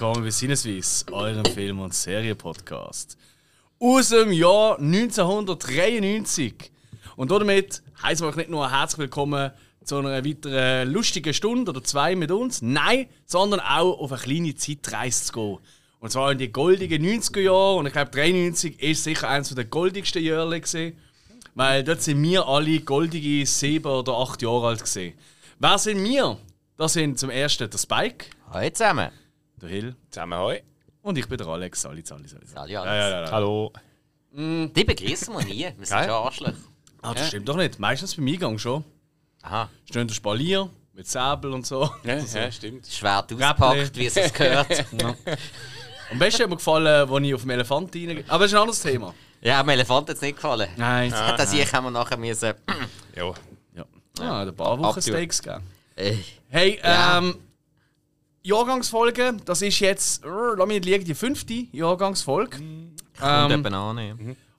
[0.00, 3.18] willkommen bei Sinneswiss, eurem Film- und Serienpodcast.
[3.80, 6.54] Aus dem Jahr 1993.
[7.16, 9.50] Und damit heißen wir euch nicht nur herzlich willkommen
[9.82, 14.54] zu einer weiteren lustigen Stunde oder zwei mit uns, nein, sondern auch auf eine kleine
[14.54, 15.58] Zeitreise zu gehen.
[15.98, 17.74] Und zwar in die goldigen 90er Jahre.
[17.74, 20.62] Und ich glaube, 93 ist sicher eines der goldigsten Jahre
[21.56, 25.14] weil dort sind wir alle goldige sieben oder acht Jahre alt gewesen.
[25.58, 26.38] Wer sind wir?
[26.76, 29.10] Das sind zum ersten der Spike, Hallo zusammen.
[29.60, 30.62] Der Hill Zusammen hoi.
[31.02, 31.82] und ich bin der Alex.
[31.82, 32.46] Sali, Sali, Sali.
[32.46, 32.94] Sali, Ja, Alex.
[32.94, 33.30] ja, ja, ja.
[33.30, 33.72] Hallo.
[34.32, 35.60] Die begrüßen wir nie.
[35.76, 36.54] Wir sind schon Arschlöcher.
[37.02, 37.78] Ah, das stimmt doch nicht.
[37.78, 38.84] Meistens beim Eingang schon.
[39.42, 39.68] Aha.
[39.84, 41.88] Stehen der Spalier mit Säbel und so.
[42.04, 42.86] Ja, ja stimmt.
[42.86, 44.84] Schwert auspackt, wie es sich gehört.
[46.10, 48.24] Am besten hat mir gefallen, als ich auf dem Elefant reingehe.
[48.28, 49.14] Aber das ist ein anderes Thema.
[49.40, 50.68] ja, dem Elefant hat es nicht gefallen.
[50.76, 51.10] Nein.
[51.10, 52.54] Das hier haben wir nachher müssen.
[53.14, 53.32] Ja.
[53.74, 53.84] Ja.
[54.20, 55.02] Ah, ein paar Wochen Abtun.
[55.02, 55.64] Steaks gegeben.
[55.96, 56.16] Äh,
[56.50, 57.18] Hey, Ja.
[57.18, 57.36] ähm.
[58.48, 62.56] Jahrgangsfolge, das ist jetzt, lass mich nicht liegen, die fünfte Jahrgangsfolge.
[62.56, 63.98] Kommt Ähm, eben an.
[63.98, 64.14] ja.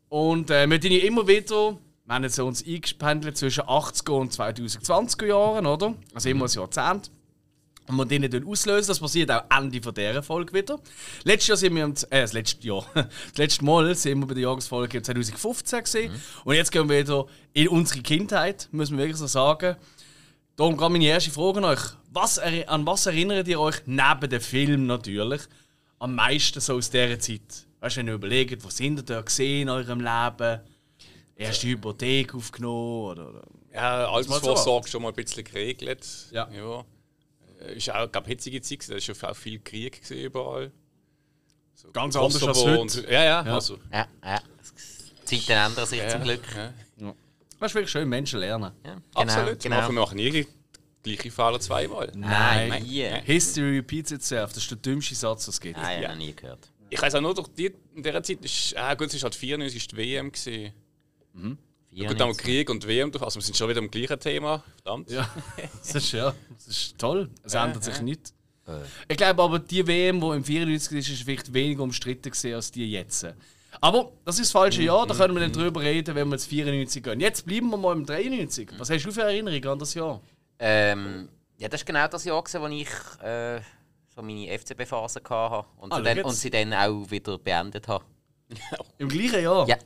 [0.09, 4.31] und äh, wir tun ja immer wieder, wir haben jetzt uns eingependelt zwischen 80er und
[4.31, 5.95] 2020er Jahren, oder?
[6.13, 7.09] Also immer ein Jahrzehnt.
[7.87, 10.79] Und wir den dann auslösen, das passiert auch Ende von dieser Folge wieder.
[11.23, 14.35] Letztes Jahr sind wir, im, äh, das letzte Jahr, das letzte Mal sind wir bei
[14.35, 16.11] der Jahresfolge 2015 gesehen.
[16.43, 19.75] Und jetzt gehen wir wieder in unsere Kindheit, muss man wirklich so sagen.
[20.59, 21.79] Darum gerade meine erste Frage an euch.
[22.11, 25.41] Was, an was erinnert ihr euch, neben dem Film natürlich,
[25.99, 27.65] am meisten so aus dieser Zeit?
[27.79, 30.59] Weißt du, wenn ihr überlegt, was sind ihr da gesehen in eurem Leben?
[31.37, 33.03] Erste Hypothek aufgenommen?
[33.03, 33.41] Oder, oder?
[33.73, 36.05] Ja, Altersvorsorge schon mal ein bisschen geregelt.
[36.31, 36.49] Ja.
[36.51, 36.83] ja.
[37.61, 40.73] Äh, Ist auch, glaube hitzige Zeit, da ist schon auch viel Krieg überall.
[41.73, 42.81] So Ganz anders als heute.
[42.81, 43.53] Und, ja, ja, Ja.
[43.53, 44.41] Also, Ja, ja.
[45.21, 46.43] Die Zeiten ändern sich ja, zum Glück.
[46.53, 46.73] Ja.
[47.59, 48.71] Das ist wirklich schön, Menschen lernen.
[48.85, 49.59] Ja, genau, Absolut.
[49.61, 49.75] Genau.
[49.77, 50.47] Machen wir machen nie
[51.03, 52.11] gleiche Fehler zweimal.
[52.15, 52.83] Nein, Nein.
[52.83, 53.07] nie.
[53.23, 55.77] History repeats itself, das ist der dümmste Satz, den es gibt.
[55.77, 56.09] Nein, ich Ja.
[56.09, 56.71] habe noch nie gehört.
[56.89, 59.35] Ich weiß auch nur, durch die, in dieser Zeit ist, ah, gut, es ist halt
[59.35, 60.73] 94 ist die WM gewesen.
[62.07, 64.63] Gut, dann Krieg und WM, also wir sind schon wieder am gleichen Thema.
[64.83, 65.09] Verdammt.
[65.11, 65.29] Ja,
[65.79, 67.29] das ist, ja, das ist toll.
[67.43, 68.01] Es ändert sich ja.
[68.01, 68.33] nichts.
[68.67, 68.79] Äh.
[69.07, 72.71] Ich glaube aber, die WM, die im 94 ist, ist vielleicht weniger umstritten gewesen als
[72.71, 73.25] die jetzt.
[73.81, 76.45] Aber das ist das falsche Jahr, da können wir dann drüber reden, wenn wir ins
[76.47, 77.19] 94 gehen.
[77.19, 78.69] Jetzt bleiben wir mal im 93.
[78.77, 80.21] Was hast du für Erinnerungen an das Jahr?
[80.59, 83.61] Ähm, ja, das war genau das Jahr, gewesen, wo ich äh,
[84.13, 88.05] so meine FCB-Phase hatte und, Ah, sie dann, und sie dann auch wieder beendet habe.
[88.97, 89.67] Im gleichen Jahr?
[89.67, 89.77] Ja.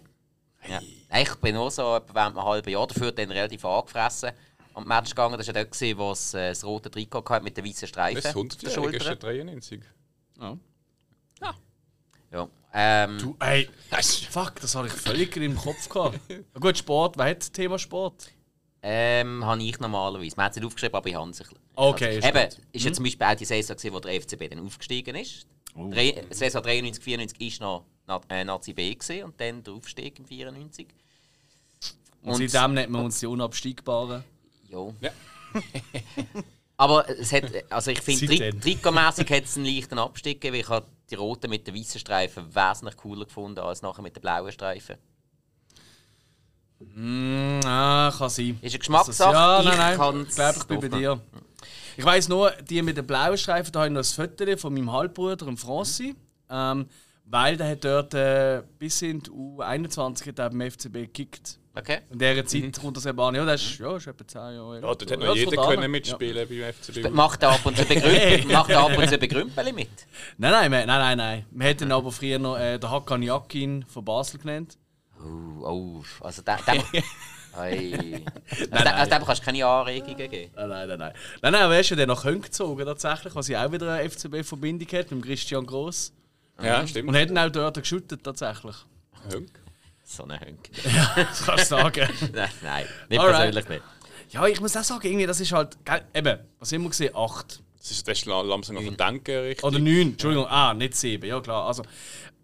[0.68, 0.82] ja.
[1.22, 4.32] Ich bin nur so etwa während einem halben Jahr dafür dann relativ angefressen
[4.74, 5.38] am Match gegangen.
[5.38, 8.22] Das war ja dort, wo es äh, das rote Trikot hatte mit den weißen Streifen
[8.22, 9.16] Das auf der 100 ist ja Schulter.
[9.16, 9.82] 93.
[10.40, 10.58] Ja.
[12.32, 12.50] Ja.
[12.74, 13.70] Ähm, Du, ey,
[14.32, 16.20] fuck, das hatte ich völlig im Kopf gehabt.
[16.60, 18.32] Gut, Sport, hat das Thema Sport?
[18.86, 20.36] Ähm, habe ich normalerweise.
[20.36, 21.40] Man hat es nicht aufgeschrieben, aber ich habe es.
[21.40, 22.58] ich- Okay, ist Eben, gut.
[22.74, 25.48] ist ja zum Beispiel auch die Saison, gewesen, wo der FCB dann aufgestiegen ist.
[25.76, 25.90] Oh.
[25.90, 30.20] Drei, Saison 93, 94 war noch Na äh, Nazi B gewesen, und dann der Aufstieg
[30.20, 30.88] im 94.
[32.24, 34.24] Und seitdem nennt man uns die Unabstiegbaren.
[34.70, 34.94] Ja.
[35.02, 35.12] Ja.
[36.78, 38.60] Aber es hat, also ich finde, Seitdem.
[38.60, 41.76] tri trikotmässig hat es einen leichten Abstieg gegeben, weil ich habe die roten mit den
[41.76, 44.98] weißen Streifen wesentlich cooler gefunden als nachher mit den blauen Streifen.
[46.96, 48.58] Mm, ah, kann sein.
[48.62, 49.34] Ist eine Geschmackssache.
[49.34, 49.98] Ja, Ich nein, nein.
[49.98, 51.22] kann's Ich glaube, ich bin bei dir.
[51.96, 54.74] Ich weiss nur, die mit den blauen Streifen, da habe ich noch ein Foto von
[54.74, 56.16] meinem Halbbruder, dem Franci.
[56.50, 56.88] Ähm,
[57.26, 61.58] weil der hat dort äh, bis in die U21 hat er beim FCB gekickt.
[61.76, 62.00] Okay.
[62.12, 63.34] In dieser Zeit kommt das eben an.
[63.34, 64.76] Ja, das ist, ja, ist etwa 10 Jahre.
[64.76, 65.92] Ja, dort hat Ja, noch jeder können an.
[65.92, 67.10] mitspielen beim FCB.
[67.12, 69.88] Macht er ab und zu Begrümpel, macht er ab und zu Begrümpel mit?
[70.38, 71.46] Nein, nein, nein, nein, nein.
[71.50, 74.78] Wir hätten aber früher noch äh, den Hakan Yakin von Basel genannt.
[75.24, 77.04] Oh, oh, also dem, dem,
[77.56, 77.94] Ei.
[78.50, 78.84] Also, nein.
[78.84, 80.52] dem, also dem kannst du keine Anregungen geben.
[80.56, 80.98] Nein, nein, nein.
[81.00, 83.72] Nein, nein, nein aber er ist ja dann nach Köln gezogen, tatsächlich, was ja auch
[83.72, 86.14] wieder eine FCB-Verbindung hat, mit dem Christian Gross.
[86.62, 87.10] Ja, stimmt.
[87.10, 88.76] Und hätten auch dort geschüttet, tatsächlich.
[89.32, 89.50] Hunk.
[90.04, 90.70] So eine Hönk.
[91.16, 92.10] Das kannst du sagen.
[92.34, 93.54] nein, nein, nicht Alright.
[93.54, 93.84] persönlich nicht.
[94.30, 95.78] ja, ich muss auch sagen, irgendwie, das ist halt.
[96.14, 97.16] Eben, was haben wir gesehen?
[97.16, 97.64] Acht.
[97.78, 99.64] Das ist, das langsam auf den Denken richtig.
[99.64, 100.12] Oder neun.
[100.12, 101.68] Entschuldigung, ah, nicht sieben, ja klar.
[101.68, 101.84] Also,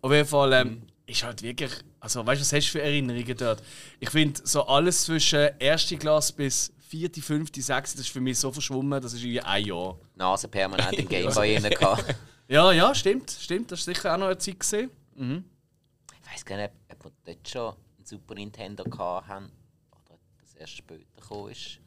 [0.02, 1.72] auf jeden Fall ähm, ist halt wirklich.
[2.00, 3.62] Also, weißt du, was hast du für Erinnerungen dort?
[4.00, 8.40] Ich finde, so alles zwischen erste Klasse bis vierte, fünfte, sechste, das ist für mich
[8.40, 9.98] so verschwommen, das ist irgendwie ein Jahr.
[10.16, 12.16] Nase permanent im Gameboy rein gehabt.
[12.48, 13.72] Ja, ja, stimmt, stimmt.
[13.72, 14.90] Das ist sicher auch noch eine Zeit gesehen.
[15.16, 19.52] Ich weiß gar nicht, ob wir dort schon einen Super Nintendo hatten
[19.92, 21.80] oder ob das erst später gekommen ist.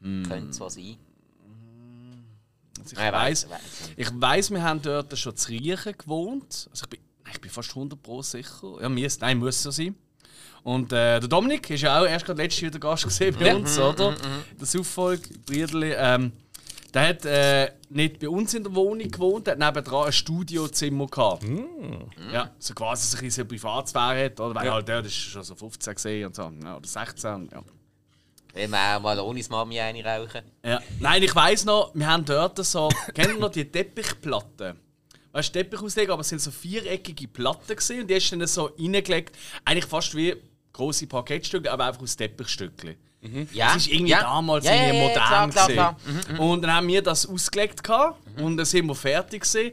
[0.00, 0.96] Könnte zwar sein.
[2.78, 3.46] Also ich Nein, weiß,
[3.96, 6.68] ich weiß, wir haben dort schon zu Riechen gewohnt.
[6.70, 7.00] Also ich bin,
[7.32, 8.76] ich bin fast 100 Pro sicher.
[8.80, 9.94] Ja, muss, nein, muss so sein.
[10.62, 13.54] Und äh, der Dominik ist ja auch erst gerade letztes Jahr der Gast gesehen bei
[13.54, 14.14] uns, oder?
[14.58, 15.92] Das Auffolg, Briedli.
[15.96, 16.32] Ähm,
[16.94, 21.06] Der hat äh, nicht bei uns in der Wohnung gewohnt, der hat nebenan ein Studiozimmer
[21.08, 21.44] gehabt.
[22.32, 24.54] Ja, so quasi so ein bisschen Privatsphäre hat, oder?
[24.54, 27.62] Weil halt der, das ist schon so 15 gesehen und so, ja, oder 16, ja.
[28.52, 30.42] Wenn wir auch mal ohne das Mami eine rauchen.
[30.64, 30.80] ja.
[31.00, 34.78] Nein, ich weiss noch, wir haben dort so, kennt ihr noch die Teppichplatten?
[35.34, 38.36] Weißt du, Teppich auslegen, aber es sind so viereckige Platten gewesen, und die hast du
[38.36, 40.36] dann so reingelegt, eigentlich fast wie
[40.72, 42.94] große Parkettstücke, aber einfach aus Teppichstückchen.
[43.52, 43.72] Ja.
[43.72, 44.20] Das ist irgendwie ja.
[44.22, 45.26] damals ja, ja, irgendwie ja, modern.
[45.26, 45.74] klar, klar, gewesen.
[45.74, 45.96] klar.
[46.28, 46.40] Mhm.
[46.40, 49.72] Und dann haben wir das ausgelegt gehabt, und dann sind wir fertig gewesen.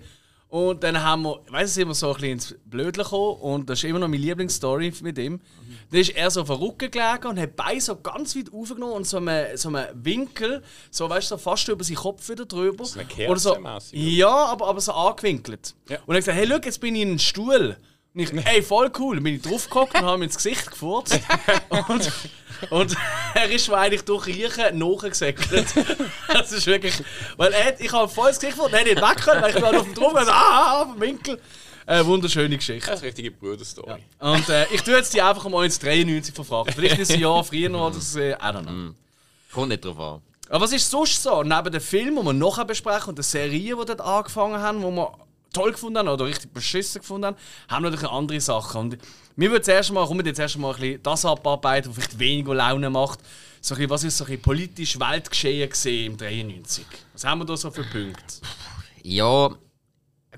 [0.50, 3.70] Und dann haben wir, ich weiss, sind wir so ein bisschen ins Blödle gekommen und
[3.70, 5.40] das ist immer noch meine Lieblingsstory mit ihm.
[5.92, 8.94] Dann ist er so auf den Rücken gelegen und hat Beine so ganz weit aufgenommen
[8.94, 12.46] und so einen, so einen Winkel, so weißt du, so fast über seinen Kopf wieder
[12.46, 12.86] drüber.
[12.86, 13.58] So eine Oder so,
[13.92, 15.76] Ja, aber, aber so angewinkelt.
[15.90, 15.98] Ja.
[16.06, 17.78] Und er hat gesagt, hey, schau, jetzt bin ich in einem Stuhl.
[18.14, 19.16] Und ich, hey, voll cool.
[19.16, 21.20] Dann bin ich draufgehockt und habe ihm ins Gesicht gefurzt.
[21.90, 22.12] und,
[22.70, 22.98] und
[23.34, 25.68] er ist mir eigentlich durch Riechen nachgesäckelt.
[26.28, 27.04] das ist wirklich...
[27.36, 29.62] Weil er, ich habe voll ins Gesicht gefurzt, er hat nicht weg können, weil ich
[29.62, 31.40] war auf dem Druck, also, ah, auf dem Winkel.
[31.92, 32.90] Äh, wunderschöne Geschichte.
[32.90, 34.02] Das ist eine richtige Bruderstory.
[34.20, 36.72] Und äh, ich tue jetzt die einfach mal ins 93 verfragen.
[36.74, 38.94] Vielleicht ist es ein Jahr früher oder so, I don't know.
[39.52, 40.22] Kommt nicht drauf an.
[40.48, 41.44] Aber was ist sonst so?
[41.44, 44.88] Neben den Filmen, die wir nachher besprechen und den Serien, die dort angefangen haben, die
[44.88, 45.12] wir
[45.52, 48.80] toll gefunden haben oder richtig beschissen gefunden haben, haben wir natürlich andere Sachen.
[48.80, 48.98] Und
[49.36, 52.56] mir würde zuerst mal, kommen jetzt erst mal ein bisschen das abarbeiten, was vielleicht weniger
[52.56, 53.20] Laune macht.
[53.60, 56.86] So ein bisschen, was ist so ein bisschen politisch Weltgeschehen gesehen im 93?
[57.12, 58.36] Was haben wir da so für Punkte?
[59.04, 59.50] Ja,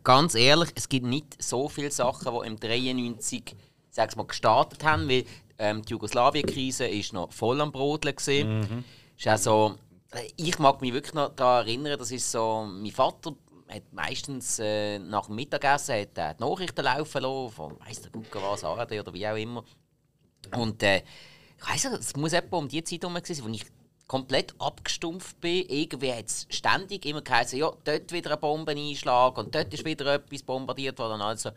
[0.03, 3.55] ganz ehrlich, es gibt nicht so viele Sachen, die im 93
[3.93, 5.23] sag's mal, gestartet haben, weil
[5.59, 8.83] ähm, die Jugoslawien-Krise ist noch voll am Brodeln gesehen.
[9.17, 9.75] Ist auch so,
[10.11, 13.35] äh, ich mag mich wirklich noch daran erinnern, das ist so, mein Vater
[13.69, 18.11] hat meistens äh, nach dem Mittagessen hat, er die Nachrichten laufen lassen, von weiss der
[18.11, 19.63] Gucker was, ARD oder wie auch immer.
[20.55, 21.03] Und äh,
[21.57, 23.65] ich weiss nicht, es muss etwa um die Zeit herum gewesen sein, wo ich
[24.13, 25.65] komplett abgestumpft bin.
[25.67, 30.13] Irgendwie hat es ständig immer geheißen, ja, dort wieder ein Bombeneinschlag und dort ist wieder
[30.13, 31.19] etwas bombardiert worden.
[31.19, 31.49] Also,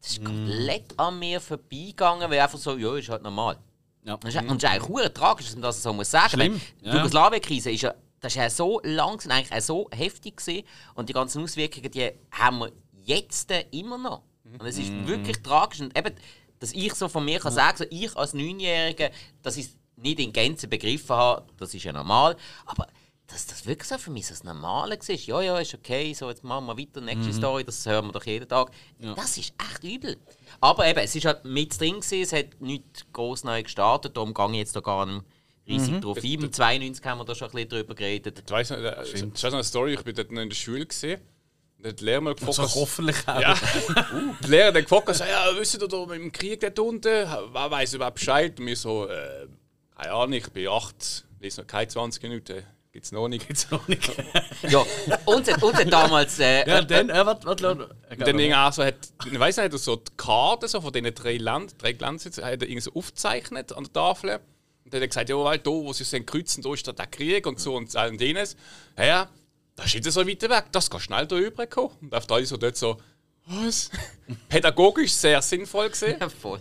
[0.00, 3.58] das ist komplett an mir vorbeigegangen, weil einfach so, ja, ist halt normal.
[4.04, 4.16] Ja.
[4.18, 6.60] Das ist, und es ist eigentlich tragisch, dass man das so muss sagen Schlimm, Weil
[6.82, 6.96] Die ja.
[6.98, 10.62] Jugoslawien-Krise ist ja, das ist ja so lang, und eigentlich auch so heftig gewesen.
[10.94, 12.70] und die ganzen Auswirkungen, die haben wir
[13.02, 14.22] jetzt immer noch.
[14.44, 15.08] Und es ist Mhm.
[15.08, 15.80] wirklich tragisch.
[15.80, 16.14] Und eben,
[16.60, 19.10] dass ich so von mir kann sagen, so ich als Neunjähriger,
[19.56, 22.36] ich es nicht in Gänze begriffen habe, das ist ja normal.
[22.66, 22.86] Aber
[23.26, 26.28] dass das wirklich so für mich so das Normale war, ja, ja, ist okay, so
[26.28, 27.36] jetzt machen wir weiter, nächste Mhm.
[27.38, 28.70] Story, das hören wir doch jeden Tag.
[29.16, 30.16] Das ist echt übel.
[30.60, 34.34] Aber eben, es ist halt mit drin gewesen, es hat nichts groß neu gestartet, darum
[34.34, 35.24] gehe ich jetzt da gar nicht
[35.66, 36.24] riesig drauf ein.
[36.24, 38.42] Im 92 haben wir da schon ein bisschen drüber geredet.
[38.44, 40.56] Ich weiss noch, äh, das ist noch eine Story, ich bin dort noch in der
[40.56, 40.86] Schule
[41.84, 43.40] hat die Lehrer mal gefragt, So hoffentlich auch.
[43.40, 43.54] Ja.
[44.42, 47.04] Die Lehrer hat gefragt, ja, wisst ihr da mit dem Krieg dort unten?
[47.04, 48.58] Wer weiß überhaupt Bescheid?
[48.58, 49.46] Und wir so, äh,
[49.96, 52.62] keine Ahnung, ich bin acht, lese noch keine 20 Minuten.
[52.92, 53.48] Gibt's noch nicht.
[53.48, 54.08] Jetzt auch nicht.
[54.68, 54.84] Ja,
[55.24, 56.38] uns hat, uns hat damals.
[56.38, 57.84] Äh, Ja, äh, dann, äh, warte, warte, warte.
[58.10, 58.94] Und dann irgendwie auch so hat,
[59.30, 62.18] ich weiss nicht, hat er so die Karte so von diesen drei Ländern, drei Ländern,
[62.20, 64.30] hat er irgendwie so aufgezeichnet an der Tafel.
[64.84, 66.92] Und dann hat er gesagt, ja, weil da, wo sie sind kreuzen, da ist da
[66.92, 68.56] der Krieg und so und all und jenes.
[68.96, 69.28] Ja, ja,
[69.76, 71.90] das ist nicht so weit weg, das kann schnell da rüberkommen.
[72.00, 72.96] Und auf alle so dort so,
[73.46, 73.90] was?
[74.48, 76.16] Pädagogisch sehr sinnvoll gesehen.
[76.20, 76.60] ja, voll.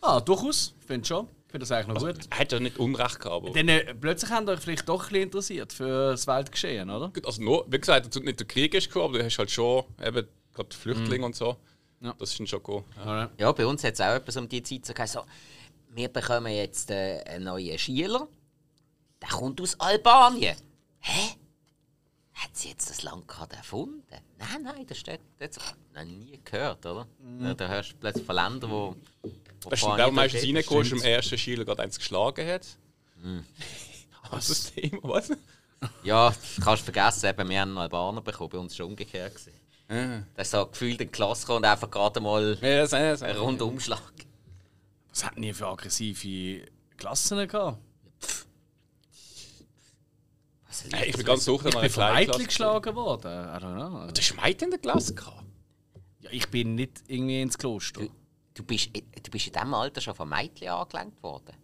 [0.00, 0.74] Ah, durchaus.
[0.80, 1.28] Ich finde schon.
[1.54, 2.26] Finde das eigentlich noch gut.
[2.30, 3.50] Er hat ja nicht Unrecht gehabt, aber...
[3.52, 7.10] Dann, äh, plötzlich haben euch vielleicht doch ein bisschen interessiert für das Weltgeschehen, oder?
[7.10, 9.52] Gut, Also nur, wie gesagt, dazu nicht der Krieg ist gekommen, aber du hast halt
[9.52, 11.56] schon eben gerade Flüchtlinge und so.
[12.00, 12.12] Ja.
[12.18, 12.84] Das ist schon gekommen.
[12.96, 13.30] Ja.
[13.38, 15.24] Ja, bei uns hat es auch etwas um die Zeit so so,
[15.90, 18.26] wir bekommen jetzt äh, einen neuen Schüler.
[19.22, 20.56] Der kommt aus Albanien.
[20.98, 21.36] Hä?
[22.32, 24.02] Hat sie jetzt das Land gerade erfunden?
[24.38, 25.60] Nein, nein, das steht jetzt
[25.94, 27.06] noch nie gehört, oder?
[27.40, 28.96] Ja, da hörst du plötzlich von Ländern, wo.
[29.64, 30.70] Du, vorher der meistens ist.
[30.70, 32.66] ist, im ersten Schüler gerade eins geschlagen hat.
[34.30, 35.00] Was ist das Thema?
[35.02, 35.30] Was?
[36.02, 38.90] Ja, das kannst du vergessen, eben, wir haben einen Albaner bekommen, bei uns war es
[38.90, 39.34] umgekehrt.
[39.34, 39.52] Gewesen.
[39.90, 39.96] Ja.
[40.34, 43.22] Der ist so gefühlt in die Klasse gekommen und einfach gerade mal Ja, das, das,
[43.22, 44.00] einen Rundumschlag.
[45.10, 46.66] Was hatten ihr für aggressive
[46.96, 47.78] Klassen gehabt?
[50.90, 52.44] Hey, ich bin ganz sicher, Ich noch bin von Klasse.
[52.44, 53.30] geschlagen worden.
[53.30, 54.10] I don't know.
[54.10, 55.44] Du hast Mädchen in der Klasse gehabt?
[56.20, 58.02] Ja, ich bin nicht irgendwie ins Kloster.
[58.54, 61.54] Du bist, du bist in diesem Alter schon von Mädchen angelenkt worden.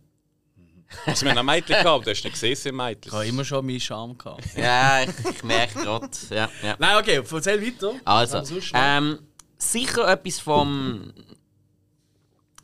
[1.06, 3.12] Also, wir haben ein Mädchen gehabt, du hast nicht gesehen, sie Ich Mädchen.
[3.12, 4.42] habe immer schon meinen Charme gehabt.
[4.56, 6.08] Ja, ich, ich merke gerade.
[6.30, 6.76] Ja, ja.
[6.80, 7.92] Nein, okay, erzähl weiter.
[8.04, 8.70] Also, noch?
[8.74, 9.20] ähm,
[9.56, 11.12] sicher etwas vom,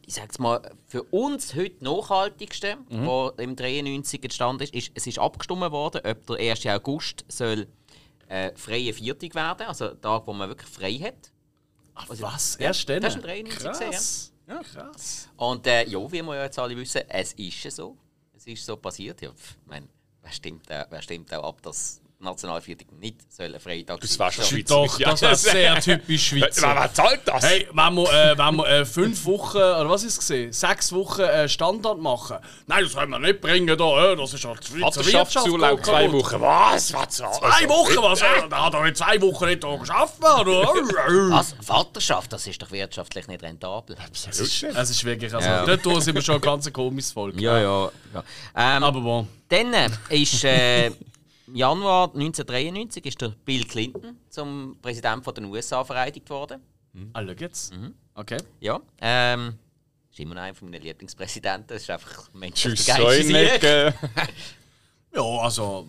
[0.04, 3.06] ich sag's mal, für uns heute nachhaltigste, Mhm.
[3.06, 6.66] was im 93 entstanden ist, ist, es ist abgestimmt worden, ob der 1.
[6.66, 7.68] August soll
[8.28, 11.30] äh, freie Viertig werden, also der Tag, wo man wirklich frei hat.
[11.96, 12.56] Ach, was?
[12.56, 13.00] Erst dann?
[13.00, 14.32] das ist im 93 gesehen, Krass.
[14.46, 15.28] Ja, krass.
[15.36, 17.96] Und äh, ja, wie wir ja jetzt alle wissen, es ist so.
[18.36, 19.20] Es ist so passiert.
[19.22, 19.88] Ja, pf, ich mein,
[20.22, 24.32] wer, stimmt, äh, wer stimmt auch ab, dass die Nationalviertel nicht sollen Freitag Das war
[24.32, 24.64] schon.
[24.64, 26.74] Doch, das wäre sehr typisch Schweizer.
[26.74, 27.44] wer zahlt das?
[27.44, 30.52] Hey, wenn wir, äh, wenn wir äh, fünf Wochen, oder was ist es gesehen?
[30.52, 32.38] Sechs Wochen äh, Standard machen.
[32.66, 35.86] Nein, das können wir nicht bringen, da, äh, das ist halt die Schweizer Vaterschaftsurlaub geht
[35.86, 36.12] zwei.
[36.12, 36.40] Wochen.
[36.40, 36.92] Was?
[36.92, 37.08] Was?
[37.16, 38.20] Zwei Wochen, was?
[38.22, 40.14] Äh, da hat er in zwei Wochen nicht da geschafft?
[40.20, 41.54] Was?
[41.62, 43.96] Vaterschaft, das ist doch wirtschaftlich nicht rentabel.
[44.28, 44.50] Es
[44.90, 45.64] ist wirklich, also, Ja.
[45.76, 47.40] dort sind wir schon ein ganz komisches Volk.
[47.40, 47.90] Ja, ja.
[48.14, 48.24] ja.
[48.56, 49.28] Ähm, Aber bon.
[49.48, 50.90] Dann äh, ist äh,
[51.52, 56.60] Januar 1993 ist der Bill Clinton zum Präsident von den USA vereidigt worden.
[57.12, 57.72] Ah, schau jetzt.
[58.14, 58.38] Okay.
[58.60, 58.80] Ja.
[59.00, 59.54] Ähm,
[60.10, 61.68] ist immer noch einer meiner Lieblingspräsidenten.
[61.68, 63.94] Das ist einfach ein menschlich Säunecke.
[65.14, 65.88] Ja, also...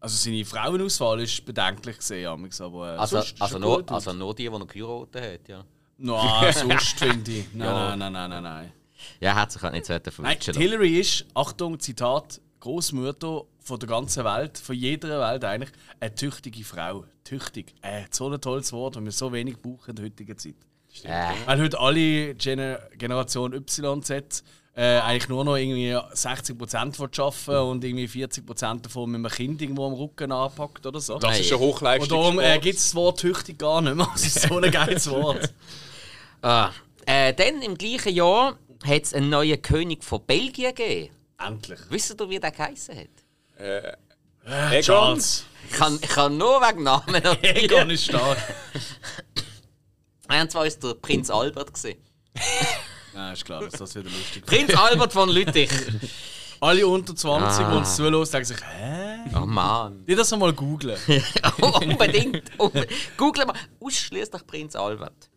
[0.00, 4.42] Also seine Frauenauswahl ist bedenklich gesehen, aber äh, Also, sonst also, nur, also nur die,
[4.42, 5.64] die noch geheiratet hat, ja.
[5.96, 7.46] Nein, sonst finde ich.
[7.54, 8.72] Nein, nein, nein, nein, nein, nein.
[9.20, 14.24] Ja, hat sich halt nicht so die Hillary ist, Achtung, Zitat, Großmutter von der ganzen
[14.24, 17.04] Welt, von jeder Welt eigentlich, eine tüchtige Frau.
[17.24, 17.74] Tüchtig.
[17.82, 20.54] Äh, so ein tolles Wort, und wir so wenig brauchen in der heutigen Zeit.
[21.02, 24.44] Äh, Weil heute alle Gener Generation Y, Z
[24.76, 29.86] äh, eigentlich nur noch irgendwie 60% arbeiten und irgendwie 40% davon mit einem Kind irgendwo
[29.86, 31.18] am Rücken anpackt oder so.
[31.18, 32.24] Das ist ein und Hochleistungssport.
[32.24, 34.08] darum äh, gibt es das Wort tüchtig gar nicht mehr.
[34.12, 35.54] Das ist so ein geiles Wort.
[36.42, 36.70] ah.
[37.06, 41.14] äh, dann im gleichen Jahr hat es einen neuen König von Belgien gegeben.
[41.38, 41.80] Endlich.
[41.90, 43.23] Wisst ihr, wie der geheißen hat?
[43.56, 44.82] Egon.
[44.82, 45.44] Charles.
[45.70, 48.36] Ich kann, ich kann nur wegen Namen Egon ist stark.
[50.28, 51.72] Und zwar war es der Prinz Albert.
[51.72, 51.98] Gewesen.
[53.14, 54.46] Nein, ist klar, dass das wieder lustig ist.
[54.46, 55.70] Prinz Albert von Lüttich.
[56.60, 57.70] Alle unter 20, Ah.
[57.70, 59.18] die uns zuhören, denken sich, hä?
[59.34, 60.04] Oh Mann.
[60.06, 60.96] Die das einmal googlen.
[61.60, 62.50] Unbedingt.
[62.58, 65.30] Unbe Google mal ausschließlich Prinz Albert.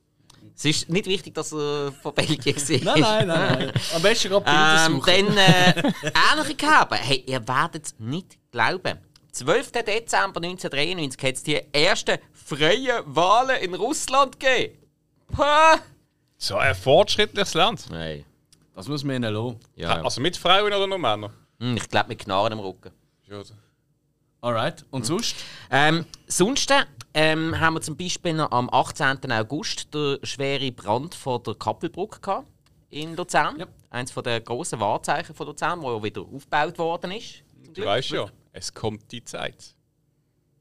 [0.58, 2.96] Es ist nicht wichtig, dass er von Belgien war.
[2.98, 3.72] Nein, nein, nein, nein.
[3.96, 6.94] Am besten gerade Bilder Ähm, dann äh, ähnliche gehabt.
[6.96, 8.98] Hey, ihr werdet es nicht glauben.
[9.34, 9.72] 12.
[9.72, 14.80] Dezember 1993 hat es die ersten freien Wahlen in Russland gegeben.
[15.32, 15.78] Pah!
[16.40, 17.86] So ein fortschrittliches Land.
[17.92, 18.26] Nein.
[18.74, 19.60] Das muss man ihnen lassen.
[19.76, 21.32] Ja, Also mit Frauen oder nur Männern?
[21.60, 22.92] Hm, ich glaube mit Knarren im Rücken.
[23.30, 23.42] Ja.
[24.42, 24.86] Alright.
[24.90, 25.36] Und sonst?
[25.70, 26.72] Ähm, sonst
[27.14, 29.32] ähm, haben wir zum Beispiel noch am 18.
[29.32, 32.48] August den schweren Brand von der Kappelbrücke gehabt
[32.90, 33.60] in Luzern.
[33.60, 33.68] Ja.
[33.90, 37.44] Eines der grossen Wahrzeichen von Luzern, wo ja wieder aufgebaut worden ist.
[37.66, 37.86] Du Glück.
[37.88, 39.76] weißt ja, es kommt die Zeit.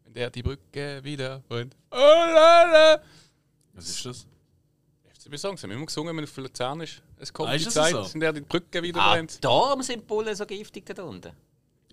[0.04, 1.76] Wenn der die Brücke wieder brennt.
[1.90, 3.00] Oh, la, la.
[3.74, 4.26] Was ist das?
[5.12, 7.02] FCB Songs haben wir immer gesungen, wenn es für Luzern ist.
[7.18, 8.06] Es kommt Ah, ist die Zeit, so?
[8.14, 9.42] in der die Brücke wieder Ah, brennt.
[9.44, 11.32] darum sind die Bullen so giftig da unten.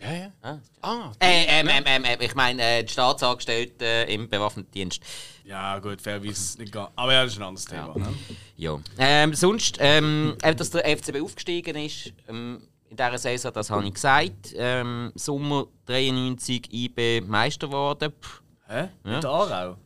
[0.04, 0.32] Ja, ja.
[0.42, 0.60] Ah.
[0.82, 5.02] Ah, Äh, ähm, ähm, ähm, ich meine, äh, die Staatsangestellten äh, im bewaffneten Dienst.
[5.46, 6.92] Ja, gut, fairerweise nicht gar.
[6.96, 7.94] Aber ja, das ist ein anderes Thema.
[7.98, 8.14] Ne?
[8.58, 8.80] Ja.
[8.98, 13.94] Ähm, sonst, ähm, dass der FCB aufgestiegen ist, ähm, in dieser Saison, das habe ich
[13.94, 14.54] gesagt.
[14.56, 18.12] Ähm, Sommer 93 IB Meister geworden.
[18.22, 18.90] Pff, Hä?
[19.04, 19.78] Mit Aarau?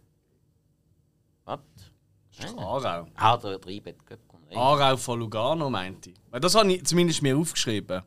[1.45, 1.59] was?
[2.57, 3.07] Aarau.
[3.15, 3.93] Ah, der, IB.
[4.55, 6.15] Aarau von Lugano, meinte ich.
[6.31, 8.01] Weil das habe ich zumindest mir aufgeschrieben.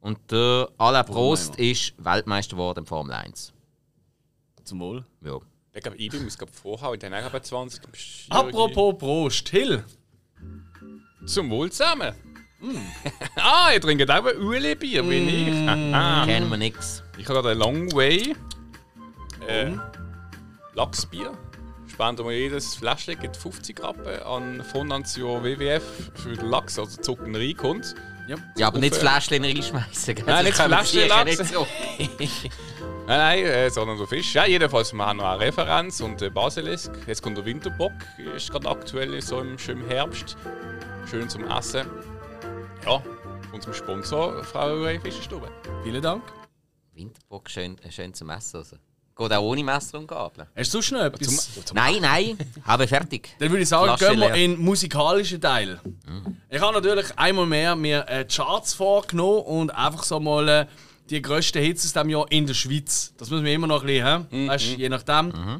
[0.00, 3.52] Und der Alain Prost ist Weltmeister geworden im Formel 1.
[4.64, 5.04] Zum Wohl.
[5.22, 5.38] Ja.
[5.74, 8.26] ich glaube, IB muss gerade vorhauen, dann auch bei 20.
[8.30, 9.84] Apropos Prost, Hill.
[11.26, 12.14] Zum Wohl zusammen.
[13.36, 15.68] ah, ihr trinkt auch ein Ueli-Bier, wie ich.
[15.68, 16.26] Haha.
[16.26, 17.02] Kennen wir nichts.
[17.16, 18.36] Ich habe gerade ein Long Way.
[19.46, 19.72] Äh,
[20.74, 21.32] Lachsbier.
[21.86, 25.82] Spenden wir jedes Fläschchen gibt 50 Rappen an Fondation WWF
[26.14, 27.94] für den Lachs, also Zucken reinkommt.
[28.30, 28.36] Ja.
[28.56, 30.14] Ja, aber nicht das Fläschchen reinschmeißen.
[30.14, 30.24] gell?
[30.24, 31.66] Nein, nicht das Fläschchen nicht so.
[33.06, 34.34] Nein, nein, äh, sondern der Fisch.
[34.34, 36.92] Ja, jedenfalls, wir haben noch eine Referenz und äh, Basilisk.
[37.08, 37.90] Jetzt kommt der Winterbock,
[38.36, 40.36] ist gerade aktuell so im schönen Herbst.
[41.10, 41.88] Schön zum Essen.
[42.86, 43.02] Ja,
[43.52, 45.50] unserem Sponsor, Frau Fischerstube.
[45.82, 46.22] Vielen Dank.
[46.94, 48.58] Winterbock schön, äh, schön zum Essen.
[48.58, 48.76] Also.
[49.20, 50.46] Geht auch ohne Messer und Gabel.
[50.56, 51.52] Hast du sonst noch etwas?
[51.52, 53.28] Zum, zum Nein, nein, habe fertig.
[53.38, 54.44] Dann würde ich sagen, Flasche gehen wir leer.
[54.44, 55.78] in den musikalischen Teil.
[56.48, 60.66] Ich habe natürlich einmal mehr mir äh, Charts vorgenommen und einfach so mal äh,
[61.10, 63.12] die grössten Hits aus diesem Jahr in der Schweiz.
[63.18, 64.48] Das müssen wir immer noch ein bisschen, hä?
[64.48, 65.58] weißt, je nachdem.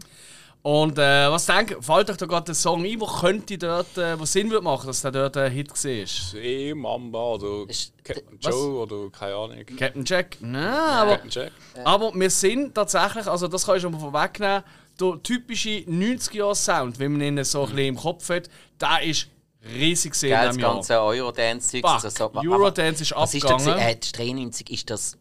[0.62, 4.18] Und äh, was denkt, fällt euch da gerade ein Song ein, wo könnte dort, äh,
[4.20, 6.06] wo Sinn würde machen, dass der dort ein Hit war?
[6.06, 8.52] See, Mamba oder Ist- Captain was?
[8.54, 9.64] Joe oder keine Ahnung.
[9.78, 10.36] Captain Jack?
[10.40, 11.52] Nein, aber, Captain Jack.
[11.82, 14.62] aber wir sind tatsächlich, also das kann ich schon mal vorwegnehmen,
[15.00, 19.28] der typische 90er-Sound, wie man ihn so ein bisschen im Kopf hat, der ist
[19.74, 20.74] riesig gesehen Gell, in das diesem Jahr.
[20.74, 21.80] ganze Eurodance-Zeug.
[21.80, 23.52] Fuck, also so- Eurodance ist Was ist das?
[23.52, 23.78] abgegangen.
[23.78, 25.16] Äh, das 93 ist das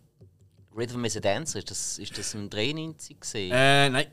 [0.75, 1.60] Rhythm is a Dancer?
[1.60, 3.51] Ist das, ist das ein 93 gesehen?
[3.53, 4.08] Äh, nein.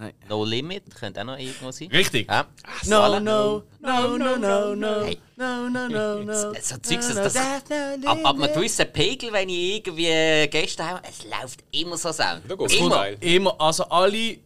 [0.00, 0.12] Nein.
[0.28, 1.88] No Limit könnte auch noch irgendwo sein.
[1.88, 2.28] Richtig.
[2.28, 2.46] Ja.
[2.86, 3.20] No, Voilà.
[3.20, 5.18] no, no, no, no, no, Hey.
[5.36, 6.32] no, no, no, no.
[6.62, 11.24] So Zeugs, das, das, ab, ab einem gewissen Pegel, wenn ich irgendwie Gäste habe, es
[11.24, 12.42] läuft immer so Sound.
[12.72, 13.08] Immer.
[13.22, 14.38] Immer, also alle,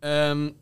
[0.00, 0.54] ähm,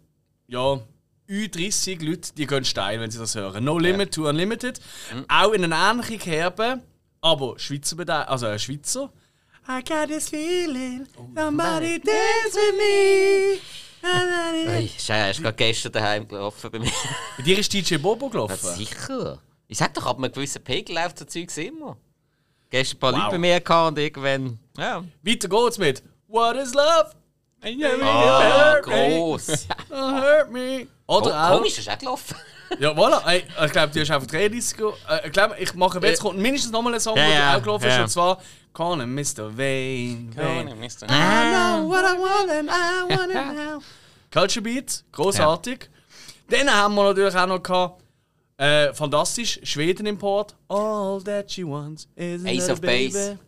[0.48, 0.80] ja,
[1.28, 3.62] Ü30 Leute, die gehen steil, wenn sie das hören.
[3.64, 4.80] No Limit to Unlimited.
[5.28, 6.82] Auch in einer ähnlichen Kerbe,
[7.20, 9.10] aber Schweizer, Bede- also Schweizer.
[9.68, 11.06] I got this feeling,
[11.36, 13.60] somebody dance with me.
[14.96, 16.90] Ist ja gerade gestern daheim gelaufen bei mir.
[17.36, 18.74] Bei dir ist DJ Bobo Ja, gelaufen.
[18.76, 19.38] sicher.
[19.68, 21.96] Ich sag doch, ab einem gewissen Pegel läuft so Zeugs immer.
[22.70, 23.18] Gestern ein paar Wow.
[23.20, 24.58] Leute bei mir gehabt und irgendwann.
[24.76, 25.04] Ja.
[25.22, 27.12] Weiter geht's mit What is love?
[27.64, 29.08] Ah, hurt me.
[29.16, 29.68] gross.
[29.90, 30.86] Don't hurt me.
[31.06, 31.56] Oder auch.
[31.58, 32.36] komisch, ist auch gelaufen.
[32.80, 33.22] Ja, voilà.
[33.28, 36.38] Ey, ich glaube, du hast einfach 33 ge- äh, Ich glaube, ich mache jetzt kommt
[36.38, 38.02] mindestens nochmal einen Song, Ja, der ja, auch gelaufen ist, ja.
[38.02, 38.40] und zwar
[38.74, 39.50] Call him Mr.
[39.56, 40.30] Vane.
[40.34, 40.64] Vane.
[40.64, 41.02] Keine Mist.
[41.02, 43.80] I know what I want and I want it now.
[44.30, 45.90] Culture Beat, großartig.
[46.48, 48.02] Dann haben wir natürlich auch noch gehabt,
[48.56, 50.54] äh, fantastisch, Schweden-Import.
[50.68, 53.12] All that she wants is Ace of baby.
[53.12, 53.38] Base.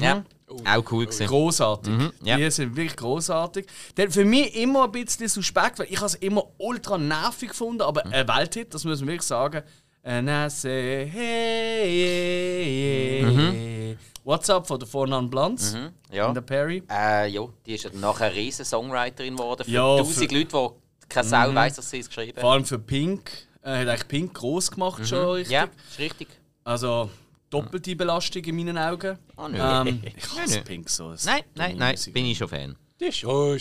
[0.00, 0.24] Ja.
[0.66, 1.26] Auch cool gewesen.
[1.28, 1.92] Großartig.
[2.22, 2.36] ja.
[2.36, 3.66] Die sind wirklich großartig.
[4.08, 8.26] Für mich immer ein bisschen suspekt, weil ich es immer ultra nervig gefunden, aber ein
[8.26, 9.62] Welthit, das muss man wirklich sagen.
[10.02, 16.28] And I say, hey, hey, What's up von der Four Non Blondes Mhm, Ja.
[16.28, 16.82] und der Perry.
[16.90, 19.64] Äh, ja, die ist ja nachher eine riesen Songwriterin geworden.
[19.64, 22.54] Für Ja, tausend für- Leute, die keine Sau weiss, dass sie es geschrieben Vor hat.
[22.56, 23.30] allem für Pink.
[23.62, 25.52] Äh, hat eigentlich Pink groß gemacht schon richtig.
[25.52, 26.28] Ja, ist richtig.
[26.64, 27.10] Also
[27.50, 29.18] doppelte Belastung in meinen Augen.
[29.36, 29.58] Oh, nö.
[29.60, 30.62] ähm, ich hasse.
[30.62, 31.08] Pink so.
[31.08, 31.26] Nein, ist
[31.56, 32.14] nein, nein, Musik.
[32.14, 32.76] bin ich schon Fan.
[32.98, 33.58] Das ist schon.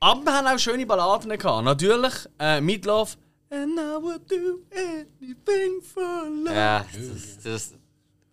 [0.00, 1.64] Aber wir haben auch schöne Balladen gehabt.
[1.64, 3.16] Natürlich äh, Meatloaf.
[3.52, 6.54] And I would do anything for love.
[6.54, 7.76] Ja, das, das, I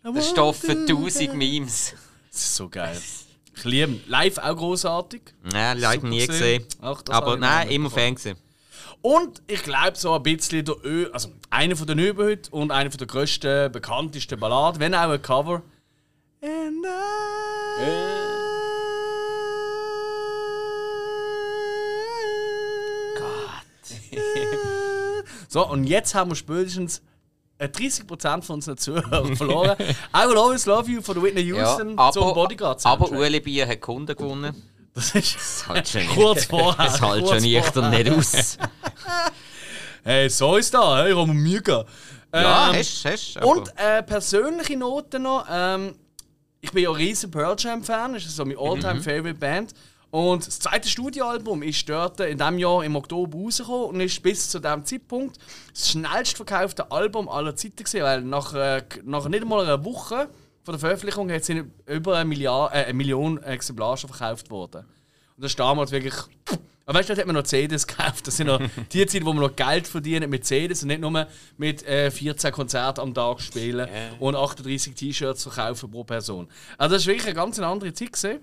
[0.04, 1.94] das want Stoff für to tausend be- Memes.
[2.32, 3.02] Das ist so geil.
[3.56, 4.04] Ich liebe ihn.
[4.08, 5.22] Live auch großartig.
[5.52, 6.62] Nein, leider Super nie gesehen.
[6.68, 6.82] gesehen.
[6.82, 7.90] Ach, Aber nein, immer.
[7.90, 8.38] Fan gewesen.
[9.02, 12.92] Und ich glaube so ein bisschen der Ö, also einer von den Überhüt und einer
[12.92, 15.64] von der grössten, bekanntesten Balladen, wenn auch ein Cover.
[16.42, 16.86] And
[25.48, 27.02] So, und jetzt haben wir spätestens
[27.58, 29.76] äh, 30% von unseren Zuhörern verloren.
[29.80, 33.28] I Will Always Love You von Whitney Ja, Houston aber, zum Bodyguard aber Soundtrack.
[33.28, 34.64] Uli Bier hat Kunden gewonnen.
[34.94, 36.16] Das ist Das hält schon nicht.
[36.16, 36.86] kurz vorher.
[36.86, 38.58] Das kurz schon nüchtern nicht aus.
[40.04, 41.90] Hey, so ist da, hey, ich habe Mühe gehabt.
[42.34, 43.10] Ja, Ähm, hast du.
[43.12, 45.46] Hast, aber- Und äh, persönliche Noten noch.
[45.50, 45.96] Ähm,
[46.62, 49.74] ich bin ja ein riesen Pearl Jam Fan, das ist so meine all-time favorite Band.
[50.10, 54.50] Und das zweite Studioalbum ist dort in diesem Jahr im Oktober rausgekommen und ist bis
[54.50, 55.38] zu diesem Zeitpunkt
[55.74, 60.30] das schnellst verkaufte Album aller Zeiten gewesen, weil nach, äh, nach nicht einmal einer Woche
[60.64, 64.86] von der Veröffentlichung hat sie über eine, Milliard, äh, eine Million Exemplare schon verkauft worden.
[65.36, 66.16] Und das ist damals wirklich.
[66.86, 68.28] Aber weißt du, dort hat man noch CDs gekauft.
[68.28, 68.62] Das sind noch
[68.94, 72.54] die Zeit, wo man noch Geld verdienen mit CDs und nicht nur mit äh, 14
[72.54, 73.90] Konzerten am Tag spielen
[74.20, 76.48] und 38 T-Shirts verkaufen pro Person.
[76.78, 78.14] Also, das war wirklich eine ganz andere Zeit.
[78.14, 78.40] Gewesen.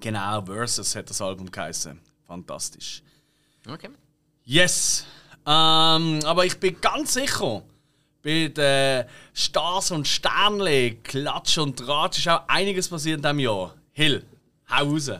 [0.00, 1.98] Genau, Versus hat das Album geheißen.
[2.26, 3.02] Fantastisch.
[3.68, 3.90] Okay.
[4.44, 5.06] Yes!
[5.46, 7.62] Ähm, aber ich bin ganz sicher,
[8.22, 13.74] bei den Stars und Sternle, Klatsch und Tratsch ist auch einiges passiert in diesem Jahr.
[13.92, 14.24] Hill,
[14.70, 15.10] hau raus.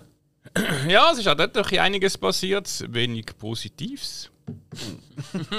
[0.89, 2.69] Ja, es ist auch dort einiges passiert.
[2.93, 4.31] Wenig Positives.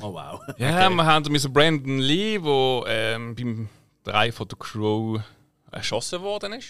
[0.00, 0.40] Oh wow.
[0.56, 3.68] Ja, wir haben mit Brandon Lee, der ähm, beim
[4.04, 5.20] Drei von der Crow
[5.70, 6.68] erschossen worden ist.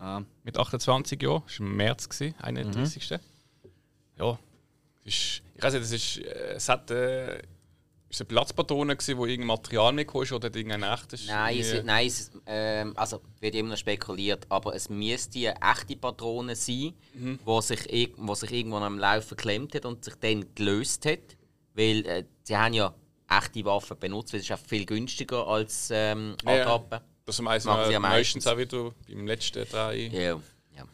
[0.00, 0.22] Ah.
[0.44, 1.42] Mit 28 Jahren.
[1.46, 3.10] Das war im März, gewesen, 31.
[4.18, 4.38] Ja.
[5.04, 7.38] es Ist, ich weiß nicht, es, ist, äh, es hat, äh,
[8.10, 11.26] ist eine Platzpatrone, gewesen, wo irgendein Material mitgekommen ist oder irgendein echtes.
[11.26, 15.96] Nein, es, nein es, ähm, also wird immer noch spekuliert, aber es müsste eine echte
[15.96, 17.38] Patrone sein, Mhm.
[17.44, 21.36] wo, sich, wo sich irgendwann am Lauf verklemmt hat und sich dann gelöst hat.
[21.74, 22.94] Weil äh, sie haben ja
[23.28, 27.02] echte Waffen benutzt, weil es ist auch viel günstiger als ähm, Ja, ja.
[27.28, 28.46] Das meistens, Machen sie ja meistens meistens.
[28.46, 29.96] auch wieder beim letzten drei.
[30.06, 30.40] Ja,
[30.74, 30.84] ja.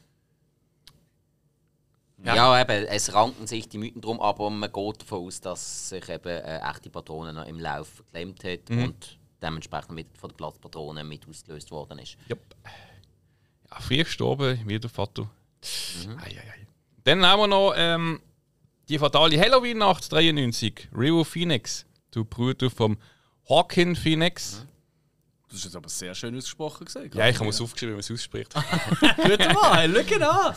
[2.25, 2.61] Ja.
[2.61, 6.27] eben, es ranken sich die Mythen drum, aber man geht davon aus, dass sich eben
[6.29, 8.83] äh, echte Patronen noch im Lauf verklemmt hat Mhm.
[8.85, 12.16] und dementsprechend mit von der Platzpatrone mit ausgelöst worden ist.
[12.31, 12.40] Yep.
[13.70, 15.23] Ja, früh gestorben, wie der Vater.
[16.07, 16.18] Mhm.
[16.18, 16.66] Ei, ei, ei.
[17.05, 18.20] Dann haben wir noch ähm,
[18.88, 20.88] die fatale Halloween-Nacht 93.
[20.97, 21.85] River Phoenix.
[22.11, 22.97] Du Bruder vom
[23.49, 24.66] Hawkin Phoenix.
[25.55, 27.12] Das ist jetzt aber sehr schön ausgesprochen gesehen.
[27.14, 28.53] Ja, ich habe es aufgeschrieben, wie man es ausspricht.
[29.17, 30.55] Gut mal, hey, schau an.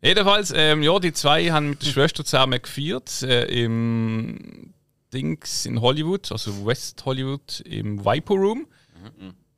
[0.00, 4.72] Jedenfalls, ähm, ja, die zwei haben mit der Schwester zusammen gefeiert äh, im
[5.12, 8.66] Dings in Hollywood, also West Hollywood, im Viper Room.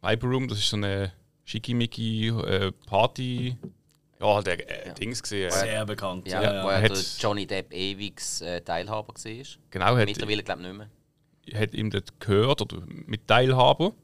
[0.00, 1.12] Viper Room, das ist so eine
[1.44, 3.56] schickimicki äh, Party.
[4.18, 5.50] Ja, der äh, Dings gesehen.
[5.50, 6.26] Äh, Sehr bekannt.
[6.26, 6.80] Ja, Ja, wo ja.
[6.80, 9.44] ja der Johnny Depp ewig äh, Teilhaber war.
[9.70, 10.88] genau, hat, Mittlerweile glaube ich nicht
[11.52, 11.60] mehr.
[11.60, 13.94] hat ihm dort gehört oder mit Teilhaber.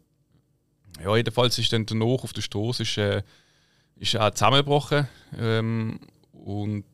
[1.03, 3.23] Ja, jedenfalls ist dann danach auf der Straße ist, äh,
[3.97, 5.09] ist er auch zusammengebrochen.
[5.37, 6.01] Ähm,
[6.33, 6.85] und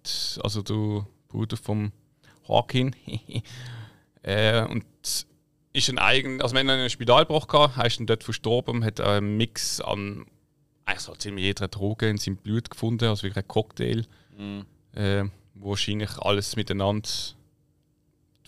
[0.42, 1.92] also der Bruder vom
[2.48, 2.94] Hawkin.
[4.22, 4.84] äh, und
[5.72, 8.24] ist dann eigentlich, also wenn er in einem Spital gebracht hat, er ist dann dort
[8.24, 10.26] verstorben, hat einen Mix an
[10.84, 14.04] eigentlich so ziemlich jeder Droge in seinem Blut gefunden, also wirklich ein Cocktail,
[14.92, 17.08] äh, wo wahrscheinlich alles miteinander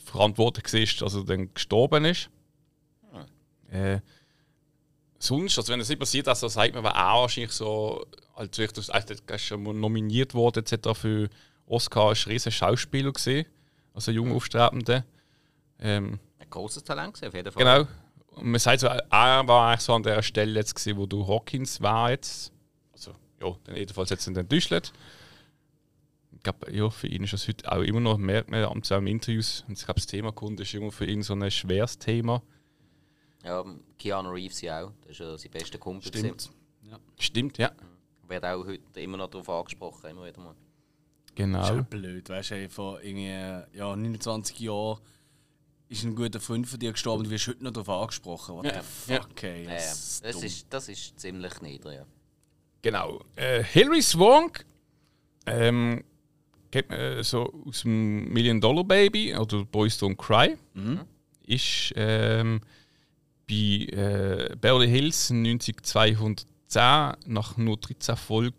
[0.05, 2.31] verantwortlich war, dass er dann gestorben ist.
[3.71, 4.01] Äh,
[5.19, 8.73] sonst, also wenn das nicht passiert, also sagt man, war auch wahrscheinlich so, als ich
[8.73, 10.99] das, also schon mal nominiert worden etc.
[10.99, 11.29] für
[11.67, 13.47] Oscar, ist ein riesen Schauspieler gesehen,
[13.95, 15.05] also ein junger Aufstrebender.
[15.79, 17.85] Ähm, Ein großes Talent gewesen, auf jeden Fall.
[17.85, 17.91] Genau.
[18.37, 21.27] Und man sagt so, er war eigentlich so an der Stelle jetzt gewesen, wo du
[21.27, 22.53] Hawkins war jetzt.
[22.93, 24.93] Also, ja, dann jedenfalls jetzt in den Düschlet.
[26.33, 29.07] Ich glaube, ja, für ihn ist das heute auch immer noch, merkt man am in
[29.07, 32.43] Interviews, und ich glaube, das Thema Kunde ist immer für ihn so ein schweres Thema.
[33.47, 33.65] Ja,
[33.99, 34.93] Keanu Reeves ja auch.
[35.03, 36.09] Das ist ja sein bester Kumpel.
[36.09, 36.51] Stimmt.
[37.19, 37.73] Stimmt, ja.
[38.29, 40.55] Wird auch heute immer noch darauf angesprochen, immer wieder mal.
[40.55, 41.63] Das ist Genau.
[41.81, 43.29] auch blöd, weißt du, vor irgendwie,
[43.77, 44.99] ja, 29 Jahren
[45.89, 48.57] ist ein guter Freund von dir gestorben und du wirst heute noch darauf angesprochen.
[48.57, 49.65] What Ja, the fuck, ey.
[49.65, 49.77] Ja, ja.
[49.77, 50.45] Das Das, ist dumm.
[50.45, 51.97] ist, das ist ziemlich niedrig.
[51.99, 52.07] Ja.
[52.83, 53.21] Genau.
[53.37, 54.65] Äh, Hilary Swank
[55.47, 56.03] ähm,
[56.73, 60.57] kennt man äh, so aus dem Million Dollar Baby oder Boys Don't Cry.
[61.47, 62.61] Ist ähm,
[63.49, 68.55] bei äh, Beverly Hills 90210 nach nur 13 Folgen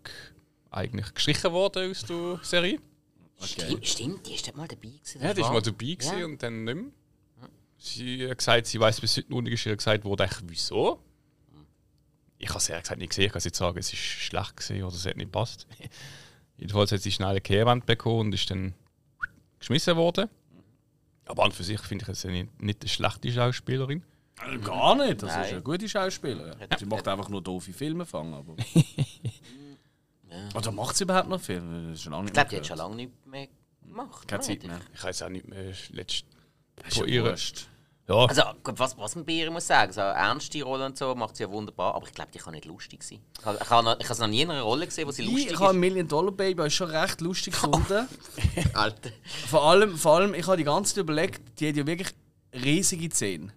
[0.70, 2.78] eigentlich gestrichen worden aus der Serie.
[3.40, 5.22] Stimmt, stimmt, die ist dort mal dabei gewesen.
[5.22, 5.52] Ja, die ist wahr.
[5.54, 6.24] mal dabei gewesen Ja.
[6.24, 6.84] und dann nicht mehr.
[7.80, 11.00] Sie hat gesagt, sie weiß bis heute noch nicht, gesagt wurde, echt, wieso?
[12.38, 14.82] Ich habe es ehrlich gesagt nicht gesehen, ich kann jetzt sagen, es ist schlecht gesehen
[14.82, 15.66] oder es hat nicht passt.
[16.56, 18.74] Jedenfalls hat sie schnell eine Kehrwand bekommen und ist dann
[19.60, 20.28] geschmissen worden.
[21.26, 24.02] Aber an und für sich finde ich sie nicht, nicht eine schlechte Schauspielerin.
[24.46, 25.52] Äh, Gar nicht, das ist Nein.
[25.54, 26.54] eine gute Schauspielerin.
[26.78, 28.34] Sie macht einfach nur doofe Filme fangen.
[28.34, 28.54] Aber.
[30.54, 31.88] Oder macht sie überhaupt noch Filme?
[31.88, 33.48] Das ist schon lange Ich glaube, die hat schon lange nicht mehr
[33.82, 34.28] gemacht.
[34.28, 34.68] Keine Zeit oder?
[34.74, 34.80] mehr.
[34.94, 36.24] Ich weiß auch nicht mehr, letzt
[36.76, 37.36] Das ist von ja ihr.
[38.08, 41.14] Ja, Also, gut, was, was man bei ihr muss sagen, so ernste Rollen und so
[41.14, 43.18] macht sie ja wunderbar, aber ich glaube, die kann nicht lustig sein.
[43.38, 45.30] Ich habe ich noch, ich habe noch nie in einer Rolle gesehen, wo sie Ich,
[45.30, 45.80] lustig ich habe ist.
[45.80, 48.08] Million Dollar Baby auch schon recht lustig gefunden.
[48.72, 49.10] Alter.
[49.46, 52.08] vor, allem, vor allem, ich habe die ganze Zeit überlegt, die hat ja wirklich
[52.54, 53.52] riesige Zähne.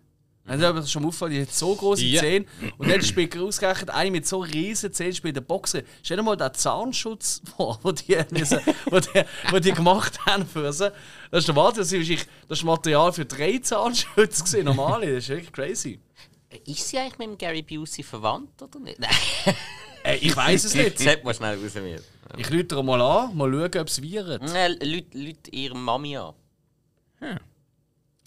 [0.47, 2.19] Also, aber das schon mal auffallen, die hat so große Ja.
[2.19, 2.45] Zähne.
[2.77, 5.84] Und dann spielt ausgerechnet eine mit so riesigen Zähnen spielt der Boxer.
[6.01, 10.45] Stell dir mal den Zahnschutz vor, den die, müssen- wo die, wo die gemacht haben
[10.47, 10.91] für sie.
[11.30, 11.82] Das ist der Wahnsinn.
[11.84, 14.43] Das ist, wirklich- das ist Material für drei Zahnschutze.
[14.43, 15.13] gewesen, Normale.
[15.15, 15.99] Das ist wirklich crazy.
[16.65, 18.99] Ist sie eigentlich mit dem Gary Busey verwandt oder nicht?
[18.99, 19.12] Nein.
[20.04, 20.97] Äh, ich weiß es nicht.
[20.99, 22.04] Sollte man schnell raus mit.
[22.38, 24.41] Ich lüte mal an, mal schauen, ob es viret.
[24.41, 26.34] Nein, Leute, Leute ihre Mami an.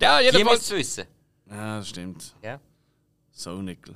[0.00, 0.44] ja Die jedenfalls.
[0.60, 1.04] muss es wissen.
[1.54, 2.34] Ja, das stimmt.
[2.42, 2.60] Ja.
[3.30, 3.94] So nickel.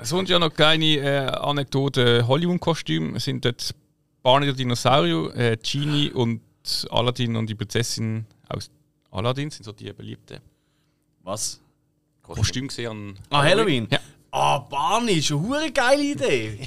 [0.00, 3.74] Sonst ja noch kleine äh, Anekdote Hollywood-Kostüme sind dort
[4.22, 6.40] Barney der Dinosaurier, äh, Genie und
[6.90, 8.70] Aladdin und die Prinzessin aus
[9.10, 10.38] Aladdin sind so die beliebten
[11.22, 11.60] Was?
[12.22, 13.86] Kostüme gesehen an Ah, Halloween?
[13.90, 13.98] Ja.
[14.30, 16.58] Ah, Barney, ist eine hure geile Idee.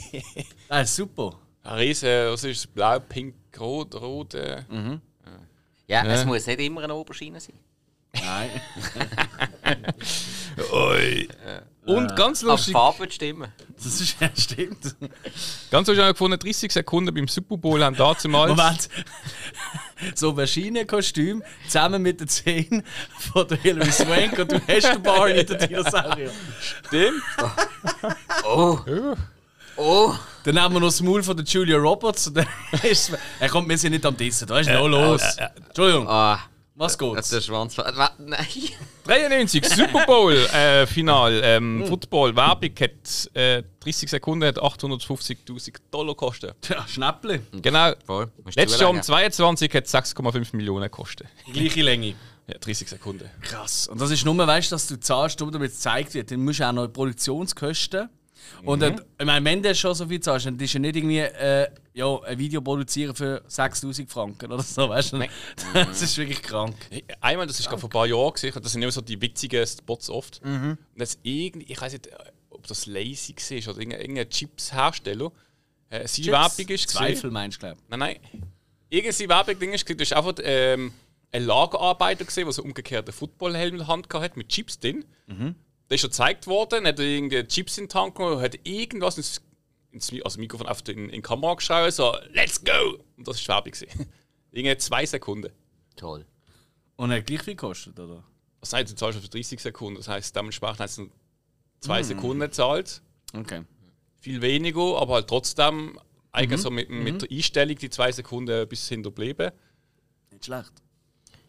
[0.69, 1.37] das ist super.
[1.63, 2.73] Ein riesen, was ist?
[2.73, 4.35] Blau, pink, rot, rot.
[4.35, 4.63] Äh.
[5.87, 6.11] Ja, Ja.
[6.13, 7.55] es muss nicht immer eine Oberschiene sein.
[8.23, 8.49] Nein.
[10.73, 11.27] Ui.
[11.85, 13.51] Und ganz Aber die lustig, Farbe wird stimmen.
[13.77, 14.95] Das ist ja stimmt.
[15.71, 18.25] ganz lustig habe ich gefunden, 30 Sekunden beim Super Bowl haben damals.
[18.27, 18.89] Moment.
[20.15, 22.83] So ein Schienenkostüm zusammen mit den Zähnen
[23.33, 26.31] von der Hilary Swank und du hast den Barney, den Dinosaurier.
[26.59, 27.23] Stimmt.
[28.45, 28.79] Oh!
[29.77, 30.13] Oh!
[30.43, 32.47] Dann nehmen wir noch das Maul von der Julia Roberts und dann
[32.83, 33.17] ist es.
[33.39, 35.21] Er kommt, wir sind nicht am Dissen, da ist noch los.
[35.67, 36.39] Entschuldigung, Ah,
[36.77, 37.29] was geht's?
[37.29, 37.77] der Schwanz.
[37.77, 38.45] Wa- Nein!
[39.05, 41.41] 93, Super Bowl äh, Final.
[41.43, 46.55] Ähm, Football, Werbung hat äh, 30 Sekunden hat 850.000 Dollar gekostet.
[46.69, 47.39] Ja, Schnäppli.
[47.61, 47.93] Genau.
[48.05, 48.31] Voll.
[48.55, 49.31] Letztes Jahr um zulegen.
[49.31, 51.27] 22 hat 6,5 Millionen gekostet.
[51.51, 52.15] Gleiche Länge.
[52.47, 53.29] Ja, 30 Sekunden.
[53.41, 53.87] Krass.
[53.87, 56.31] Und das ist nur, weißt du, dass du zahlst, damit es gezeigt wird.
[56.31, 58.09] Dann musst du auch noch Produktionskosten.
[58.63, 61.19] Und dann, ich meine, wenn du schon so viel zahlst, dann ist ja nicht irgendwie
[61.19, 65.23] äh, ja, ein Video produzieren für 6000 Franken oder so, weißt du?
[65.73, 66.75] Das ist wirklich krank.
[67.21, 69.65] Einmal, das ist gerade vor ein paar Jahren gesehen, das sind immer so die witzigen
[69.65, 70.43] Spots oft.
[70.45, 70.77] Mhm.
[70.95, 72.09] Und irgendwie, ich weiß nicht,
[72.49, 75.31] ob das Lazy war oder irgendein, irgendein Chips-Hersteller.
[75.89, 78.17] Äh, seine Werbung ist Zweifel meinst du, glaube Nein, nein.
[78.89, 80.93] Irgendeine Werbung ist du hast einfach ähm,
[81.31, 85.05] einen Lagerarbeiter gesehen, der so umgekehrt einen Footballhelm in der Hand hatte mit Chips drin.
[85.27, 85.55] Mhm.
[85.89, 89.17] Der ist schon gezeigt worden, hat er irgendwie Chips in den Tank genommen, hat irgendwas
[89.17, 89.41] ins,
[89.91, 93.57] ins also Mikrofon auf den, in die Kamera geschrien, so «Let's go!» Und das war
[93.57, 93.71] Werbung.
[93.71, 94.11] gewesen.
[94.51, 95.51] Irgendwie zwei Sekunden.
[95.95, 96.25] Toll.
[96.95, 98.23] Und hat gleich viel gekostet, oder?
[98.59, 99.97] Das heißt, du zahlst für 30 Sekunden.
[99.97, 101.11] Das heißt, dementsprechend hast du nur
[101.79, 103.01] zwei Sekunden gezahlt.
[103.33, 103.63] Okay.
[104.19, 105.99] Viel weniger, aber halt trotzdem
[106.31, 109.51] eigentlich so mit, mit der Einstellung die zwei Sekunden bis hinterblieben.
[110.31, 110.73] Nicht schlecht.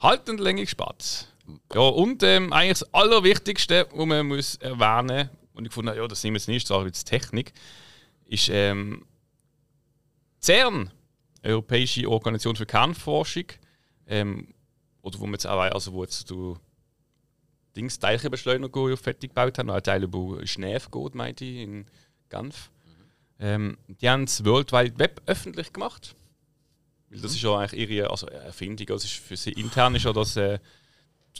[0.00, 1.28] Halt und Länge gespart.
[1.72, 6.22] Ja, und ähm, eigentlich das Allerwichtigste, was man muss erwähnen und ich habe, ja, das
[6.22, 7.52] nehmen wir jetzt nicht, das ist auch Technik,
[8.26, 9.04] ist ähm,
[10.40, 10.90] CERN,
[11.42, 13.46] Europäische Organisation für Kernforschung,
[14.06, 14.54] ähm,
[15.02, 16.58] oder wo man jetzt auch also wo jetzt du
[17.76, 21.86] Dings Teilchenbeschleuniger fertig gebaut haben, ein Teil über Schneef geht, meinte ich, in
[22.28, 22.70] Genf.
[23.38, 26.16] Ähm, die haben das World Wide Web öffentlich gemacht.
[27.08, 28.88] Weil das ist ja eigentlich ihre also Erfindung.
[28.90, 30.58] Also ist für sie intern ist ja das äh,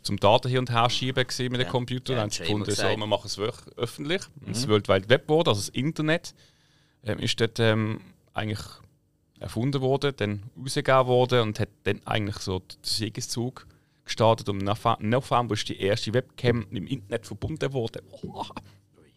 [0.03, 1.65] zum Daten hin und her schieben mit dem Ja.
[1.65, 2.13] Computer.
[2.13, 4.23] Ja, Dann haben sie gefunden, so, wir machen es wirklich öffentlich.
[4.45, 6.35] Und Das World Wide Web Board, also das Internet,
[7.05, 8.01] ähm, ist dort ähm,
[8.35, 8.61] eigentlich
[9.41, 13.67] erfunden worden, dann rausgegeben worden und hat dann eigentlich so den Siegeszug
[14.05, 14.49] gestartet.
[14.49, 18.03] Und im November- ist die erste Webcam im Internet verbunden worden.
[18.23, 18.45] Oh.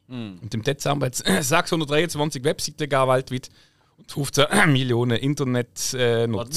[0.08, 3.50] Und im Dezember hat es 623 Webseiten gegeben weltweit
[3.98, 5.98] und 15 Millionen Internet-Nutzer.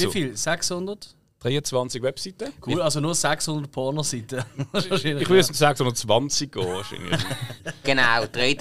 [0.05, 0.35] Äh, wie viel?
[0.35, 1.15] 600?
[1.45, 2.53] 23 Webseiten?
[2.65, 4.43] Cool, also nur 600 Pornoseiten.
[4.73, 7.19] Ich würde jetzt sagen 620 gehen wahrscheinlich.
[7.83, 8.57] Genau, drei,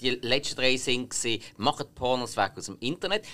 [0.00, 1.14] die letzten drei sind
[1.56, 3.24] macht Pornos weg aus dem Internet.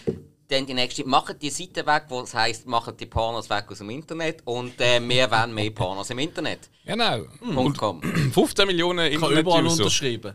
[0.49, 3.79] Dann die nächste, macht die Seite weg, wo es heisst, macht die Pornos weg aus
[3.79, 4.43] dem Internet.
[4.45, 6.69] Und äh, wir wollen mehr Pornos im Internet.
[6.85, 7.21] genau.
[7.55, 8.03] Punkt com.
[8.33, 9.85] 15 Millionen Ich kann überall Internet-User.
[9.85, 10.35] unterschreiben.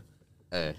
[0.50, 0.74] Äh,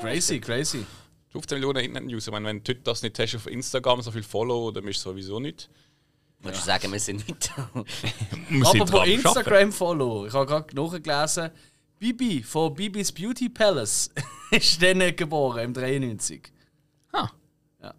[0.00, 0.86] Crazy, crazy.
[1.28, 2.28] 15 Millionen Internet-User.
[2.28, 5.10] Ich meine, Wenn du das nicht hast auf Instagram, so viel Follow, dann bist du
[5.10, 5.68] sowieso nicht.
[6.42, 7.44] Würdest du sagen, wir sind nicht.
[8.48, 9.12] Sind Aber Arbeiten.
[9.12, 11.50] Instagram-Follow, ich habe gerade nachgelesen,
[11.98, 14.10] Bibi von Bibis Beauty Palace
[14.50, 16.50] ist dann geboren, im 93.
[17.12, 17.28] Ah.
[17.82, 17.94] Ja.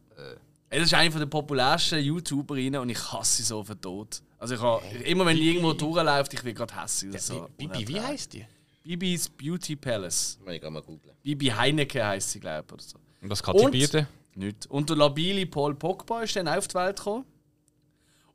[0.70, 4.22] Das ist eine der populärsten YouTuberinnen und ich hasse sie so auf den Tod.
[4.40, 8.02] Also ich habe, immer wenn die irgendwo durchläuft, ich will gerade ist so Bibi, wie
[8.02, 8.46] heisst die?
[8.82, 10.40] Bibis Beauty Palace.
[10.44, 11.16] Muss ich mal googeln.
[11.22, 12.74] Bibi Heineke heisst sie, glaube ich.
[12.74, 12.98] Oder so.
[13.22, 14.08] Und was kann sie bieten?
[14.34, 14.66] Nicht.
[14.68, 17.26] Und der labile Paul Pogba ist dann auf die Welt gekommen.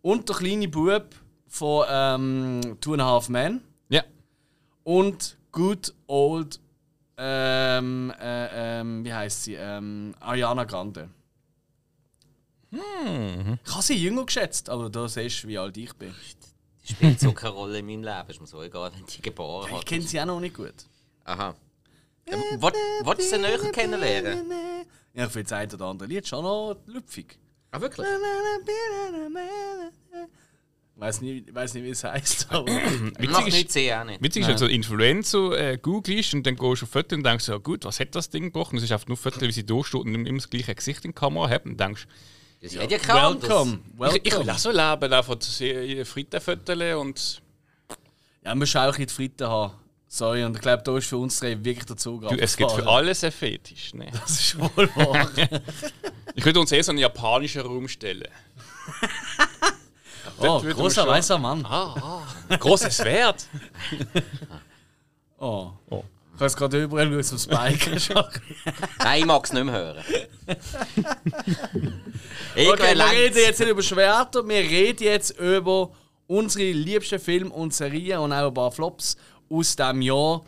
[0.06, 1.16] Und der kleine Bub
[1.48, 3.60] von ähm, Two and a Half Men.
[3.88, 4.04] Ja.
[4.84, 6.60] Und Good Old,
[7.16, 9.54] ähm, äh, ähm, wie heißt sie?
[9.54, 11.08] Ähm, Ariana Grande.
[12.70, 16.14] Ich habe sie jünger geschätzt, aber da siehst du, wie alt ich bin.
[16.84, 18.28] Die spielt so keine Rolle in meinem Leben.
[18.30, 19.86] Ist mir so egal, wenn die geboren Ich hat.
[19.86, 20.86] kenne sie auch noch nicht gut.
[21.24, 21.52] Aha.
[22.30, 24.52] Ja, Wolltest du sie näher kennenlernen?
[25.14, 27.40] Ja, ich finde das eine oder andere Lied schon noch lüpfig.
[27.76, 28.06] Ah, wirklich?
[30.94, 32.66] Ich weiß nicht, weiss nicht, wie es heißt, aber.
[33.18, 34.22] Witzig ist, auch nicht.
[34.22, 37.22] witzig ist, wenn du so Influencer äh, googelst und dann gehst du auf Fotos und
[37.26, 38.72] denkst, ja gut, was hat das Ding gebracht?
[38.72, 41.10] Und es ist einfach nur Fotos, wie sie durchsteht und immer das gleiche Gesicht in
[41.10, 42.06] die Kamera hat und denkst,
[42.62, 43.50] Sie hat ja kein anderes.
[43.50, 43.80] Welcome,
[44.16, 44.52] ich, ich will welcome.
[44.54, 47.42] auch so leben, einfach Frittenfotos und
[48.42, 49.74] Ja, man muss auch ein bisschen die Fritte haben.
[50.16, 52.70] Sorry, und ich glaube, da ist für uns drei wirklich der Zug du, es gibt
[52.72, 53.92] für alles einen Fetisch.
[53.92, 54.06] Ne?
[54.12, 55.28] Das ist wohl wahr.
[56.34, 58.28] Ich würde uns eher so einen japanischen Raum stellen.
[60.38, 61.66] oh, großer schon- weißer Mann.
[62.48, 63.46] Großes Wert!
[65.38, 65.72] Oh.
[65.90, 66.02] Oh.
[66.32, 67.90] Ich habe es gerade überall schauen zum Spike.
[69.00, 70.04] Nein, ich mag es nicht mehr hören.
[72.56, 75.90] okay, wir reden jetzt nicht über Schwerter, wir reden jetzt über
[76.26, 79.18] unsere liebsten Filme und Serien und auch ein paar Flops
[79.50, 80.42] aus diesem Jahr.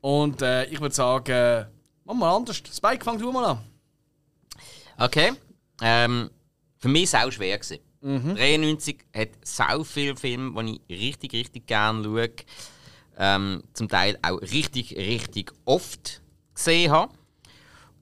[0.00, 1.66] Und äh, ich würde sagen,
[2.04, 2.62] machen wir anders.
[2.72, 3.58] Spike, fang du mal an.
[4.98, 5.32] Okay.
[5.80, 6.30] Ähm,
[6.78, 7.58] für mich war es auch schwer.
[7.58, 7.78] Gewesen.
[8.02, 12.30] 93 hat so viele Filme, die ich richtig, richtig gerne schaue.
[13.18, 16.20] Ähm, zum Teil auch richtig, richtig oft
[16.54, 17.12] gesehen habe.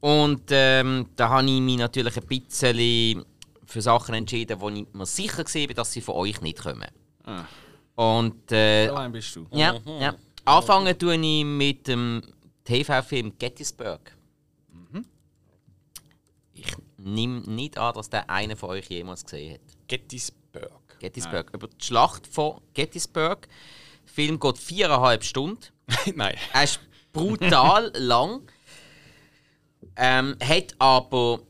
[0.00, 3.24] Und ähm, da habe ich mich natürlich ein bisschen
[3.66, 6.88] für Sachen entschieden, wo ich mir sicher gesehen bin, dass sie von euch nicht kommen.
[7.94, 9.46] Und äh, Allein bist du.
[9.52, 10.14] ja, ja.
[10.44, 12.22] Anfangen tue ich mit dem
[12.64, 14.16] TV-Film Gettysburg.
[16.60, 19.60] Ich nehme nicht an, dass der einer von euch jemals gesehen hat.
[19.88, 20.98] Gettysburg.
[20.98, 21.50] Gettysburg.
[21.54, 23.48] Über die Schlacht von Gettysburg.
[24.04, 25.64] Der Film geht viereinhalb Stunden.
[26.14, 26.36] Nein.
[26.52, 26.80] Er ist
[27.12, 28.42] brutal lang.
[29.96, 31.40] Ähm, hat aber.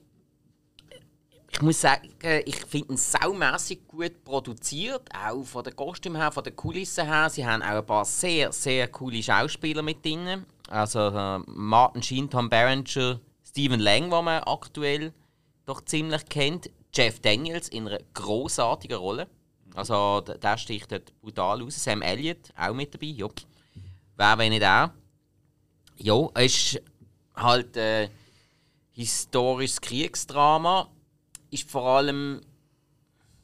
[1.53, 2.09] Ich muss sagen,
[2.45, 5.09] ich finde ihn saumässig gut produziert.
[5.15, 7.29] Auch von den Kostümen her, von den Kulissen her.
[7.29, 10.47] Sie haben auch ein paar sehr, sehr coole Schauspieler mit drin.
[10.69, 15.13] Also äh, Martin Sheen, Tom Berenger, Stephen Lang, den man aktuell
[15.67, 16.71] doch ziemlich kennt.
[16.95, 19.27] Jeff Daniels in einer großartigen Rolle.
[19.75, 21.83] Also der, sticht dort brutal aus.
[21.83, 23.07] Sam Elliott auch mit dabei.
[23.07, 23.29] Ja.
[24.17, 24.91] Wer, wenn nicht auch.
[25.97, 26.83] Ja, es ist
[27.37, 28.09] halt äh,
[28.93, 30.89] historisches Kriegsdrama.
[31.51, 32.41] Ist vor allem,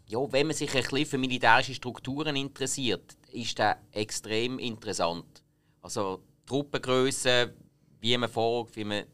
[0.07, 5.43] ja, wenn man sich ein bisschen für militärische Strukturen interessiert, ist der extrem interessant.
[5.83, 7.53] Also Truppengröße,
[8.01, 9.05] wie man vorgeht, wie man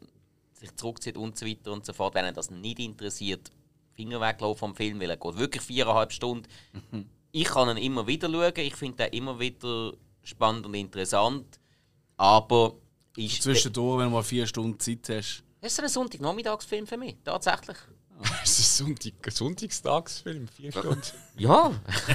[0.52, 2.14] sich zurückzieht und so weiter und so fort.
[2.14, 3.50] Wenn das nicht interessiert,
[3.94, 6.46] Finger weglaufen vom Film, weil er geht wirklich viereinhalb Stunden.
[7.32, 11.58] ich kann ihn immer wieder schauen, ich finde ihn immer wieder spannend und interessant,
[12.16, 12.76] aber
[13.16, 13.42] ist...
[13.42, 15.42] Zwischendurch, wenn du mal vier Stunden Zeit hast.
[15.60, 17.76] Das ist ein Sonntagnachmittagsfilm für mich, tatsächlich.
[18.42, 21.00] Das ist ein Sonntag, Sonntagstagsfilm, vier Stunden.
[21.36, 21.72] Ja.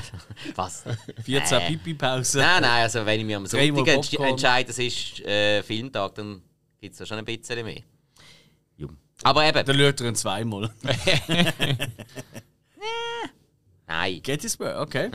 [0.56, 0.84] Was?
[1.24, 1.68] 14 Äh.
[1.68, 2.40] Pipi-Pause.
[2.40, 6.42] Nein, nein, also wenn ich mir am Sonntag entsch entscheide, es ist äh, Filmtag, dann
[6.80, 7.82] gibt es da schon ein bisschen mehr.
[8.78, 8.88] Ja.
[9.24, 10.72] Aber eben, Dann schaut er ihn zweimal.
[13.88, 14.22] nein.
[14.22, 15.10] Gettysburg, okay.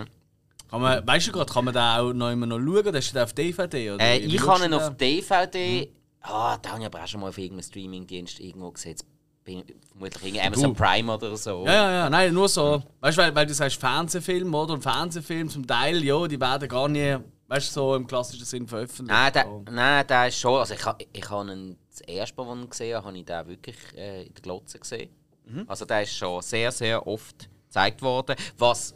[0.69, 2.93] Kann man, weißt du gerade, kann man den auch noch immer noch schauen?
[2.93, 3.93] Das ist auf DVD?
[3.93, 4.97] Oder Äh, ich du ihn auf?
[4.97, 5.93] DVD.
[6.23, 8.97] Ah, da habe ich aber auch schon mal auf irgendeinem Streamingdienst irgendwo gesehen.
[9.45, 11.65] Ich vermutlich irgendwie Amazon Prime oder so.
[11.67, 12.83] Ja, ja, ja, nein, nur so.
[13.01, 14.75] Weißt du, weil, weil du sagst Fernsehfilm, oder?
[14.75, 17.17] Und Fernsehfilm zum Teil, ja, die werden gar nie,
[17.49, 19.11] weißt du, so im klassischen Sinn veröffentlicht.
[19.11, 19.65] Nein, der, So.
[19.71, 20.59] nein, der ist schon.
[20.61, 23.47] Also ich, ha- ich habe ihn, das erste Mal, ich gesehen habe, habe ich den
[23.49, 25.11] wirklich äh, in der Glotze gesehen.
[25.47, 25.65] Mhm.
[25.67, 28.37] Also der ist schon sehr, sehr oft gezeigt worden.
[28.59, 28.95] Was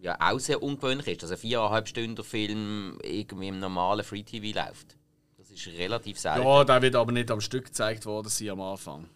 [0.00, 4.56] ja auch sehr ungewöhnlich ist, dass ein viereinhalb Stunden Film irgendwie im normalen Free TV
[4.56, 4.96] läuft.
[5.36, 6.46] Das ist relativ selten.
[6.46, 9.08] Ja, der wird aber nicht am Stück gezeigt worden sein am Anfang.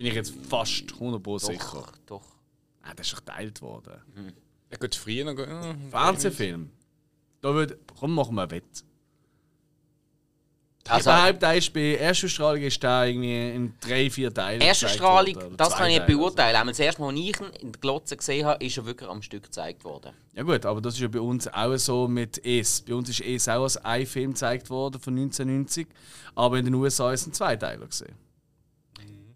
[0.00, 1.58] Bin ich jetzt fast 100% sicher.
[1.74, 2.22] doch, doch.
[2.82, 4.00] Nein, der ist doch geteilt worden.
[4.70, 5.38] Er geht früher noch.
[5.46, 6.70] Ja, Fernsehfilm.
[7.42, 8.64] Da wird, komm, machen wir ein Wett.
[10.88, 14.86] Also, ich behaupte, der ist bei Erstausstrahlung ist der irgendwie in drei, vier Teilen erste
[14.86, 16.16] gezeigt Strahlung, worden, oder das kann ich nicht Teile.
[16.18, 16.56] beurteilen.
[16.56, 19.10] Auch Das erste Mal, als ich ihn in der Glotze gesehen habe, ist er wirklich
[19.10, 20.12] am Stück gezeigt worden.
[20.34, 22.80] Ja gut, aber das ist ja bei uns auch so mit Es.
[22.80, 25.86] Bei uns ist Es auch als ein Film gezeigt worden von 1990,
[26.34, 28.14] aber in den USA ist es ein Zweiteiler gesehen.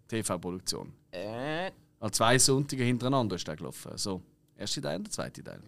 [0.09, 0.93] TV-Produktion.
[1.11, 3.93] Äh, An zwei Sonntage hintereinander ist der gelaufen.
[3.97, 4.21] So,
[4.57, 5.61] erste Teil und der zweite Teil.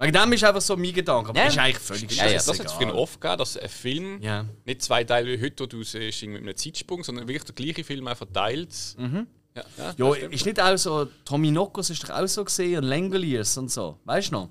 [0.00, 1.44] Wegen dem ist einfach so mein Gedanke, aber Ja.
[1.46, 4.22] das ist eigentlich völlig Ja, ja, Das hat es früher oft gegeben, dass ein Film
[4.22, 4.44] Ja.
[4.64, 7.82] nicht zwei Teile wie heute, wo du siehst, mit einem Zeitsprung, sondern wirklich der gleiche
[7.84, 8.74] Film einfach verteilt.
[8.96, 9.26] Mhm.
[9.56, 12.84] Ja, ja, Ja, ist nicht auch so, Tommy Nokos ist doch auch so gesehen und
[12.84, 13.98] Langoliers und so.
[14.04, 14.50] Weißt du noch?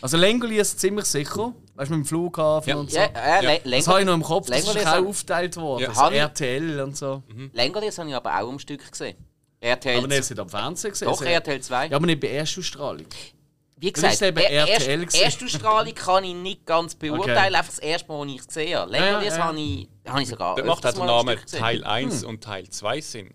[0.00, 2.76] Also Langoliers ziemlich sicher, weißt du, mit dem Flughafen Ja.
[2.76, 2.98] und so.
[2.98, 3.50] ja, äh, Ja.
[3.64, 5.82] Le- Das habe ich noch im Kopf, das ist Langoliers doch auch aufgeteilt worden.
[5.94, 6.10] Ja.
[6.10, 7.22] ich- RTL und so.
[7.52, 9.16] Langoliers habe ich aber auch am Stück gesehen.
[9.60, 11.06] RTL, Aber nicht am Fernsehen gesehen.
[11.06, 11.86] doch, also- RTL 2.
[11.88, 13.06] Ja, aber nicht bei Erstausstrahlung.
[13.76, 15.20] Wie Das ist gesagt, eben er- RTL erst.
[15.22, 17.54] Erstausstrahlung kann ich nicht ganz beurteilen, Okay.
[17.56, 18.92] einfach das erste Mal, als ich es gesehen habe.
[18.94, 19.44] Ja, Langoliers ja.
[19.44, 21.36] habe ich, habe ich sogar Da macht auch der Name.
[21.46, 22.28] Teil 1 Hm.
[22.28, 23.30] und Teil 2 Sinn.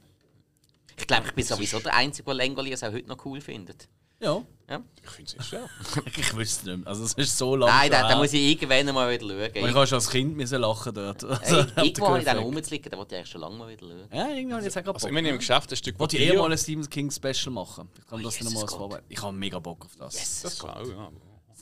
[0.98, 3.88] Ich glaube, ich bin sowieso der Einzige, der Langoliers auch heute noch cool findet.
[4.20, 4.42] Ja.
[4.68, 4.82] Ja?
[5.04, 5.60] Ich finde es ja.
[6.18, 6.88] Ich wüsste nicht mehr.
[6.88, 7.72] Also, es ist so lange.
[7.72, 9.64] Nein, da, da muss ich irgendwann mal wieder schauen.
[9.64, 11.24] Und ich habe schon als Kind müssen lachen dort.
[11.24, 12.56] Also, der irgendwo habe ich den Griffweg.
[12.56, 14.08] rumzuliegen, da wollte ich eigentlich schon lange mal wieder schauen.
[14.12, 15.10] Ja, irgendwie habe ich jetzt auch gerade Also, Bock.
[15.10, 17.90] ich meine, im Geschäft ein Stück Wollte ich eh mal ein Stephen King Special machen.
[17.98, 18.80] Ich kann das Jesus dann mal als Gott.
[18.80, 19.08] Vorbereitung.
[19.10, 20.16] Ich habe mega Bock auf das.
[20.16, 20.42] Yes.
[20.42, 21.12] Das auch, ja.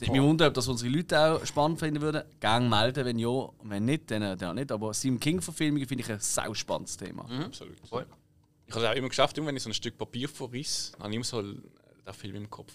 [0.00, 2.24] mich wunder, ob das unsere Leute auch spannend finden würden.
[2.40, 3.28] Gang melden, wenn ja.
[3.28, 4.72] Und wenn nicht, dann, dann nicht.
[4.72, 7.26] Aber Stephen King-Verfilmungen finde ich ein sau spannendes Thema.
[7.44, 7.76] Absolut.
[7.84, 7.92] Ich
[8.74, 11.16] habe es auch immer geschafft, immer wenn ich so ein Stück Papier verriss, habe ich
[11.16, 12.72] immer so den Film im Kopf.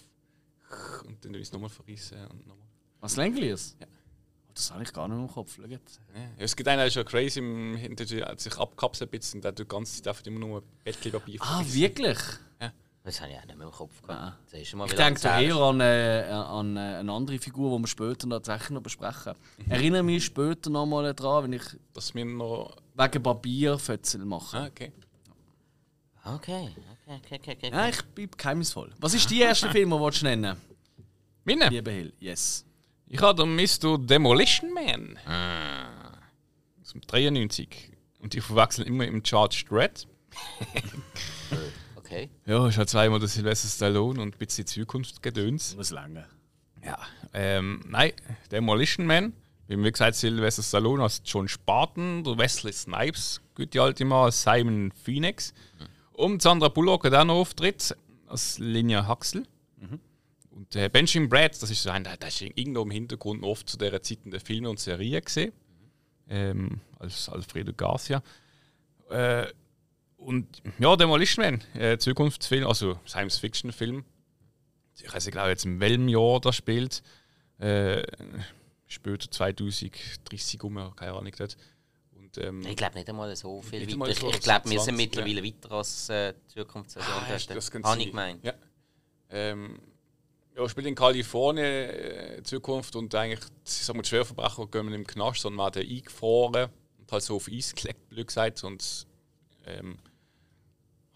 [1.06, 2.66] Und dann es nochmal verrissen und nochmal.
[3.00, 3.76] Was Langoliers?
[3.80, 3.86] Ja.
[4.54, 5.54] Das habe ich gar nicht mehr im Kopf.
[5.56, 6.00] Schau jetzt.
[6.14, 6.20] Ja.
[6.38, 9.44] Es gibt einen, der ist schon crazy, im der hat sich abkapselt ein bisschen und
[9.44, 12.18] der tut die ganze Zeit einfach immer nur Bettpapier Ah, wirklich?
[13.02, 14.06] Das habe ich auch nicht mehr im Kopf Ah.
[14.06, 14.52] gehabt.
[14.52, 17.82] Ist schon mal Ich denke da eher an, äh, an äh, eine andere Figur, die
[17.82, 19.32] wir später noch tatsächlich noch besprechen.
[19.70, 21.62] Erinnere mich später noch mal daran, wenn ich
[21.94, 22.76] Dass wir noch.
[22.94, 24.58] wegen Papierfötzel mache.
[24.58, 24.92] Ah, okay.
[26.24, 26.68] Okay,
[27.06, 27.52] okay, okay, okay.
[27.52, 27.70] okay.
[27.70, 28.92] Ja, ich bin geheimnisvoll.
[28.98, 30.56] Was ist die erste Film, den du willst nennen
[31.44, 31.68] Meine?
[31.68, 32.64] Lieber Hill, yes.
[33.06, 33.98] Ich habe Mr.
[33.98, 35.18] Demolition Man.
[35.26, 36.12] Ah.
[36.80, 37.90] Aus dem 93.
[38.20, 40.06] Und ich verwechsel immer im Charged Red.
[41.96, 42.30] okay.
[42.46, 45.74] Ja, ist halt zweimal der Sylvester Stallone und ein bisschen Zukunftsgedöns.
[45.74, 46.26] Muss lange.
[46.84, 46.98] Ja.
[47.32, 48.12] Ähm, nein,
[48.52, 49.32] Demolition Man.
[49.66, 54.92] Wie gesagt, Sylvester Stallone als John Spartan, der Wesley Snipes, gute alte Mann als Simon
[55.04, 55.54] Phoenix.
[56.20, 57.96] Und Sandra Bullock hat auch noch Auftritt
[58.26, 59.44] als Linia Huxley.
[60.50, 63.66] Und äh, Benjamin Brad, das ist so ein, der, der ist irgendwo im Hintergrund oft
[63.66, 65.52] zu dieser Zeit in den Filmen und Serien gesehen.
[66.28, 68.22] Ähm, als Alfredo Garcia.
[69.08, 69.46] Äh,
[70.18, 74.04] und ja, Demolition Man, äh, Zukunftsfilm, also Science-Fiction-Film.
[74.96, 77.02] Ich weiß nicht genau jetzt in welchem Jahr das spielt.
[77.58, 78.02] Äh,
[78.86, 81.56] später 2030 um, keine Ahnung dort.
[82.36, 84.10] Und, ähm, Ich glaube nicht einmal so viel weiter.
[84.10, 87.14] Ich, ich glaube, wir 20, sind mittlerweile weiter als äh, Zukunftsversion.
[87.14, 87.50] Ah, dort.
[87.50, 88.44] das Habe ich gemeint.
[88.44, 88.54] Ja.
[89.30, 89.78] Ähm,
[90.56, 95.06] ja, spielt in Kalifornien äh, Zukunft und eigentlich, ich sag mal, die Schwerverbrecher gehen im
[95.06, 98.64] Knast, sondern werden eingefroren und halt so auf Eis gelegt, blöd gesagt.
[98.64, 99.06] Und
[99.66, 99.98] ähm,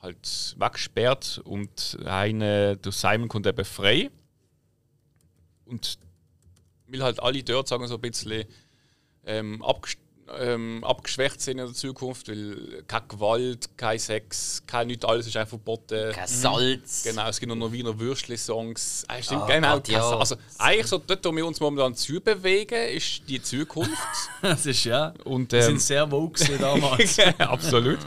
[0.01, 4.11] halt weggesperrt und eine durch Simon kommt eben frei.
[5.65, 5.99] Und
[6.87, 8.45] weil halt alle dort sagen so ein bisschen
[9.25, 9.99] ähm, abgest
[10.39, 15.37] ähm, abgeschwächt sind in der Zukunft, weil keine Gewalt, kein Sex, kein nichts, alles ist
[15.37, 16.13] einfach verboten.
[16.13, 17.03] Kein Salz.
[17.05, 19.05] Genau, es gibt nur noch Wiener Würstli-Songs.
[19.09, 19.75] Ah, stimmt, Ah, genau.
[19.75, 20.19] Gott, ja.
[20.19, 23.93] Also eigentlich so dort, wo wir uns momentan zu bewegen, ist die Zukunft.
[24.43, 25.15] Das ist ja.
[25.25, 27.19] Und, Wir ähm, sind sehr woke damals.
[27.39, 27.99] Absolut.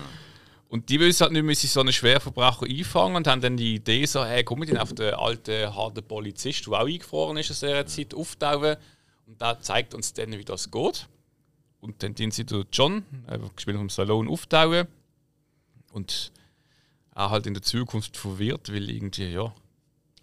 [0.69, 4.05] Und die wissen halt nicht, sie so einen Schwerverbrecher einfangen und haben dann die Idee
[4.05, 7.85] so, hey, komm mit auf den alten, harten Polizist, der auch eingefroren ist in dieser
[7.85, 8.75] Zeit, auftauchen.
[9.25, 11.07] Und der zeigt uns dann, wie das geht.
[11.79, 14.87] Und dann tun sie durch John, äh, gespielt vom Salon, auftauchen.
[15.91, 16.31] Und
[17.15, 19.53] er halt in der Zukunft verwirrt, weil irgendwie, ja.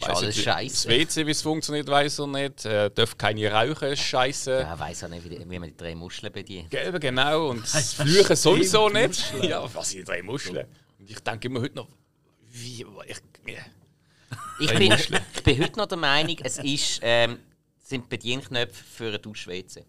[0.01, 0.89] Weiss alles scheisse.
[0.89, 2.65] Das WC, wie es funktioniert, weiß er nicht.
[2.65, 4.61] Er darf keine rauchen, scheiße.
[4.61, 6.71] Ja, weiß auch nicht, wie, wie man die drei Muscheln bedient.
[6.71, 7.51] Gelbe, genau.
[7.51, 9.33] Und das Fluchen sowieso nicht.
[9.43, 10.67] Ja, was sind drei Muscheln?
[10.99, 11.89] Und ich denke immer heute noch,
[12.51, 12.85] wie.
[13.07, 13.21] Ich.
[14.61, 17.39] Ich bin, ich bin heute noch der Meinung, es ist, ähm,
[17.83, 19.85] sind Bedienknöpfe für eine Dusch-WC.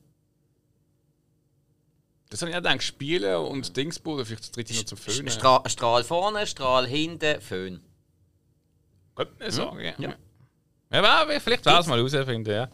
[2.30, 5.30] Das habe ich auch gedacht, Spielen und Dingsbude, vielleicht das dritte noch zum Föhnen.
[5.30, 7.82] Stra Strahl vorne, Strahl hinten, Föhn.
[9.16, 9.94] Könnte man sagen, ja.
[9.98, 10.16] ja.
[10.92, 12.70] ja aber vielleicht wäre es mal herausfinden, ja.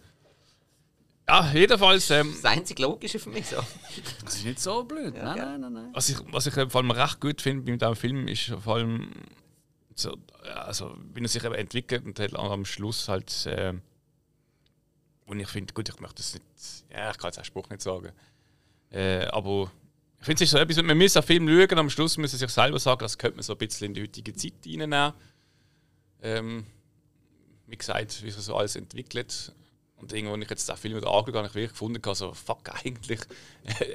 [1.27, 3.57] Ja, jedenfalls, ähm, Das einzige Logische für mich so.
[4.25, 5.13] Das ist nicht so blöd.
[5.13, 5.89] Nein, nein, nein, nein.
[5.93, 9.11] was ich, was ich vor allem recht gut finde bei diesem Film, ist vor allem,
[9.95, 13.81] so, ja, also, wie er sich eben entwickelt und halt am Schluss halt, ähm,
[15.25, 16.45] und ich finde, gut, ich möchte das nicht,
[16.89, 18.11] ja, ich kann jetzt den Spruch nicht sagen,
[18.91, 19.71] äh, aber
[20.19, 22.39] ich finde es ist so etwas, man muss einen Film schauen, am Schluss muss man
[22.39, 25.13] sich selber sagen, das könnte man so ein bisschen in die heutige Zeit reinnehmen.
[26.21, 26.65] Ähm,
[27.67, 29.53] wie gesagt, wie sich so alles entwickelt.
[29.95, 32.33] Und irgendwo, als ich jetzt den Film wieder angeschaut habe, habe ich wirklich gefunden, so,
[32.33, 33.21] fuck, eigentlich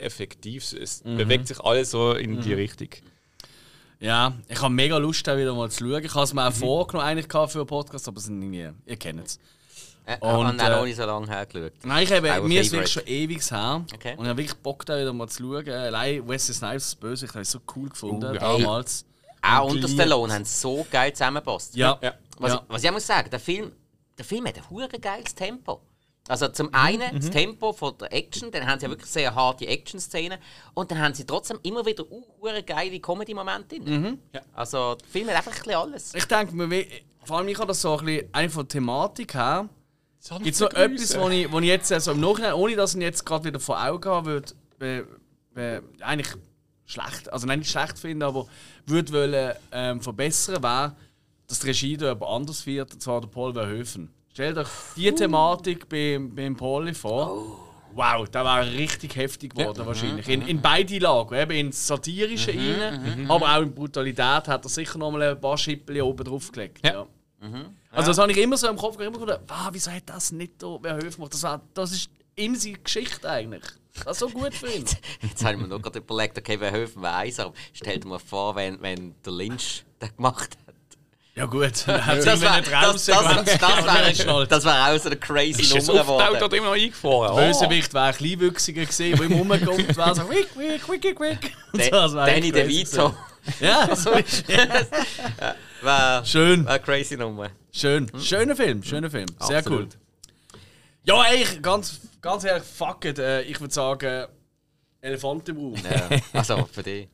[0.00, 0.72] effektiv.
[0.72, 2.88] Es bewegt sich alles so in die Richtung.
[3.98, 6.04] Ja, ich habe mega Lust, auch wieder mal zu schauen.
[6.04, 8.96] Ich habe es mir auch vorgenommen eigentlich für einen Podcast, aber es sind irgendwie, ihr
[8.96, 9.38] kennt es.
[10.08, 11.72] Äh, Und, habe äh, noch nicht so lange hergeschaut.
[11.82, 13.84] Nein, ich habe, mir ist wirklich schon ewig her.
[13.92, 14.14] Okay.
[14.16, 15.68] Und ich habe wirklich Bock, da wieder mal zu schauen.
[15.68, 18.40] Allein Wesley Snipes ist böse, ich habe es so cool gefunden ja.
[18.40, 19.04] damals.
[19.42, 19.88] Auch Und unter.
[19.88, 21.74] Stallone haben sie so geil zusammengepasst.
[21.74, 22.14] Ja, Ja.
[22.38, 22.56] Was, ja.
[22.58, 23.72] ich, was ich auch muss sagen, der Film,
[24.16, 25.80] der Film hat ein hure geiles Tempo.
[26.28, 29.34] Also Mhm, zum einen das Tempo von der Action, dann haben sie ja wirklich sehr
[29.34, 30.38] harte Action-Szenen
[30.74, 34.00] und dann haben sie trotzdem immer wieder uh, hure geile Comedy-Momente drin.
[34.02, 34.18] Mhm.
[34.32, 34.40] Ja.
[34.52, 36.14] Also der Film hat einfach ein bisschen alles.
[36.14, 36.86] Ich denke
[37.24, 39.68] vor allem ich habe das so ein bisschen, eigentlich von der Thematik her,
[40.42, 42.96] gibt es noch etwas, wo ich, wo ich jetzt also im Nachhinein, ohne dass ich
[42.96, 45.06] ihn jetzt gerade wieder vor Augen haben würde, be,
[45.54, 46.34] be, eigentlich
[46.84, 48.46] schlecht, also nein, nicht schlecht finde, aber
[48.86, 50.96] würde wollen, ähm, verbessern, wäre,
[51.46, 54.10] dass die Regie da jemand anders führt, und zwar der Paul Verhoeven.
[54.32, 57.62] Stellt euch die Thematik beim, beim Pauli vor.
[57.94, 60.28] Wow, das wäre richtig heftig geworden wahrscheinlich.
[60.28, 64.98] In, in beide Lagen, eben ins Satirische rein, aber auch in Brutalität hat er sicher
[64.98, 66.84] noch mal ein paar Schippel oben drauf gelegt.
[66.84, 66.92] Ja.
[66.92, 67.06] Ja.
[67.96, 70.30] Also das habe ich immer so im Kopf gehabt, immer gedacht, wow, wieso hat das
[70.32, 71.34] nicht da Verhoeven gemacht?
[71.34, 73.64] Das, war- das ist ihm seine Geschichte eigentlich.
[74.04, 74.84] Das ist so gut für ihn.
[75.22, 78.18] Jetzt habe ich mir noch gerade überlegt, okay, wer Höfen weiß, aber stell dir mal
[78.18, 80.74] vor, wenn, wenn der Lynch das gemacht hat.
[81.34, 84.26] Ja gut, dann hat Das wäre eine das, das, das, das Traumsequenz.
[84.26, 86.42] wär, das wär auch so eine crazy Ist es Nummer geworden.
[86.42, 87.36] oder immer noch eingefahren?
[87.36, 90.22] Der Bösewicht wäre ein Kleinwüchsiger gewesen, der ihm rumkommt, wäre so.
[90.22, 93.14] Und so, das wäre Danny DeVito.
[93.60, 94.44] Ja, so ist
[95.86, 97.50] Wär, Schön, eine crazy Nummer.
[97.72, 98.10] schön.
[98.18, 99.26] Schöner Film, schöner Film.
[99.40, 99.94] Sehr Absolut.
[99.94, 100.58] cool.
[101.04, 103.20] Ja, ey, ich- ganz, ganz ehrlich, fuck it.
[103.20, 104.26] Äh, Ich würde sagen,
[105.00, 105.74] Elefant im Raum.
[105.76, 106.18] Ja.
[106.32, 107.08] Also, für dich.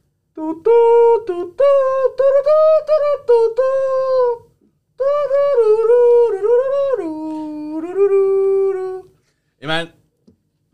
[9.59, 9.93] Ich meine,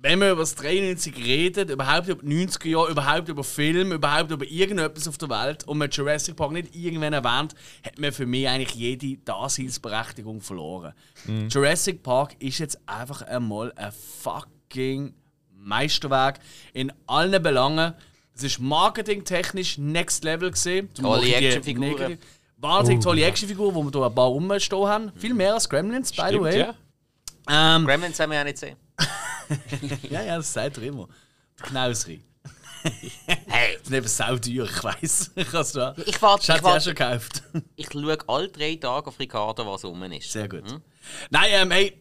[0.01, 4.31] wenn wir über das 93 reden, überhaupt über die 90er Jahre, überhaupt über Film, überhaupt
[4.31, 8.25] über irgendetwas auf der Welt und man Jurassic Park nicht irgendwann erwähnt, hat man für
[8.25, 10.95] mich eigentlich jede Daseinsberechtigung verloren.
[11.51, 13.91] Jurassic Park ist jetzt einfach einmal ein
[14.23, 15.15] fucking
[15.53, 16.39] Meisterwerk
[16.73, 17.93] in allen Belangen.
[18.37, 20.95] Es ist marketingtechnisch next level gesehen.
[20.95, 22.19] Tolle Actionfiguren.
[22.59, 25.13] Wahnsinnig tolle Actionfiguren, wo wir hier ein paar rumstehen haben.
[25.17, 26.59] Viel mehr als Gremlins, by the Stimmt, way.
[26.61, 26.75] ja.
[27.51, 28.77] Ähm, Gremlins haben wir ja nicht gesehen.
[30.11, 31.09] ja, ja, das sagt er immer.
[31.59, 32.23] Der Knausri.
[33.49, 35.31] Hey, Das ist eben sauteuer, ich weiss.
[35.35, 35.95] Ich habe es da.
[36.07, 37.43] ich warte, Ich warte, schon gekauft.
[37.75, 40.31] ich schaue alle drei Tage auf Ricardo, was rum ist.
[40.31, 40.63] Sehr gut.
[41.31, 42.01] Nein, ähm, hey.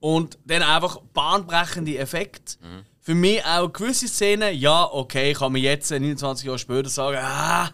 [0.00, 2.56] Und dann einfach bahnbrechende Effekte.
[3.00, 7.18] Für mich auch gewisse Szenen, ja, okay, kann man jetzt, äh, 29 Jahre später sagen,
[7.20, 7.70] ah,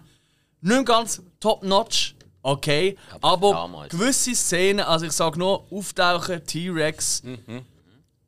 [0.60, 2.96] nicht ganz top-notch, okay.
[3.20, 7.22] Aber Aber, gewisse Szenen, also ich sage nur, auftauchen, T-Rex,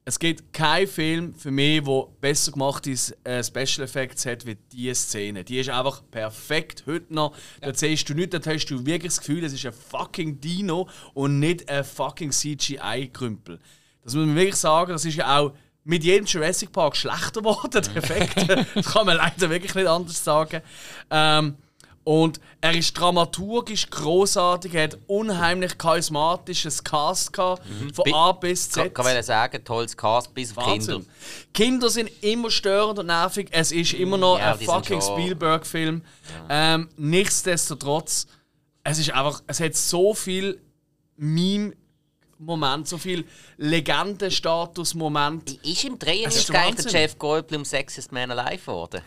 [0.04, 2.90] es gibt keinen Film für mich, der besser gemachte
[3.24, 5.44] äh, Special Effects hat wie diese Szene.
[5.44, 6.84] Die ist einfach perfekt.
[6.86, 9.72] Heute noch, da siehst du nicht, da hast du wirklich das Gefühl, es ist ein
[9.72, 13.60] fucking Dino und nicht ein fucking CGI-Krümpel.
[14.02, 15.52] Das muss man wirklich sagen, das ist ja auch
[15.84, 18.48] mit jedem Jurassic Park schlechter geworden, der Effekt.
[18.74, 20.62] das kann man leider wirklich nicht anders sagen.
[21.10, 21.56] Ähm,
[22.04, 27.62] und er ist dramaturgisch großartig, er hat unheimlich charismatisches Cast gehabt,
[27.94, 28.92] von Bi- A bis Z.
[28.94, 31.00] Kann, kann sagen, tolles Cast bis auf Kinder.
[31.54, 33.48] Kinder sind immer störend und nervig.
[33.52, 36.02] Es ist immer noch Ja, ein fucking Spielberg-Film.
[36.48, 38.26] Ähm, nichtsdestotrotz,
[38.84, 40.60] es ist einfach, es hat so viel
[41.16, 43.24] Meme-Moment, so viel
[43.58, 45.52] Legenden-Status-Moment.
[45.64, 47.00] Ist im Es 93 ist eigentlich der.
[47.02, 49.02] Jeff Goldblum Sexiest Man Alive geworden?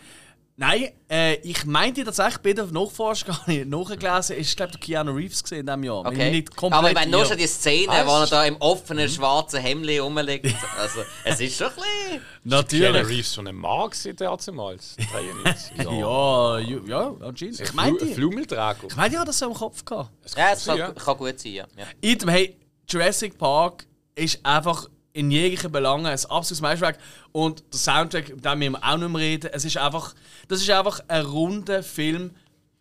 [0.58, 5.12] Nein, äh, ich meinte tatsächlich, bei der Nachforschung gar nicht nachgelesen, ist glaube ich Keanu
[5.12, 6.06] Reeves gesehen in diesem Jahr.
[6.06, 6.32] Wenn ich Okay.
[6.32, 8.56] nicht komplett Aber ich meine, nur schon die Szene, Ah, wo er es- da im
[8.62, 10.46] offenen schwarzen Hemd rumliegt.
[10.80, 12.22] Also, es ist schon ein bisschen...
[12.22, 13.08] Keanu Natürlich.
[13.10, 14.96] Reeves schon ein Mann gewesen, der damals.
[15.12, 15.78] 93.
[15.86, 17.60] Ja, ja, ja, anscheinend.
[17.60, 18.76] Ich meinte, ich Flumelträger.
[18.96, 20.10] meinte, ja, das so im Kopf gehabt.
[20.38, 20.92] Ja, es kann, ja.
[20.94, 21.66] kann gut sein, ja.
[21.78, 21.86] ja.
[22.02, 23.86] Item, hey, Jurassic Park
[24.16, 26.98] ist einfach in jeglichen Belangen ein absolutes Meisterwerk.
[27.32, 29.50] Und der Soundtrack, über den müssen wir auch nicht mehr reden.
[29.54, 30.14] Es ist einfach,
[30.50, 32.32] das ist einfach ein runder Film.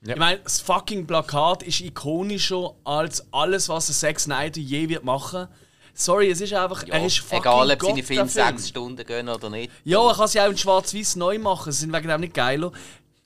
[0.02, 0.14] Ja.
[0.14, 5.04] Ich meine, das fucking Plakat ist ikonischer als alles, was der Zack Snyder je wird
[5.04, 5.46] machen.
[5.94, 9.28] Sorry, es ist einfach, er ist fucking Egal, ob Gott, seine Filme sechs Stunden gehen
[9.28, 9.70] oder nicht.
[9.84, 11.70] Ja, er kann sie auch in Schwarz-Weiß neu machen.
[11.70, 12.72] Sie sind wegen dem nicht geiler.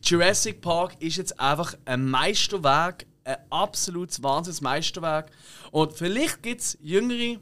[0.02, 5.30] Jurassic Park ist jetzt einfach ein Meisterwerk, ein absolutes Wahnsinns-Meisterwerk.
[5.70, 7.38] Und vielleicht gibt es Jüngere,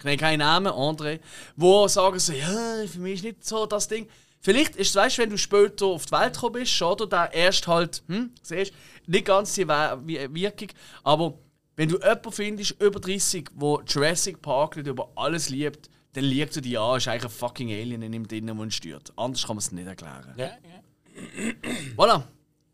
[0.00, 1.20] ich nenne keinen Namen, André,
[1.56, 4.08] die sagen so, ja, für mich ist nicht so das Ding.
[4.42, 7.32] Vielleicht ist es, weißt du, wenn du später auf die Welt gekommen bist, oder der
[7.34, 8.72] erst halt, hm, siehst
[9.06, 10.68] nicht ganz die Wir- Wir- Wirkung,
[11.04, 11.34] aber
[11.76, 16.56] wenn du jemanden findest, über 30, wo Jurassic Park nicht über alles liebt, dann liegt
[16.56, 19.12] du dir an, ist eigentlich ein fucking Alien in ihm drin, der ihn stört.
[19.16, 20.34] Anders kann man es nicht erklären.
[20.36, 21.52] Ja, ja.
[21.96, 22.22] Voilà.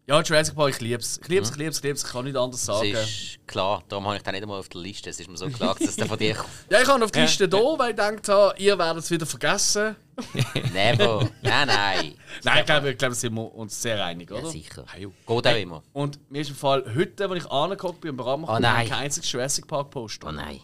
[0.08, 1.18] Ja, Jurassic Park, ich lieb's.
[1.20, 2.92] Ich lieb's, ich lieb's, ich lieb's, ich kann nicht anders Das sagen.
[2.92, 5.10] ist klar, darum habe ich den nicht einmal auf der Liste.
[5.10, 6.48] Es ist mir so klar, dass es der von dir kommt.
[6.70, 9.26] Ja, ich habe auf die Liste da, weil ich gedacht habe, ihr werdet es wieder
[9.26, 9.96] vergessen.
[10.72, 11.28] Never.
[11.42, 12.14] Nein, nein.
[12.44, 14.48] Nein, ich glaube, ich glaube, sind wir uns sehr einig, Ja, oder?
[14.48, 14.84] sicher.
[14.96, 15.82] Geht auch immer.
[15.92, 18.88] Und mir ist im Fall heute, als ich angeguckt bin, im Programm Oh nein.
[18.88, 20.28] kein einziges Jurassic Park Poster.
[20.28, 20.60] Oh nein.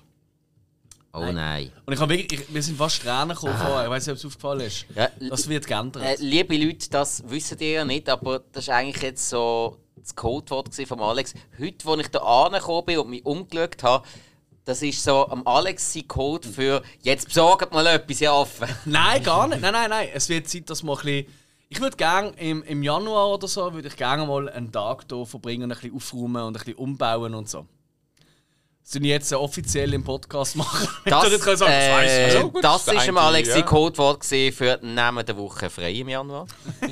[1.14, 1.70] Oh nein.
[1.84, 3.84] Und ich habe wirklich, ich, wir sind fast Tränen gekommen vorher.
[3.84, 4.86] Ich weiß nicht, ob es aufgefallen ist.
[4.96, 6.02] Ja, Das wird geändert.
[6.02, 10.16] Äh, liebe Leute, das wisst ihr ja nicht, aber das war eigentlich jetzt so das
[10.16, 11.34] Codewort von Alex.
[11.58, 14.06] Heute, als ich da angekommen bin und mich umgeschaut habe,
[14.64, 18.68] das ist so am Alex sein Code für «Jetzt besorgt mal etwas, ihr Affen».
[18.84, 19.60] Nein, gar nicht.
[19.60, 20.08] Nein, nein, nein.
[20.14, 21.26] Es wird Zeit, dass wir ein bisschen.
[21.68, 25.26] Ich würde gerne im, im Januar oder so würde ich gerne mal einen Tag hier
[25.26, 27.66] verbringen und ein bisschen aufräumen und ein bisschen umbauen und so.
[28.84, 30.88] Das ich jetzt offiziell im Podcast machen.
[31.04, 32.10] Das, Ich sagen, das ich.
[32.10, 33.62] äh, Ja, gut, das das ist ist am eigentlich, Alex ja.
[33.62, 36.46] Codewort für «Nehmen der Woche frei» im Januar.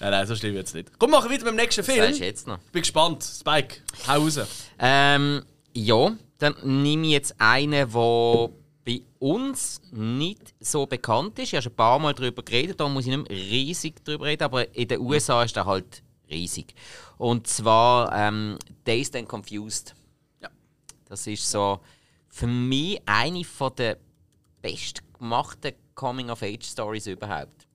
[0.00, 0.90] Nein, nein, so schlimm jetzt nicht.
[0.98, 2.12] Komm, machen wir weiter mit dem nächsten Das Film.
[2.12, 2.58] du jetzt noch.
[2.72, 3.22] Bin gespannt.
[3.22, 3.76] Spike,
[4.08, 4.40] hau raus.
[4.78, 5.44] Ähm,
[5.74, 8.50] ja, dann nehme ich jetzt einen, der
[8.84, 11.48] bei uns nicht so bekannt ist.
[11.48, 14.26] Ich habe schon ein paar Mal darüber geredet, da muss ich nicht mehr riesig darüber
[14.26, 16.74] reden, aber in den USA ist er halt riesig.
[17.16, 19.94] Und zwar ähm, Dazed and Confused.
[21.14, 21.80] Das ist so
[22.28, 23.98] für mich eine von der
[24.60, 27.68] bestgemachten Coming-of-Age-Stories überhaupt.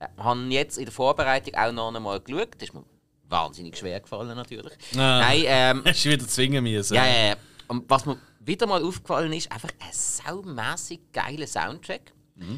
[0.00, 2.54] Ich habe jetzt in der Vorbereitung auch noch einmal geschaut.
[2.56, 2.84] Das ist mir
[3.28, 4.72] wahnsinnig schwer gefallen, natürlich.
[4.96, 5.20] Ah.
[5.20, 6.94] Nein, ähm, Hast du wieder zwingen müssen?
[6.94, 7.36] ja, ja, ja.
[7.68, 12.12] Und was mir wieder mal aufgefallen ist, einfach ein saumässig geiler Soundtrack.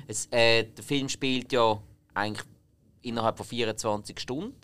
[0.08, 1.78] Es, äh, der Film spielt ja
[2.14, 2.46] eigentlich
[3.02, 4.56] innerhalb von 24 Stunden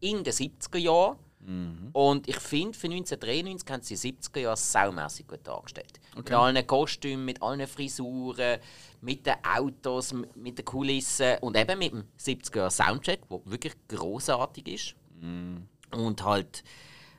[0.00, 1.18] in den 70er Jahren.
[1.92, 6.00] Und ich finde, für 1993 haben sie die 70er Jahre saumässig gut dargestellt.
[6.16, 8.60] Mit allen Kostümen, mit allen Frisuren,
[9.02, 13.74] mit den Autos, mit den Kulissen und eben mit dem 70er Jahre Soundtrack, der wirklich
[13.88, 14.94] großartig ist.
[15.90, 16.64] Und halt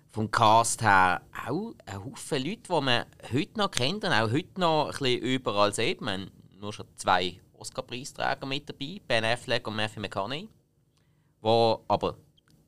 [0.10, 4.60] vom Cast her auch ein Haufen Leute, die man heute noch kennt und auch heute
[4.60, 6.02] noch ein bisschen überall sieht.
[6.02, 10.50] Wir haben nur schon zwei Oscar-Preisträger mit dabei, Ben Affleck und Matthew McConaughey,
[11.44, 12.18] die aber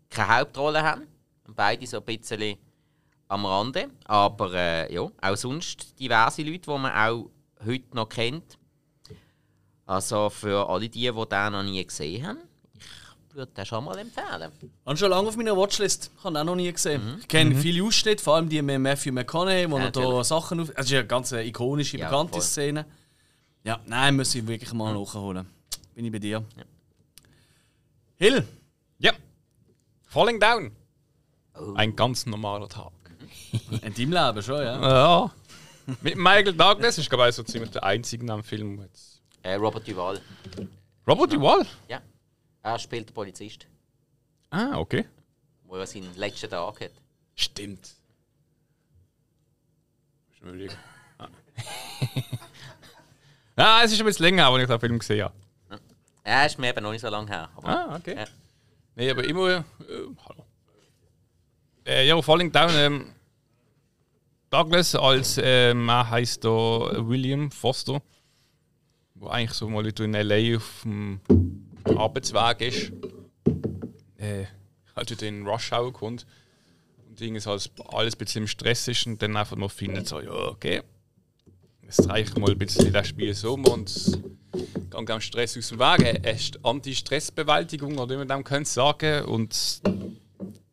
[0.10, 1.08] keine Hauptrolle haben.
[1.56, 2.58] Beide so ein bisschen
[3.28, 3.89] am Rande.
[4.06, 7.30] Aber äh, ja, auch sonst diverse Leute, die man auch
[7.66, 8.58] heute noch kennt.
[9.86, 12.39] Also für alle die, die den noch nie gesehen haben,
[13.30, 14.52] ich würde den schon mal empfehlen.
[14.86, 16.12] Habe schon lange auf meiner Watchlist.
[16.18, 17.18] Ich habe ihn auch noch nie gesehen.
[17.22, 20.24] Ich kenne viele Ausschnitte, vor allem die mit Matthew McConaughey, wo er da.
[20.24, 20.72] Sachen auf.
[20.76, 22.41] Es ist ja eine ganz ikonische, Ja, bekannte voll.
[22.41, 22.86] Szene.
[23.64, 25.45] Ja, nein, muss ich wirklich mal nachholen.
[25.93, 26.43] Bin ich bei dir.
[28.18, 28.48] Hill,
[29.00, 29.14] Ja.
[30.08, 30.72] Falling Down.
[31.60, 31.74] Oh.
[31.76, 32.91] Ein ganz normaler Tag.
[33.82, 34.82] in deinem Leben schon, ja.
[34.82, 35.32] Ja.
[36.01, 38.82] Mit Michael Douglas ist, glaube ich, so ziemlich der einzige Name Film.
[38.82, 39.22] Jetzt.
[39.41, 40.20] Äh, Robert Duval.
[41.08, 41.66] Robert Duvall?
[41.88, 42.01] Ja.
[42.64, 43.66] Er spielt den Polizist,
[44.49, 45.05] Ah, okay.
[45.72, 46.91] der seinen letzten Tag hat.
[47.36, 47.93] Stimmt.
[50.41, 50.76] Mal überlegen.
[51.18, 51.28] Ah.
[53.55, 55.34] ah, es ist ein bisschen länger, als ich den Film gesehen habe.
[56.24, 57.49] Er ist mir eben noch nicht so lange her.
[57.55, 58.16] Aber Ah, okay.
[58.18, 58.26] Ja.
[58.95, 59.49] Nee, aber immer.
[59.49, 59.64] Äh,
[60.28, 60.45] hallo.
[61.88, 62.72] Äh, ja, Falling Down.
[62.76, 63.06] Ähm,
[64.50, 68.02] Douglas als ähm, er heißt da William Foster,
[69.16, 71.22] wo eigentlich so mal in LA auf dem
[71.86, 72.92] Arbeitsweg ist.
[74.18, 74.46] Äh,
[74.96, 76.26] halt in Rush Hour kommt
[77.08, 80.20] und irgendwie so alles, ein bisschen im Stress ist und dann einfach noch findet so,
[80.20, 80.82] ja, okay.
[81.84, 84.20] Jetzt reiche ich mal ein bisschen das Spiel so um und
[84.52, 86.26] gehe am Stress aus dem Weg.
[86.26, 89.24] Ist Anti-Stress-Bewältigung, oder wie man dem könnte sagen.
[89.26, 89.82] Und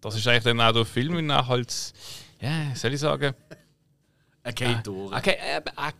[0.05, 1.73] das ist eigentlich dann auch der Film, wenn er halt,
[2.41, 3.35] ja, wie soll ich sagen,
[4.43, 5.15] Er geht durch.
[5.17, 5.93] okay, er, er,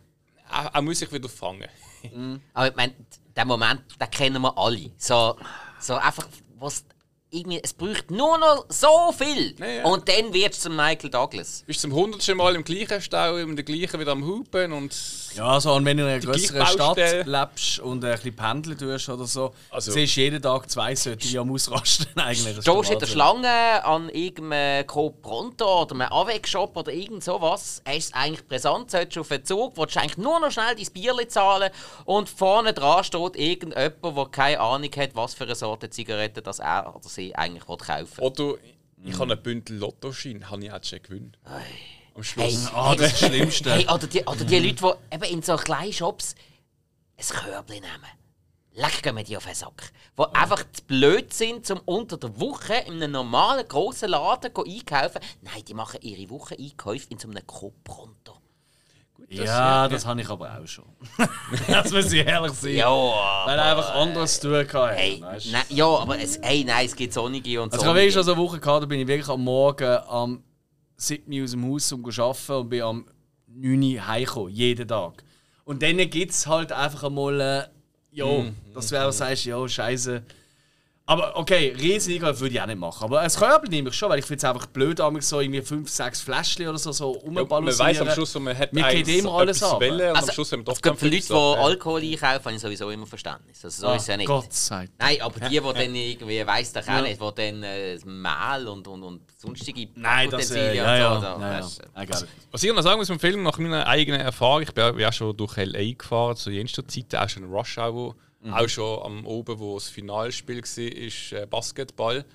[0.51, 1.67] er, er muss sich wieder fangen.
[2.53, 2.93] Aber ich meine,
[3.35, 4.91] den Moment, den kennen wir alle.
[4.97, 5.37] So,
[5.79, 6.27] so einfach,
[6.59, 6.85] was
[7.31, 9.55] irgendwie, es braucht nur noch so viel.
[9.59, 9.83] Ja, ja.
[9.85, 11.63] Und dann wird es zum Michael Douglas.
[11.65, 14.93] Bist zum hundertsten Mal im gleichen Stau, im der gleichen wieder am Hupen und
[15.35, 19.09] Ja, so, und wenn du in einer größeren Stadt lebst und ein bisschen pendeln tust
[19.09, 22.55] oder so, Also- siehst du jeden Tag zwei solche, die am Ausrasten eigentlich.
[22.55, 23.07] Das Stehst du in ist der.
[23.07, 28.47] Schlange an irgendeinem Coop Pronto oder einem Avec-Shop oder irgend sowas, hast du es eigentlich
[28.47, 31.69] präsent, solltest du auf einen Zug, willst du eigentlich nur noch schnell dein Bierli zahlen
[32.05, 36.59] und vorne dran steht irgendjemand, der keine Ahnung hat, was für eine Sorte Zigarette das
[36.59, 38.53] er oder sie eigentlich will kaufen Oder
[39.03, 41.37] ich habe einen Bündel Lottoschein, habe ich auch schon gewonnen.
[42.15, 42.45] Am Schluss.
[42.45, 43.73] Hey, Ah, das ist das Schlimmste.
[43.73, 46.35] Hey, oder die, oder die Leute, die eben in so kleinen Shops
[47.17, 48.11] ein Körbchen nehmen.
[48.73, 49.91] Leck gehen wir die auf den Sack.
[50.17, 55.21] Die einfach zu blöd sind, um unter der Woche in einem normalen grossen Laden einkaufen.
[55.41, 58.37] Nein, die machen ihre Wocheneinkäufe in so einem Coop-Pronto.
[59.29, 60.85] Ja, das habe ich aber auch schon.
[61.67, 62.75] das muss ich ehrlich sein.
[62.75, 62.89] Ja,
[63.45, 64.95] Weil er einfach anderes zu tun hatte.
[64.95, 65.23] Hey,
[65.69, 68.33] ja, aber es, hey, nein, es gibt sonnige und Also ich habe wirklich schon so
[68.33, 70.43] eine Woche gehabt, da bin ich wirklich am Morgen am
[70.97, 73.05] 7 Uhr aus dem Haus um zu arbeiten und bin am
[73.47, 75.23] 9 Uhr heimgekommen, jeden Tag.
[75.63, 77.63] Und dann gibt es halt einfach einmal, äh,
[78.11, 78.25] ja,
[78.73, 80.23] dass du einfach sagst, ja, scheiße.
[81.07, 83.03] Aber okay, riesig würde ich auch nicht machen.
[83.03, 85.87] Aber ein Körbchen nehme ich schon, weil ich finde es einfach blöd, so irgendwie 5,
[85.87, 87.87] 6 Fläschchen oder so, so Ja, man rumbalancieren.
[87.89, 90.61] weiß am Schluss, man hat geht eigentlich immer alles wollen und am Also, Schluss haben
[90.61, 91.33] wir doch es gibt für Leute, die.
[91.33, 93.63] Alkohol einkaufen, habe ich sowieso immer Verständnis.
[93.63, 94.25] Also so Ah, ist es ja nicht.
[94.27, 94.91] Gott sei Dank.
[94.97, 98.87] Nein, aber die, die dann irgendwie, weiss doch auch nicht, die dann äh, Mehl und,
[98.87, 102.01] und, und sonstige Nein, das äh, ja, ja, und so, ja, ja.
[102.01, 102.27] Egal.
[102.49, 105.37] Was ich noch sagen muss vom Film, nach meiner eigenen Erfahrung, ich bin ja schon
[105.37, 105.93] durch L.A.
[105.95, 108.15] gefahren, zu jenster Zeit, auch schon in Rush Hour,
[108.53, 112.25] auch schon am oben, wo das Finalspiel war, ist äh, Basketball,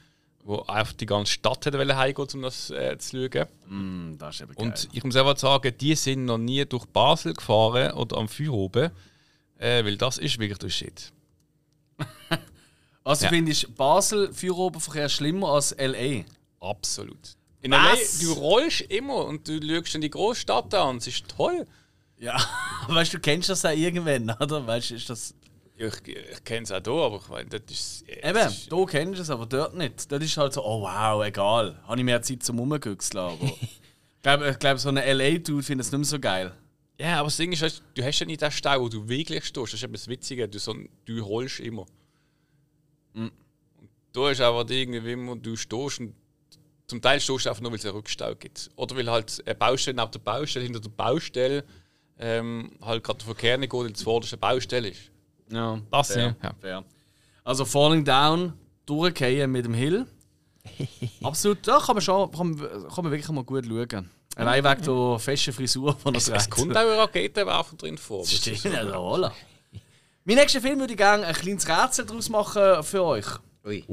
[0.44, 3.46] wo einfach die ganze Stadt hätte heimgehen, um das äh, zu schauen.
[3.68, 4.66] Mm, das ist eben geil.
[4.66, 8.52] Und ich muss einfach sagen, die sind noch nie durch Basel gefahren oder am Feuer
[8.52, 8.90] oben,
[9.58, 11.12] äh, weil das ist wirklich der Shit.
[13.04, 13.30] also Ja.
[13.30, 16.24] finde ich Basel Feueroberverkehr schlimmer als L.A.
[16.64, 17.36] Absolut.
[17.62, 18.22] In Was?
[18.22, 21.66] LA, du rollst immer und du schaust in die Großstadt an, es ist toll.
[22.18, 22.36] Ja,
[22.88, 24.66] weißt du, du kennst das auch irgendwann, oder?
[24.66, 25.34] Weißt du, ist das.
[25.80, 28.04] Ja, Ich, ich kenne es auch hier, aber ich meine, das ist.
[28.08, 30.12] Eben, ist- da kennst du es, aber dort nicht.
[30.12, 31.80] Dort ist halt so, oh wow, egal.
[31.84, 33.44] Habe ich mehr Zeit zum Rumgüchseln, aber.
[33.60, 36.52] ich glaube, glaub, so eine LA-Dude findet es nicht mehr so geil.
[36.98, 39.44] Ja, aber das Ding ist, weißt, du hast ja nicht den Stau, wo du wirklich
[39.46, 39.72] stehst.
[39.72, 40.74] Das ist eben das Witzige, du, so,
[41.06, 41.86] du rollst immer.
[43.14, 43.32] Und
[44.12, 46.14] da ist einfach irgendwie immer, du stehst und
[46.86, 48.70] zum Teil stehst du einfach nur, weil es einen Rückstau gibt.
[48.76, 51.64] Oder weil halt eine Baustelle neben der Baustelle, hinter der Baustelle,
[52.18, 55.09] ähm, halt gerade der Verkehr nicht geht, weil es vorderste Baustelle ist.
[55.50, 56.54] Ja, Das, fair, ja.
[56.60, 56.84] fair.
[57.44, 58.52] Also Falling Down,
[58.86, 60.06] durchgehen mit dem Hill.
[61.22, 64.10] Absolut, da kann man schon kann, man- kann man wirklich mal gut schauen.
[64.36, 68.20] Allein wegen der festen Frisur von der Es kommt auch ein Raketenwerfer drin vor.
[68.20, 69.32] Das stimmt, voilà.
[70.24, 73.26] Mein nächster Film würde ich gerne ein kleines Rätsel daraus machen für euch.
[73.64, 73.84] Ui,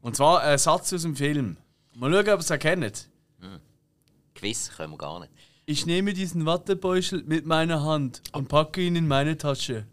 [0.00, 1.56] Und zwar ein Satz aus dem Film.
[1.94, 3.08] Mal schauen, ob ihr es erkennt.
[4.34, 5.32] Quiz können wir gar nicht.
[5.66, 9.86] Ich nehme diesen Wattebeutel mit meiner Hand und packe ihn in meine Tasche.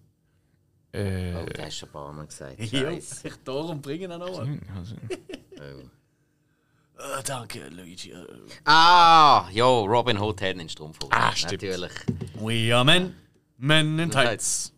[0.98, 2.56] Äh, Oh, das hast du schon ein paar Mal gesagt.
[2.70, 3.28] Scheiße.
[3.28, 4.60] ich darum bringen ihn noch mal.
[4.76, 4.96] also,
[5.60, 5.90] Oh.
[7.00, 8.12] Ah, danke, Luigi.
[8.66, 11.14] Ah, jo, Robin Hood hat einen Strumpfhosen.
[11.14, 11.62] Ah, stimmt.
[11.62, 11.92] Natürlich.
[12.40, 13.16] We are men,
[13.58, 14.74] men in tights.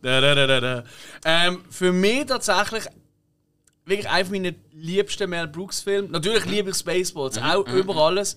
[0.00, 0.84] Da, da, da, da, da.
[1.24, 2.84] Ähm, für mich tatsächlich
[3.84, 6.08] wirklich einer meiner liebsten Mel Brooks Filme.
[6.08, 8.36] Natürlich liebe ich Spaceballs, auch über alles.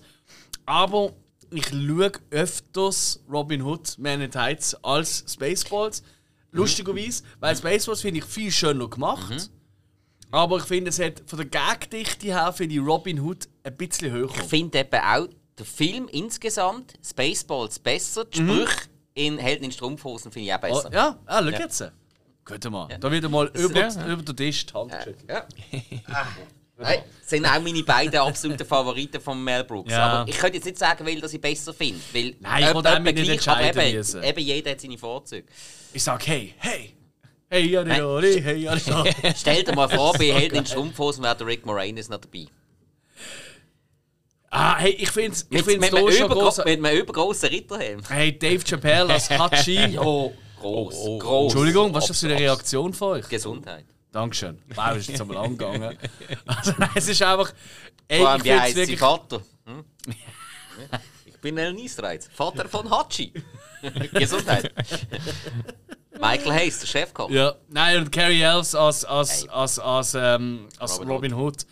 [0.66, 1.12] Aber
[1.50, 6.02] ich schaue öfters Robin Hood, Man in Tights als Spaceballs.
[6.52, 9.50] Lustigerweise, weil Spaceballs finde ich viel schöner gemacht.
[10.30, 14.10] Aber ich finde, es hat von der Gagdichte her finde ich Robin Hood ein bisschen
[14.12, 14.30] höher.
[14.34, 15.28] Ich finde eben auch,
[15.58, 18.48] der Film insgesamt, Spaceballs besser, die Mhm.
[18.66, 20.92] Sprüche in Helden in Strumpfhosen finde ich auch Oh, besser.
[20.92, 21.92] ja, ah, schau jetzt.
[22.44, 22.88] Gut mal.
[22.98, 24.06] Da wird mal über, Ja.
[24.08, 25.24] über den Tisch die Hand geschüttelt.
[25.28, 25.46] Ja.
[26.78, 29.92] Hey, das sind auch meine beiden absoluten Favoriten von Mel Brooks.
[29.92, 30.06] Ja.
[30.06, 32.00] Aber ich könnte jetzt nicht sagen, weil dass ich besser finde.
[32.12, 34.22] Weil Nein, ich wollte mich nicht entscheiden eben, müssen.
[34.22, 35.46] eben jeder hat seine Vorzüge.
[35.92, 36.94] Ich sag, hey, hey.
[37.48, 38.76] Hey, ja, hey, ja.
[39.36, 42.46] Stell dir mal vor, bei Helden in Strumpfhosen wäre der Rick Moranis noch dabei.
[44.50, 46.58] Ah, hey, ich find's, ich Mit, find's mit, da schon groß.
[46.58, 48.00] mit einem übergroßen Ritterhelm.
[48.08, 49.98] Hey, Dave Chappelle als Hachi.
[49.98, 51.18] Oh, groß, Oh, oh.
[51.18, 51.52] groß.
[51.52, 53.28] Entschuldigung, was ist das für eine Reaktion von euch?
[53.28, 53.84] Gesundheit.
[54.12, 54.58] Dankeschön.
[54.74, 55.98] Wow, das ist jetzt aber lang gegangen.
[56.46, 57.52] Also, nein, es ist einfach.
[58.06, 58.98] Ey, Vor allem, ich wie heisst wirklich.
[58.98, 59.42] Vater?
[59.66, 59.84] Hm?
[61.26, 63.32] Ich bin El Nisreiz, Vater von Hachi.
[64.12, 64.72] Gesundheit.
[66.20, 67.28] Michael Hayes, der Chefkoch.
[67.30, 71.66] Ja, nein, und Carrie Elves als, als, als, als, ähm, als Robin Robin, Hood.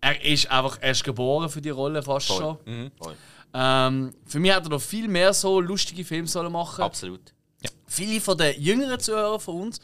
[0.00, 2.58] Er ist einfach erst geboren für die Rolle fast Voll.
[2.66, 2.90] schon.
[2.98, 3.14] Voll.
[3.54, 6.82] Ähm, für mich hätte er noch viel mehr so lustige Filme sollen machen.
[6.82, 7.32] Absolut.
[7.86, 9.80] Viele von den jüngeren Zuhörern von uns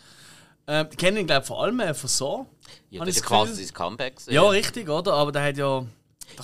[0.69, 2.47] ähm, die kennen ihn, glaube ich, vor allem äh, von so.
[2.91, 4.15] Ja, Hab das ist quasi sein Comeback.
[4.29, 5.15] Ja, richtig, oder?
[5.15, 5.85] Aber der hat ja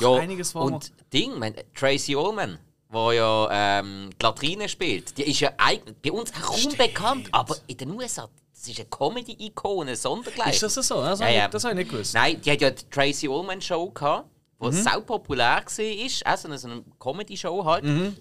[0.00, 0.62] Ja, einiges vor.
[0.62, 2.58] Und Ding, mein, Tracy Ullman,
[2.92, 3.48] der ja
[3.78, 6.78] ähm, die Latrine spielt, die ist ja eigentlich bei uns kaum Stimmt.
[6.78, 10.54] bekannt, aber in den USA, das ist eine Comedy-Ikone, sondergleich.
[10.54, 11.00] Ist das so?
[11.02, 11.44] Das, Ja, habe ja.
[11.44, 12.14] ich, das habe ich nicht gewusst.
[12.14, 14.28] Nein, die hat ja die Tracy Ullman Show gehabt,
[14.62, 14.72] die Mhm.
[14.72, 17.84] sau populär war, auch so eine, so eine Comedy-Show halt.
[17.84, 18.16] Mhm.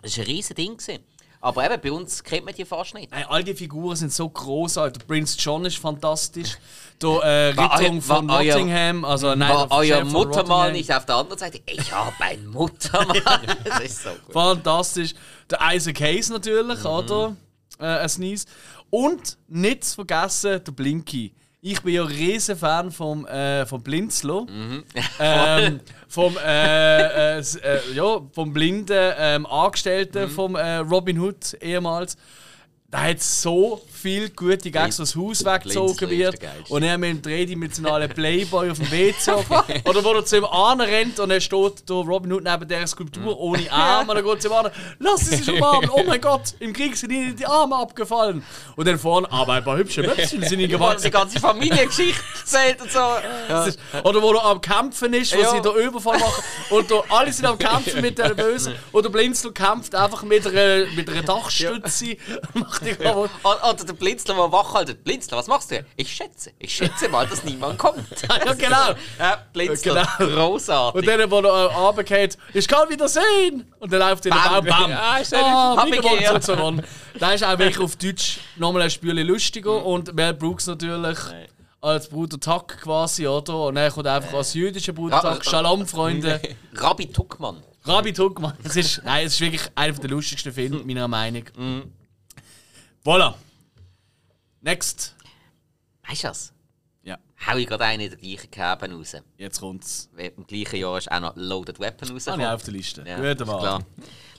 [0.00, 0.76] Das war ein riesen Ding.
[0.76, 1.02] Gewesen.
[1.40, 3.10] Aber eben, bei uns kennt man die fast nicht.
[3.12, 4.98] Nein, all die Figuren sind so großartig.
[4.98, 6.58] Der Prince John ist fantastisch.
[7.00, 11.14] Der äh, War Ritter euer- von Nottingham, also nein, War euer Muttermal nicht auf der
[11.14, 11.60] anderen Seite?
[11.66, 13.22] Ich habe ein Muttermal.
[13.64, 14.32] das ist so gut.
[14.32, 15.14] Fantastisch.
[15.48, 16.86] Der Isaac Hayes natürlich, Mhm.
[16.86, 17.36] oder?
[17.78, 18.46] Äh, ein Sneeze.
[18.90, 21.32] Und nicht zu vergessen, der Blinky.
[21.60, 24.46] Ich bin ja riesen Fan vom, äh, vom Blinzlo.
[24.48, 24.84] Mhm.
[25.20, 30.30] ähm, vom, äh, äh, äh, ja, vom blinden ähm, Angestellten Mhm.
[30.30, 32.16] vom äh, Robin Hood ehemals.
[32.90, 36.38] Der hat so viele gute Gags, das Haus weggezogen wird.
[36.70, 39.30] Und er mit dem dreidimensionalen Playboy auf dem WC.
[39.84, 43.38] Oder wo er zu ihm rennt und er steht der Robin Hood neben der Skulptur
[43.38, 44.12] ohne Arme.
[44.12, 44.70] Und dann geht zu ihm an,
[45.00, 45.90] lass sie sich umarmen.
[45.92, 48.42] Oh mein Gott, im Krieg sind ihnen die Arme abgefallen.
[48.74, 51.02] Und dann vorne, aber ein paar hübsche Möpschen sind Wo gewachsen.
[51.04, 53.00] die ganze Familiengeschichte erzählt und so.
[53.68, 55.50] Ist- Oder wo er am Kämpfen ist, wo Ja.
[55.50, 56.42] sie den Überfall machen.
[56.70, 58.72] Und da, alle sind am Kämpfen mit der Bösen.
[58.92, 62.16] Und der Blinzel kämpft einfach mit einer, mit einer Dachstütze.
[62.54, 63.30] Und kaputt.
[63.42, 65.04] Oder der Blinzler, der wach haltet.
[65.04, 65.84] Blinzler, was machst du?
[65.96, 66.52] Ich schätze.
[66.58, 68.04] Ich schätze mal, dass niemand kommt.
[68.28, 68.94] ja, genau.
[69.18, 70.34] Ja, Blinzler, Genau.
[70.48, 71.00] großartig.
[71.00, 73.72] Und dann, wo er äh, runtergeht, ich kann wieder sehen!
[73.78, 74.90] Und dann läuft in den Baum, Bam.
[74.90, 76.42] Ja, ist ah, Hab wieder ich mal geehrt.
[76.44, 76.82] zu gewonnen.
[77.18, 81.18] Da ist auch wirklich auf Deutsch nochmal ein Spürchen lustiger und Mel Brooks natürlich
[81.80, 83.66] als Bruder Tuck quasi, oder?
[83.66, 85.46] Und er kommt einfach als jüdischer Bruder Tuck.
[85.46, 86.40] äh, Shalom, Freunde.
[86.74, 87.62] Rabbi Tuckmann.
[87.84, 88.54] Rabbi Tuckmann.
[88.64, 91.44] Es ist, nein, es ist wirklich einer der lustigsten Filme, meiner Meinung.
[93.04, 93.10] Mhm.
[93.10, 93.34] Voilà.
[94.60, 95.14] Next.
[96.08, 96.52] Weißt du was?
[97.02, 99.16] Ja, Hau ich gerade einen in der gleichen Kerbe raus.
[99.36, 100.10] jetzt kommt's.
[100.16, 102.46] Im gleichen Jahr ist auch noch Loaded Weapon ich rausgekommen.
[102.46, 103.04] auch auf der Liste.
[103.06, 103.58] Ja, Gut, ist aber.
[103.58, 103.86] klar.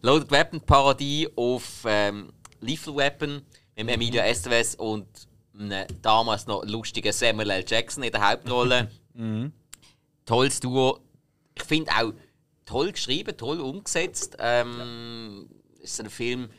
[0.01, 2.32] Loaded Weapon Parodie auf ähm,
[2.62, 3.43] Lethal Weapon mit
[3.78, 5.07] dem Emilio Estevez und
[5.57, 7.66] einem damals noch lustigen Samuel L.
[7.68, 8.91] Jackson in der Hauptrolle.
[10.26, 10.99] Tolles Duo.
[11.55, 12.14] Ich finde auch
[12.66, 14.38] toll geschrieben, toll umgesetzt.
[14.39, 15.49] Ähm,
[15.82, 16.49] Es ist ein Film,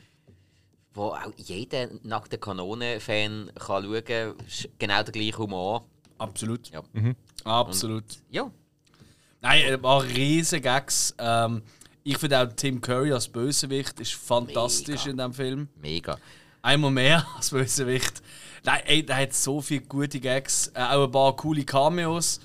[0.95, 4.34] wo auch jeder nackte Kanone-Fan kann schauen kann.
[4.47, 5.86] Ist Genau der gleiche Humor.
[6.18, 6.70] Absolut.
[6.70, 6.82] Ja.
[7.45, 8.05] Absolut.
[8.30, 8.51] Ja.
[9.41, 11.14] Nein, er war riesen Gags.
[11.18, 11.62] Ähm,
[12.03, 15.11] ich finde auch Tim Curry als Bösewicht ist fantastisch Mega.
[15.11, 15.68] in dem Film.
[15.80, 16.18] Mega.
[16.62, 18.22] Einmal mehr als Bösewicht.
[18.64, 20.70] Nein, ey, der hat so viele gute Gags.
[20.74, 22.41] Äh, auch ein paar coole Cameos.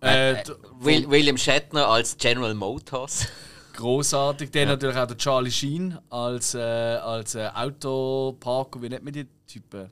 [0.00, 3.26] Äh, d- Will, William Shatner als General Motors.
[3.74, 4.50] Großartig.
[4.50, 8.80] Dann natürlich auch der Charlie Sheen als, äh, als äh, Autoparker.
[8.82, 9.90] Wie nennt man die Typen?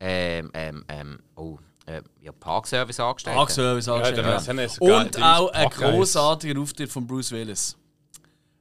[0.00, 3.36] ähm, ähm, ähm, oh, äh, ja, Parkservice angestellt.
[3.36, 4.18] Parkservice Ja, angestellt.
[4.48, 7.76] der- Ja, sogar- Und der auch ein großartiger Auftritt von Bruce Willis.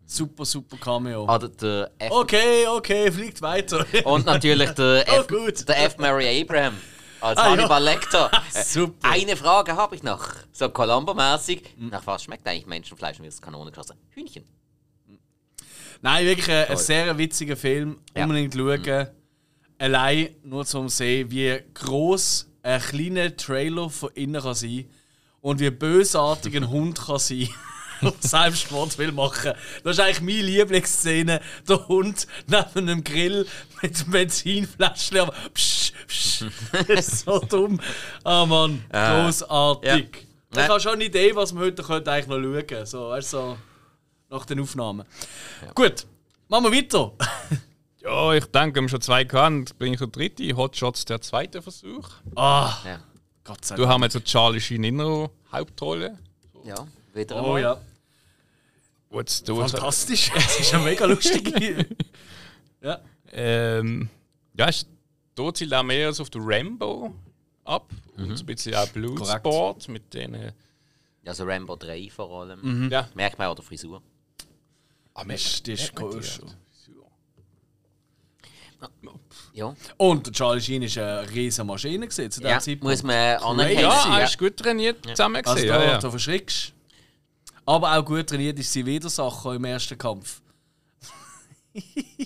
[0.10, 1.24] Super, super Cameo.
[1.26, 3.86] Oder der F Okay, okay, fliegt weiter.
[4.06, 5.68] Und natürlich der Oh, F, gut.
[5.68, 5.98] der F.
[5.98, 6.74] Murray Abraham
[7.22, 7.52] als Ah, ja.
[7.52, 8.32] Hannibal Lecter.
[8.54, 9.10] Äh, Super.
[9.10, 10.30] Eine Frage habe ich noch.
[10.52, 11.62] So Columbo-mäßig.
[11.78, 13.98] Nach was schmeckt eigentlich Menschenfleisch wie aus der Kanone geschossen?
[14.10, 14.46] Hühnchen.
[16.02, 18.00] Nein, wirklich ein, ein sehr witziger Film.
[18.16, 18.24] Ja.
[18.24, 19.08] Unbedingt schauen.
[19.80, 24.90] Allein nur zum sehen, wie groß ein kleiner Trailer von innen kann sein
[25.42, 27.50] und wie bösartig ein Hund kann sein.
[28.00, 29.54] Und Selbstmord will machen.
[29.84, 31.42] Das ist eigentlich meine Lieblingsszene.
[31.68, 33.48] Der Hund neben einem Grill
[33.82, 34.62] mit psch,
[35.56, 35.77] psch.
[36.06, 36.42] Das
[36.90, 37.80] ist so dumm.
[38.24, 40.28] Ah Mann, großartig.
[40.54, 40.62] Ja.
[40.64, 42.86] Ich habe schon eine Idee, was wir heute eigentlich noch schauen könnten.
[42.86, 43.58] So, weißt, du, so
[44.30, 45.06] nach den Aufnahmen.
[45.76, 46.06] Gut,
[46.48, 47.12] machen wir weiter.
[48.00, 49.78] Ja, ich denke, wir haben schon zwei gehabt.
[49.78, 50.56] Bringe ich den dritten.
[50.56, 52.08] Hotshots, der zweite Versuch.
[52.38, 53.00] Ah, Ja.
[53.44, 53.94] Gott sei Du Dank.
[53.96, 56.18] haben jetzt so Charlie Sheen in der Hauptrolle.
[56.64, 57.62] ja, wieder Oh einmal.
[57.62, 57.82] ja,
[59.10, 60.32] Wo jetzt da fantastisch.
[60.34, 61.54] Das ist ja mega lustig.
[62.82, 63.00] ja.
[63.34, 64.10] Ähm,
[64.54, 64.88] ja, ist,
[65.38, 67.14] da zielt auch mehr als auf den Rambo
[67.64, 67.90] ab.
[68.18, 70.52] Und so ein bisschen auch Bluesport mit denen.
[71.26, 72.60] Also Rambo 3 vor allem.
[72.86, 72.90] Mhm.
[72.92, 74.02] Ja, Merkt man auch der Frisur.
[75.14, 76.14] ah, Das ist, das ist cool.
[76.14, 76.58] halt.
[79.54, 82.84] Ja, Und der Charlie Sheen ist eine riesige Maschine zu dem ja Zeitpunkt.
[82.84, 83.82] muss man anerkennen.
[83.82, 84.26] Ja, er ja.
[84.26, 85.70] ist gut trainiert zusammen Also gesehen.
[85.70, 85.98] da, ja, ja.
[85.98, 86.74] da verschrickst
[87.66, 90.42] Aber auch gut trainiert ist sie Widersacher im ersten Kampf.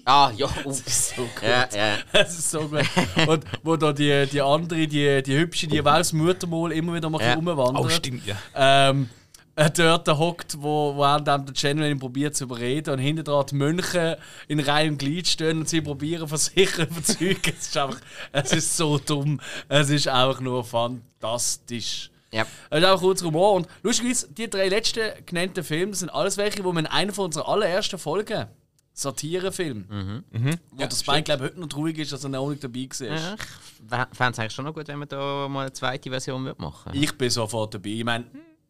[0.06, 1.14] Ah, ja, ups.
[1.16, 1.44] So gut.
[1.44, 1.98] Ja, ja.
[2.14, 2.86] Das ist so gut.
[3.28, 7.22] Und wo da die, die andere, die, die hübsche, die das Muttermal immer wieder mal
[7.22, 7.34] Ja.
[7.36, 7.84] rumwandert.
[7.86, 8.36] Oh, stimmt, ja.
[8.56, 9.10] Ähm,
[9.56, 13.56] äh, dort hockt, wo, wo dann der Genuine probiert zu überreden und hinter dran die
[13.56, 17.42] Mönche in Reihe und Glied stehen und sie probieren von sich zu überzeugen.
[17.60, 18.00] Es ist einfach,
[18.32, 19.42] es ist so dumm.
[19.68, 22.10] Es ist einfach nur fantastisch.
[22.32, 22.46] ja.
[22.70, 23.54] Das ist auch kurz Humor.
[23.54, 27.26] Und lustigerweise, die drei letzten genannten Filme sind alles welche, wo wir in einer von
[27.26, 28.48] unserer allerersten Folgen
[28.94, 29.86] Satirefilm.
[30.32, 30.60] Mhm.
[30.72, 33.08] Wo der Spike, glaube ich, heute noch traurig ist, dass er noch nicht dabei war.
[33.08, 36.44] Ja, ich fände es eigentlich schon noch gut, wenn man da mal eine zweite Version
[36.44, 37.90] würde machen Ich bin sofort dabei.
[37.90, 38.26] Ich meine,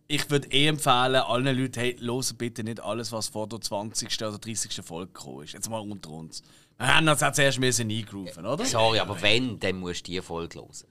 [0.07, 4.13] ich würde eh empfehlen, allen Leuten, hey, hören bitte nicht alles, was vor der 20.
[4.21, 4.85] oder 30.
[4.85, 5.53] Folge gekommen ist.
[5.53, 6.43] Jetzt mal unter uns.
[6.77, 8.65] Wir haben uns auch zuerst müssen eingrooven, oder?
[8.65, 10.87] Sorry, aber wenn, dann musst du die Folge hören.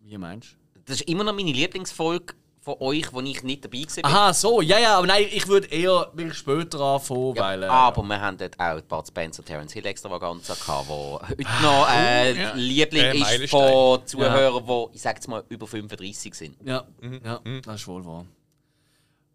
[0.00, 0.80] Wie meinst du?
[0.84, 2.34] Das ist immer noch meine Lieblingsfolge
[2.68, 4.04] von euch, wo ich nicht dabei war.
[4.04, 7.62] Aha, so, ja, ja, aber nein, ich würde eher wirklich später anfangen, Ja, weil.
[7.62, 11.88] Äh, aber wir haben dort auch Bud Spencer, Terence Hill Extravaganza gehabt, wo heute noch
[11.90, 12.52] äh, ja.
[12.54, 16.56] Liebling Äh, ist von Zuhörern, die, ich sag jetzt mal, über 35 sind.
[16.62, 16.84] Ja,
[17.24, 18.26] ja das ist wohl wahr.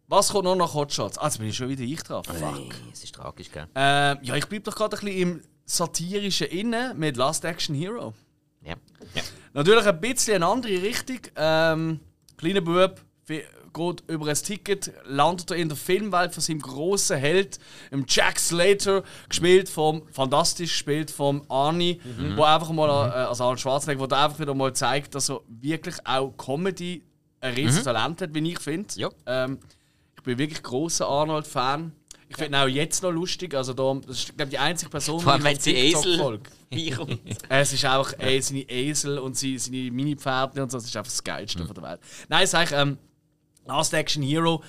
[0.08, 1.18] Was kommt noch nach Hotshots?
[1.18, 2.28] Ah, jetzt bin ich schon wieder ich drauf.
[2.28, 2.36] Fuck.
[2.40, 3.68] Hey, es ist tragisch, gell?
[3.74, 8.14] Ähm, ja, ich bleibe doch gerade ein bisschen im satirischen Innen mit Last Action Hero.
[8.62, 8.76] Ja.
[9.54, 11.20] Natürlich ein bisschen eine andere Richtung.
[11.36, 12.00] Ähm,
[12.38, 17.60] kleiner Bub geht über ein Ticket, landet er in der Filmwelt von seinem grossen Held,
[17.92, 22.00] dem Jack Slater, gespielt vom, fantastisch gespielt vom Arnie,
[22.36, 25.42] wo einfach mal, äh, also Arnold Schwarzenegger, wo der einfach wieder mal zeigt, dass er
[25.48, 27.04] wirklich auch Comedy
[27.42, 28.88] ein riesiges Talent hat, wie ich finde.
[28.96, 29.10] Ja.
[29.26, 29.60] Ähm,
[30.16, 31.92] ich bin wirklich großer Arnold-Fan.
[32.30, 33.54] Ich finde ihn auch jetzt noch lustig.
[33.54, 36.40] Also da, das ist glaube die einzige Person, Vor allem, ich wenn sie Esel.
[37.50, 41.12] Es ist auch ey, seine Esel und seine, seine Mini-Pferde und so, das ist einfach
[41.12, 42.00] das Geilste von der Welt.
[42.30, 42.98] Nein, sag ich, ähm,
[43.66, 44.64] Last Action Hero,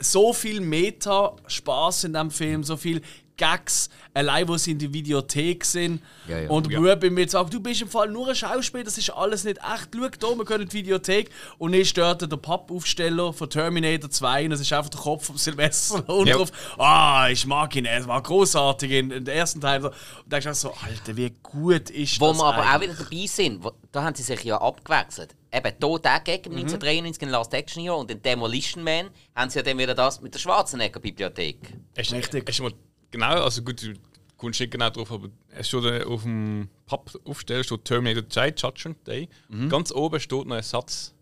[0.00, 3.02] so viel Meta-Spaß in dem Film, so viel
[3.36, 6.02] Gags, allein wo sie in der Videothek sind.
[6.26, 6.50] Ja, ja.
[6.50, 9.44] Und Bub bei mir sagt, du bist im Fall nur ein Schauspieler, das ist alles
[9.44, 9.90] nicht echt.
[9.94, 11.30] Schau da, wir können die Videothek.
[11.56, 15.36] Und dann stört der Pappaufsteller von Terminator 2 und das ist einfach der Kopf von
[15.36, 16.36] Sylvester und Ja.
[16.36, 19.84] drauf, ah, ich mag ihn, es war großartig in, in der ersten Teil.
[19.84, 19.92] Und
[20.26, 22.90] da denkst du auch so, Alter, wie gut ist Wo das wir aber auch eigentlich?
[22.98, 25.36] wieder dabei sind, wo, da haben sie sich ja abgewechselt.
[25.52, 26.52] Eben hier der Gag Mhm.
[26.52, 29.94] im 1993 in Last Action Hero und in Demolition Man haben sie ja dann wieder
[29.94, 31.58] das mit der Schwarzenegger-Bibliothek.
[31.96, 32.44] Hast, Richtig.
[32.48, 32.72] Hast du mal
[33.10, 33.94] genau, also gut, du
[34.36, 39.28] kommst nicht genau drauf, aber es steht auf dem Pappaufsteller steht Terminator 2 Judgment Day.
[39.48, 41.14] Und Ganz oben steht noch ein Satz.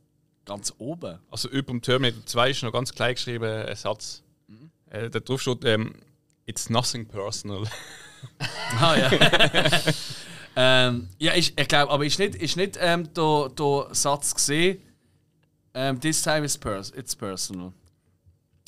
[0.45, 1.19] Ganz oben.
[1.31, 4.23] Also über dem Terminator 2 ist noch ganz klein geschrieben ein Satz.
[4.91, 5.95] Äh, da drauf steht, ähm,
[6.49, 7.65] It's nothing personal.
[8.81, 9.11] Ah, ja.
[10.57, 14.81] ähm, ja, ich, ich glaube, aber ist nicht, ist nicht ähm, der, der Satz gesehen,
[15.75, 17.73] ähm, this time is pers it's personal.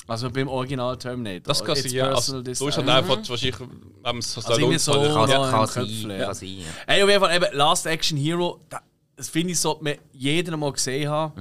[0.07, 1.41] Also beim Original Terminator.
[1.41, 2.07] Das kann sein, ja.
[2.09, 2.87] personal Also, ist time.
[2.87, 6.69] halt einfach wahrscheinlich, wenn es Also so, Stallone- Kann, kann sein, kann sein.
[7.03, 8.81] Auf jeden Fall, eben, Last Action Hero, da-
[9.15, 11.33] das finde ich, sollte man jeden mal gesehen haben.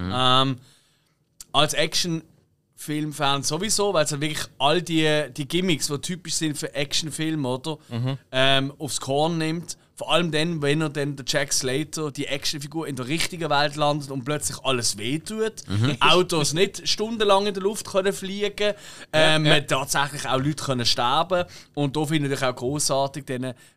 [0.51, 0.57] Ähm,
[1.53, 6.75] als Actionfilm-Fan sowieso, weil es halt wirklich all die, die Gimmicks, die typisch sind für
[6.75, 7.79] Actionfilme, oder?
[8.33, 9.77] Ähm, aufs Korn nimmt.
[9.99, 13.75] Vor allem dann, wenn er dann der Jack Slater, die Actionfigur, in der richtigen Welt
[13.75, 15.55] landet und plötzlich alles wehtut.
[16.01, 18.75] Autos nicht stundenlang in der Luft können fliegen
[19.13, 19.61] ähm, ja.
[19.61, 21.45] tatsächlich auch Leute können sterben
[21.75, 23.25] Und da finde ich auch großartig,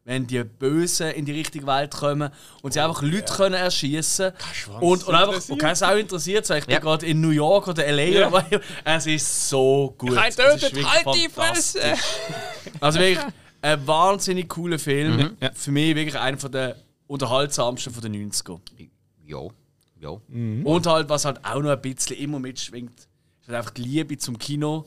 [0.06, 2.30] wenn die Bösen in die richtige Welt kommen
[2.62, 4.32] und sie einfach Leute können erschießen
[4.80, 6.80] und, und einfach, okay, es auch interessiert, so, ich bin Ja.
[6.80, 8.32] gerade in New York oder LA Ja.
[8.32, 8.44] was,
[8.84, 10.12] es ist so gut.
[10.12, 11.30] Ist tötet, wirklich halt die.
[11.30, 11.82] Fresse!
[12.80, 13.26] Also wirklich
[13.62, 15.36] ein wahnsinnig cooler Film.
[15.40, 15.52] Ja.
[15.54, 16.76] Für mich wirklich einer von der
[17.08, 18.60] unterhaltsamsten von den 90er.
[19.26, 19.42] Ja,
[20.00, 20.10] ja.
[20.10, 22.98] Und halt, was halt auch noch ein bisschen immer mitschwingt,
[23.42, 24.86] ist halt einfach die Liebe zum Kino,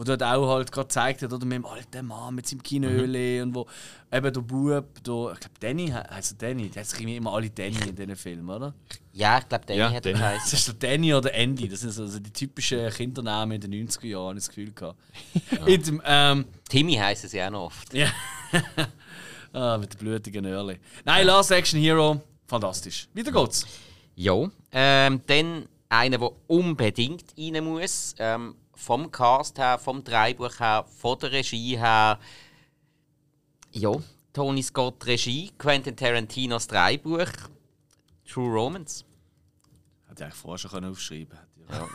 [0.00, 3.42] wo dort auch halt gerade gezeigt hat, oder mit dem alten Mann mit seinem Kinöli
[3.42, 3.66] und wo
[4.10, 7.50] eben der Bub, der, ich glaube Danny, he- heisst er Danny, der heißt immer alle
[7.50, 8.72] Danny in diesen Filmen, oder?
[9.12, 10.14] Ja, ich glaube, Danny Ja, hat er Danny.
[10.14, 10.58] Das geheißen.
[10.72, 14.06] ist der Danny oder Andy, das sind so also die typischen Kindernamen in den 90er
[14.06, 14.98] Jahren, habe ich das Gefühl gehabt.
[15.66, 17.92] In dem, ähm, Timmy heißen sie auch noch oft.
[17.92, 18.08] ja.
[19.52, 20.78] ah, mit den blutigen Early.
[21.04, 23.06] Nein, Last Action Hero, fantastisch.
[23.12, 23.66] Weiter geht's.
[24.16, 24.48] Ja.
[24.72, 28.14] Ähm, dann einer, der unbedingt rein muss.
[28.18, 32.18] Ähm, vom Cast her, vom Drehbuch her, von der Regie her.
[33.72, 33.92] Ja,
[34.32, 37.30] Tony Scott Regie, Quentin Tarantinos Drehbuch,
[38.26, 39.04] True Romance.
[40.08, 41.38] Hätte ich eigentlich vorher schon können aufschreiben
[41.70, 41.88] Ja,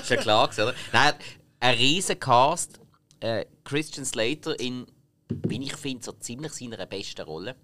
[0.00, 0.74] ist ja klar, oder?
[0.92, 1.14] Nein,
[1.60, 2.80] ein riesen Cast.
[3.20, 4.86] Äh, Christian Slater in,
[5.28, 7.56] wie ich finde, so ziemlich seiner besten Rolle.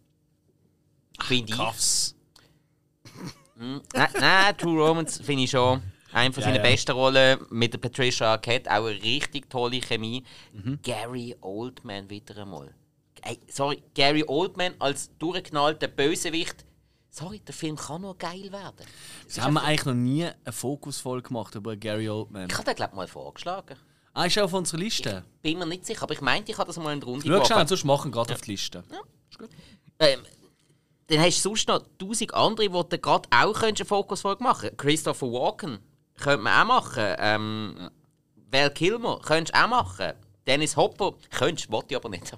[1.22, 1.58] Finde ich.
[1.58, 2.16] Kaffs.
[3.56, 3.82] Nein,
[4.18, 5.82] nein, True Romance finde ich schon
[6.12, 6.62] eine von Ja, seinen ja.
[6.62, 7.38] besten Rollen.
[7.50, 10.24] Mit der Patricia Arquette auch eine richtig tolle Chemie.
[10.52, 10.78] Mhm.
[10.82, 12.74] Gary Oldman wieder einmal.
[13.48, 16.64] Sorry, Gary Oldman als durchgeknallter Bösewicht.
[17.10, 18.86] Sorry, der Film kann nur geil werden.
[19.26, 22.48] Sie ist haben wir eigentlich noch nie eine Fokusfolge gemacht über Gary Oldman.
[22.48, 23.76] ich habe den, glaube ich, mal vorgeschlagen.
[24.12, 25.24] Ah, ist er auf unserer Liste?
[25.42, 27.34] Bin mir nicht sicher, aber ich meinte, ich habe das mal in der Runde Schau
[27.34, 27.68] schnell, geworfen.
[27.68, 28.82] sonst machen gerade auf die Liste.
[29.98, 30.20] Ähm,
[31.08, 34.60] dann hast du sonst noch tausend andere, die du gerade auch könntest eine Fokusfolge machen
[34.70, 34.78] könntest.
[34.78, 35.78] Christopher Walken
[36.20, 37.14] könnte man auch machen.
[37.18, 37.90] Ähm,
[38.52, 40.12] Val Kilmer könntest du auch machen.
[40.46, 42.32] Dennis Hopper könntest, wollte ich aber nicht.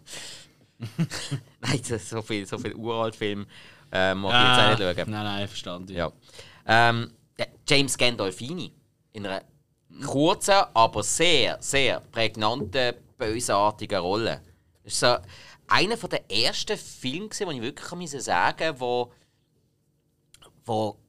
[1.60, 3.46] Nein, so- viel, so viel Uralt-Film
[3.92, 5.10] äh, mag ich jetzt auch nicht schauen.
[5.12, 5.92] Nein, nein, verstanden.
[5.92, 6.12] Ja.
[6.66, 7.12] Ähm,
[7.68, 8.72] James Gandolfini
[9.12, 9.42] in einer
[10.06, 14.40] kurzen, aber sehr, sehr prägnanten, bösartigen Rolle.
[14.84, 15.16] Das ist so
[15.68, 19.12] einer der ersten Filme, wo ich wirklich sagen wo,
[20.64, 21.01] wo s-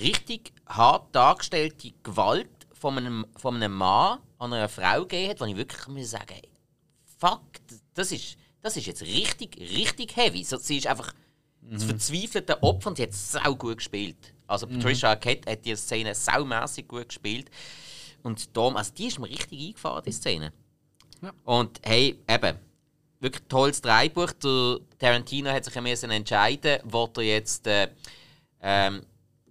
[0.00, 5.44] richtig hart dargestellte Gewalt von einem, von einem Mann an einer Frau gegeben hat, wo
[5.44, 6.40] ich wirklich müssen sagen
[7.18, 7.42] fuck,
[7.94, 10.44] das ist, das ist jetzt richtig, richtig heavy.
[10.44, 11.12] So, sie ist einfach
[11.60, 14.32] das verzweifelte Opfer und sie hat sau gut gespielt.
[14.46, 17.50] Also Patricia Arquette hat die Szene saumässig gut gespielt.
[18.22, 20.52] Und darum, also die ist mir richtig eingefahren, die Szene.
[21.44, 22.56] Und hey, eben,
[23.20, 24.32] wirklich tolles Drehbuch.
[24.42, 27.88] Der Tarantino hat sich ja müssen entscheiden, ob er jetzt äh,
[28.62, 29.02] ähm,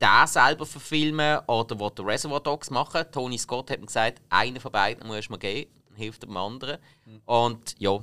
[0.01, 3.03] den selber verfilmen oder er Reservoir Dogs machen.
[3.11, 6.77] Tony Scott hat mir gesagt, einen von beiden muss man geben, hilft dem anderen.
[7.25, 7.99] Und ja,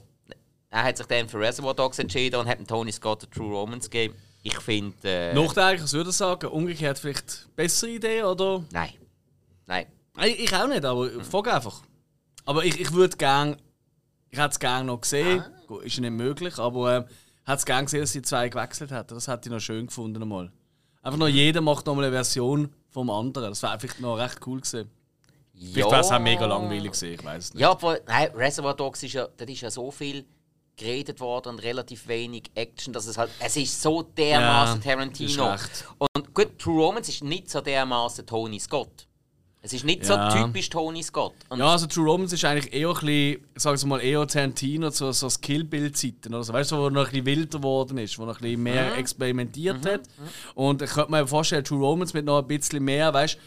[0.71, 3.53] er hat sich dann für Reservoir Dogs entschieden und hat dem Tony Scott den True
[3.53, 4.15] Romance gegeben.
[4.43, 5.09] Ich finde.
[5.09, 6.47] Äh, was würde ich sagen?
[6.49, 8.63] Umgekehrt vielleicht bessere Idee, oder?
[8.73, 8.91] Nein.
[9.67, 9.87] Nein.
[10.23, 11.81] Ich auch nicht, aber ich frage einfach.
[12.45, 13.57] Aber ich, ich würde gerne.
[14.31, 15.45] Ich hätte es gerne noch gesehen.
[15.67, 19.15] Gut, Ist nicht möglich, aber ich hätte es gerne gesehen, dass die zwei gewechselt hätten.
[19.15, 20.21] Das hätte ich noch schön gefunden.
[20.23, 20.53] Einmal.
[21.05, 23.51] Einfach noch jeder macht noch mal eine Version vom anderen.
[23.51, 24.91] Das wäre vielleicht noch recht cool gewesen.
[25.55, 27.61] Vielleicht wäre es auch mega langweilig gewesen, ich weiß es nicht.
[27.61, 30.25] Ja, aber nein, Reservoir Dogs ist ja, das ist ja so viel
[30.77, 35.55] geredet worden und relativ wenig Action, dass es halt, es ist so dermaßen Ja, Tarantino.
[35.99, 39.07] Und gut, True Romance ist nicht so dermaßen Tony Scott.
[39.67, 40.31] Es ist nicht Ja.
[40.31, 41.33] so typisch Tony Scott.
[41.49, 44.91] Und Ja, also True Romance ist eigentlich eher ein bisschen, sagen wir mal, eher Tarantino,
[44.91, 46.35] so, so das Kill-Bill-Zeiten.
[46.35, 48.63] Also, weißt du, wo er noch ein bisschen wilder geworden ist, wo er ein bisschen
[48.63, 48.99] mehr Mhm.
[48.99, 50.03] experimentiert hat.
[50.55, 53.39] Und ich könnte mir vorstellen, True Romance mit noch ein bisschen mehr, weißt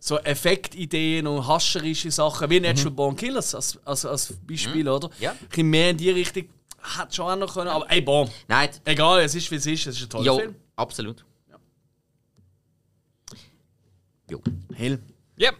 [0.00, 5.06] so Effektideen und hascherische Sachen, wie Natural Born Killers als, als, als Beispiel, oder?
[5.06, 5.14] Mhm.
[5.20, 5.30] Ja.
[5.30, 6.46] Ein bisschen mehr in die Richtung
[6.98, 9.86] hätte schon auch noch können, aber ey, boah, nein, egal, es ist wie es ist,
[9.86, 10.54] es ist ein toller ja, Film.
[10.74, 11.24] absolut.
[14.30, 14.40] Jo.
[14.74, 14.98] Hill,
[15.40, 15.52] Ja,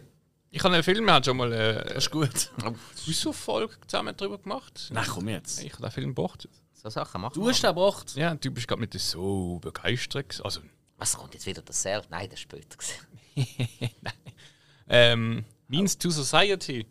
[0.51, 2.51] ich habe einen Film, wir haben schon mal äh, das ist gut.
[2.63, 4.89] eine Folge zusammen darüber gemacht.
[4.91, 5.63] Nein, komm jetzt.
[5.63, 6.47] Ich habe den Film gebracht.
[6.73, 7.49] So Sachen machen Du wir.
[7.51, 8.15] hast den gebracht.
[8.15, 10.39] Ja, du bist gerade mit so begeistert.
[10.43, 10.61] Also,
[10.97, 12.05] Was kommt jetzt wieder dasselbe?
[12.11, 12.77] Nein, das ist später.
[12.77, 13.95] gewesen.
[14.87, 16.85] ähm, Means to Society.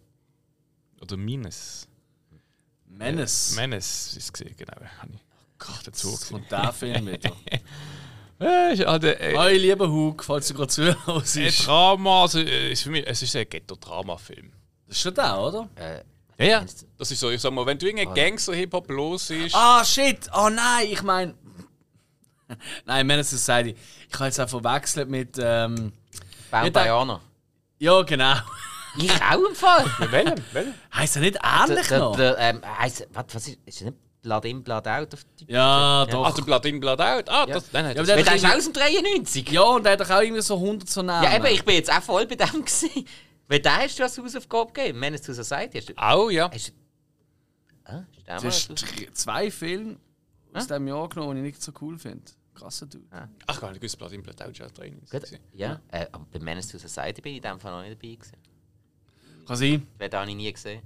[1.01, 1.87] Oder Menes.
[2.87, 3.55] Menace.
[3.55, 4.75] Menes ist es gesehen, genau.
[4.99, 5.21] Habe ich
[5.59, 6.39] Gott, dazu gesehen.
[6.39, 7.37] kommt der Film wieder.
[8.41, 11.37] Äh, ist halt, äh, Hi, lieber Hug, falls du gerade zuhörst.
[11.37, 14.51] ein Das Drama, also, äh, ist für mich, es ist ein Ghetto-Drama-Film.
[14.89, 15.69] ist schon der, oder?
[15.77, 16.03] äh,
[16.39, 16.65] Ja, ja.
[16.97, 19.55] Das ist so, ich sag mal, wenn du irgendein Gangster-Hip-Hop los ist.
[19.55, 20.21] Ah, shit!
[20.35, 21.35] Oh nein, ich meine.
[22.87, 23.77] nein, Menace Society.
[24.09, 25.37] Ich habe jetzt auch verwechselt mit.
[25.39, 25.93] Ähm,
[26.51, 26.87] Bound Mit der-
[27.79, 28.37] ja, genau.
[28.99, 29.85] Ich auch im Fall.
[30.11, 30.35] Welchen?
[30.53, 30.75] Welchen?
[30.95, 32.17] Heißt er nicht ähnlich der, noch?
[32.17, 35.15] der, ähm, heisst, was, was ist, ist das nicht Blood in, Blood out?
[35.15, 36.35] Auf die ja, Ach, doch.
[36.35, 37.29] der Blood in, Blood out.
[37.29, 37.55] Ah, Ja.
[37.55, 39.51] das, nein, nein, Ja, das, aber der ist aus dem 93.
[39.51, 41.25] ja, und der hat doch auch irgendwie so 100 so Namen.
[41.25, 43.07] Ja, eben, ich bin jetzt auch voll bei dem gewesen.
[43.49, 44.99] Weil da hast du als Hausaufgabe gegeben.
[45.01, 45.79] Menace to Society.
[45.79, 46.51] Hast du, auch, ja.
[46.53, 46.73] hast du,
[47.85, 48.05] ah,
[48.39, 48.73] Du hast
[49.15, 49.97] zwei Filme
[50.53, 52.23] aus diesem Jahr genommen, die ich nicht so cool finde.
[52.55, 53.05] Krasser Dude.
[53.47, 55.01] Ach, gar nicht gewusst, Blood in, Blood out ist ja Training.
[55.11, 55.23] Gut,
[55.55, 58.15] ja, äh, aber bei Menace to Society bin ich in dem Fall noch nicht dabei
[58.15, 58.37] gewesen.
[59.47, 59.87] Kann sein.
[59.99, 60.83] Weil da habe ich nie gesehen.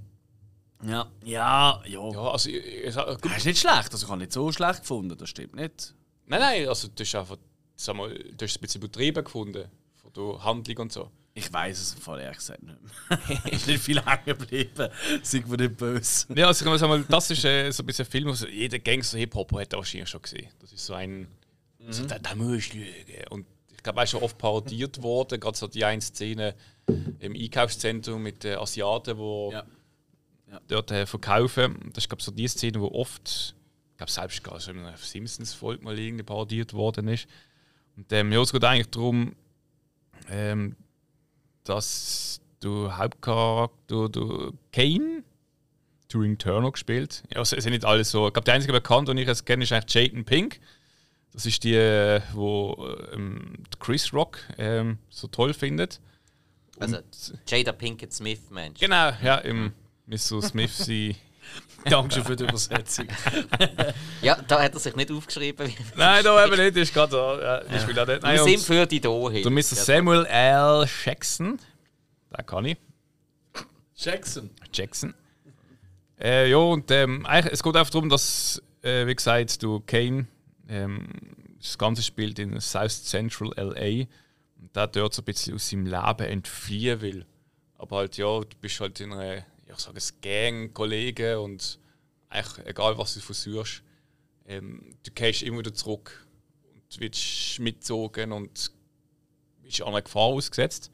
[0.83, 2.09] Ja, ja, ja.
[2.11, 4.51] Ja, also, ich, ich, sag- gut, Das ist nicht schlecht, also ich habe nicht so
[4.51, 5.93] schlecht gefunden, das stimmt nicht.
[6.27, 7.37] nein, nein, also du hast einfach,
[7.75, 9.65] sag mal, du hast ein bisschen übertrieben gefunden,
[9.95, 11.09] von der Handlung und so.
[11.37, 12.77] Ich weiß es im Fall ehrlich gesagt nicht
[13.09, 13.43] mehr.
[13.51, 14.89] ist nicht viel hängen geblieben.
[15.21, 16.27] Sei mir nicht böse.
[16.33, 18.79] Ja, also ich muss sagen, das ist äh, so ein bisschen ein Film, also jeder
[18.79, 20.47] Gangster-Hip-Hopper hat das wahrscheinlich schon gesehen.
[20.59, 21.27] Das ist so ein,
[21.89, 23.27] so, da, da musst du lügen.
[23.31, 23.45] Und
[23.75, 26.55] ich glaube, er ist schon oft parodiert worden, gerade so die eine Szene
[27.19, 29.63] im Einkaufszentrum mit den Asiaten, die Ja.
[30.67, 31.91] Dort äh, verkaufen.
[31.93, 33.55] Das ist, glaube so die Szene, wo oft,
[33.91, 37.27] ich glaube, selbst gar schon in einer Simpsons-Folge mal irgendwie parodiert worden ist.
[37.95, 39.35] Und ähm, ja, es geht eigentlich darum,
[40.29, 40.75] ähm,
[41.63, 45.23] dass du Hauptcharakter, du Kane,
[46.09, 47.23] Turing Turner gespielt.
[47.33, 48.27] Ja, es sind nicht alle so.
[48.27, 50.59] Ich glaube, der einzige bekannt, den ich jetzt kenne, ist eigentlich Jaden Pink.
[51.33, 55.99] Das ist die, äh, wo ähm, Chris Rock ähm, so toll findet.
[56.79, 56.99] Also
[57.47, 58.79] Jada Pinkett Smith, Mensch.
[58.79, 59.73] Genau, ja, im
[60.07, 60.41] Mr.
[60.41, 61.15] Smith sie.
[61.85, 63.07] Dankeschön für die Übersetzung.
[64.21, 65.71] Ja, da hat er sich nicht aufgeschrieben.
[65.95, 67.41] Nein, da eben nicht, ist gerade da.
[67.41, 68.23] Ja, auch nicht.
[68.23, 69.61] Nein, Wir sind für die hier der Mr.
[69.61, 70.87] Samuel L.
[71.05, 71.59] Jackson.
[72.31, 72.77] Da kann ich.
[73.95, 74.49] Jackson.
[74.73, 75.13] Jackson.
[76.19, 80.27] Äh, ja, und ähm, eigentlich, es geht einfach darum, dass, äh, wie gesagt, du Kane,
[80.67, 81.07] ähm,
[81.59, 84.05] das Ganze spielt in South Central LA
[84.59, 87.25] und der dort so ein bisschen aus seinem Leben entfliehen will.
[87.77, 89.43] Aber halt, ja, du bist halt in einer, ja,
[89.77, 91.79] ich sage es, Gang, Kollegen und
[92.29, 93.83] eigentlich egal, was du versuchst,
[94.47, 96.25] ähm, du gehst immer wieder zurück
[96.73, 98.71] und wirst mitgezogen und
[99.61, 100.91] bist einer Gefahr ausgesetzt.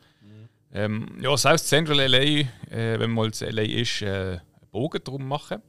[0.74, 5.04] Ähm, ja, South Central LA, äh, wenn man mal zu LA ist, äh, einen Bogen
[5.04, 5.62] drum machen.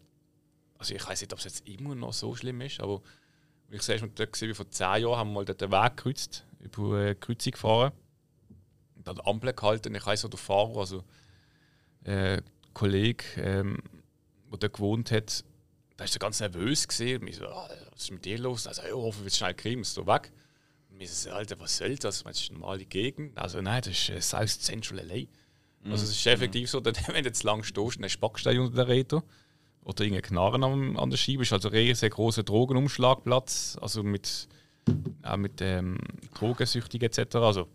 [0.79, 3.03] Also ich weiß nicht, ob es jetzt immer noch so schlimm ist, aber
[3.71, 6.99] ich sehe, dort gesehen, vor 10 Jahren haben wir mal dort den Weg gekreuzt, über
[6.99, 7.93] eine Kreuzung gefahren.
[8.95, 9.95] Und an der Ampel gehalten.
[9.95, 11.03] Ich weiß noch, der Fahrer, also
[12.05, 12.41] äh,
[12.75, 13.79] Kollege, ähm,
[14.51, 15.45] der dort gewohnt hat,
[15.99, 16.89] der war so ganz nervös.
[16.89, 17.23] Gewesen.
[17.23, 18.66] Und ich so, ah, was ist mit dir los?
[18.66, 20.33] Also, ja, hoffen wir schnell kriegen, ist so weg.
[20.91, 22.23] Und mir so, Alter, was soll das?
[22.23, 23.39] Das ist eine normale Gegend.
[23.39, 25.27] Also, nein, das ist äh, South Central LA.
[25.91, 28.77] Also, es ist effektiv so, dass, wenn du jetzt lang stehst, dann du dich unter
[28.77, 29.23] der Räder.
[29.85, 31.43] Oder irgendein Knarren an, an der Scheibe.
[31.43, 33.79] Es ist also ein riesiger großer Drogenumschlagplatz.
[33.81, 34.49] Also mit,
[35.23, 35.99] auch mit ähm,
[36.35, 37.37] Drogensüchtigen etc.
[37.37, 37.68] Also,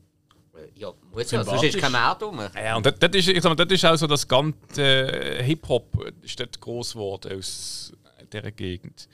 [0.76, 2.40] Ja, muss ja, sonst ist kein mehr dumm.
[2.56, 5.44] ja, und dort, dort, ist, ich sag mal, dort ist auch so das ganze äh,
[5.44, 7.94] Hip-Hop äh, ist dort groß geworden aus
[8.32, 9.08] dieser Gegend.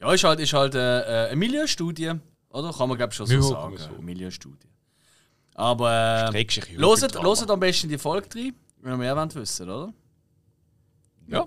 [0.00, 2.12] Ja, ist halt, ist halt äh, äh, eine Milienstudie,
[2.50, 2.72] oder?
[2.72, 3.78] Kann man glaube ich schon so Ja, sagen.
[3.78, 3.88] so.
[3.88, 4.68] Eine Milienstudie.
[5.54, 9.68] Aber äh, ja loset, loset am besten die Folge rein, wenn ihr mehr wollt wissen,
[9.70, 9.92] oder?
[11.28, 11.46] Ja.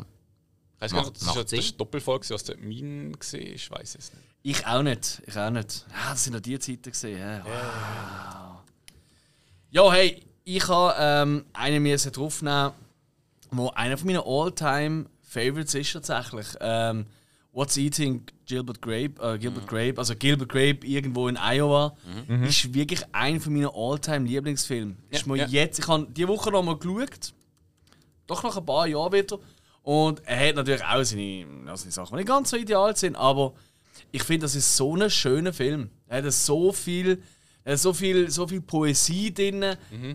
[0.76, 4.14] Ich weiß gar nicht, das ist das Doppelfolge, was der Min war, ich weiß es
[4.14, 4.26] nicht.
[4.42, 5.22] Ich auch nicht.
[5.26, 5.86] Ich auch nicht.
[5.90, 7.20] Ja, das sind noch die Zeiten gesehen.
[7.20, 8.62] Ja, wow.
[9.70, 12.72] ja hey, ich habe ähm, einen müssen draufnehmen,
[13.52, 16.48] wo einer von meinen All-Time Favorites ist tatsächlich.
[16.60, 17.06] Ähm,
[17.52, 21.96] What's Eating Gilbert Grape, äh, Gilbert Grape, also Gilbert Grape irgendwo in Iowa,
[22.48, 24.98] ist wirklich einer von meinen All-Time Lieblingsfilmen.
[25.26, 25.48] mir ja.
[25.48, 27.34] jetzt, ich habe diese Woche noch mal geschaut,
[28.28, 29.40] doch nach ein paar Jahren wieder.
[29.82, 33.16] Und er hat natürlich auch seine, ja, seine Sachen, die nicht ganz so ideal sind,
[33.16, 33.54] aber
[34.12, 35.90] ich finde, das ist so ein schöner Film.
[36.08, 37.22] Er hat so viel,
[37.76, 39.64] so viel, so viel Poesie drin,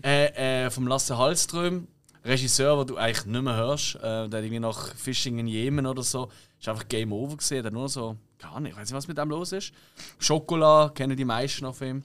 [0.03, 1.87] äh, äh, vom Lasse Hallström,
[2.23, 3.95] Regisseur, den du eigentlich nicht mehr hörst.
[3.95, 6.29] Äh, der hat irgendwie nach Fishing in Jemen oder so,
[6.59, 7.63] ist einfach Game Over gesehen.
[7.63, 9.71] Der nur so, gar nicht, ich weiß nicht, was mit dem los ist.
[10.19, 12.03] Schokolade kennen die meisten auf ihm.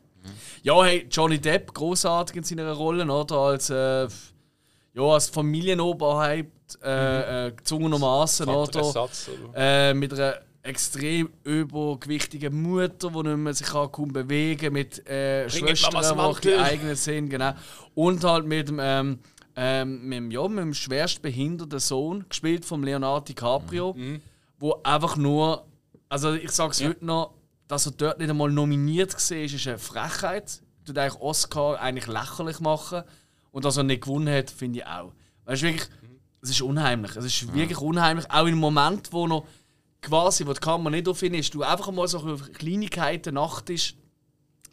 [0.63, 3.37] Ja, hey, Johnny Depp, großartig in seiner Rolle, oder?
[3.37, 4.07] Als, äh,
[4.93, 8.79] ja, als Familienoberhaupt, äh, äh, gezwungenermaßen, oder?
[8.81, 9.53] Ersatz, oder?
[9.57, 15.07] Äh, mit einer extrem übergewichtigen Mutter, die nicht mehr sich kann kaum bewegen kann, mit
[15.09, 16.61] äh, Schwestern, die auch die Mantel.
[16.61, 17.53] eigenen sind, genau.
[17.95, 19.19] Und halt mit dem, ähm,
[19.57, 24.21] ähm, mit dem, ja, mit dem schwerst behinderten Sohn, gespielt von Leonardo DiCaprio, Mhm.
[24.59, 25.67] wo einfach nur,
[26.09, 27.33] also ich sage es heute noch,
[27.67, 30.61] dass er dort nicht einmal nominiert war, ist eine Frechheit.
[30.85, 33.03] Tut eigentlich Oscar eigentlich lächerlich machen.
[33.53, 35.13] Und dass er nicht gewonnen hat, finde ich auch.
[35.45, 35.89] Weißt wirklich,
[36.43, 37.15] es ist unheimlich.
[37.17, 38.31] Es ist wirklich unheimlich.
[38.31, 39.47] Auch im Moment, wo noch
[40.03, 43.95] quasi, wo die Kamera nicht auf ihn ist, du einfach mal so auf Kleinigkeiten achtest.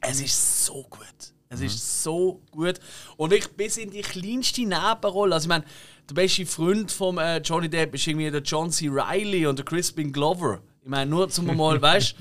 [0.02, 1.34] Es ist so gut.
[1.50, 2.80] Es ist so gut.
[3.16, 5.36] Und ich bis in die kleinste Nebenrolle.
[5.36, 5.64] Also ich meine,
[6.10, 8.90] der beste Freund von äh, Johnny Depp ist irgendwie der John C.
[8.90, 10.60] Reilly und der Crispin Glover.
[10.84, 12.16] Ich meine, nur zum mal, weißt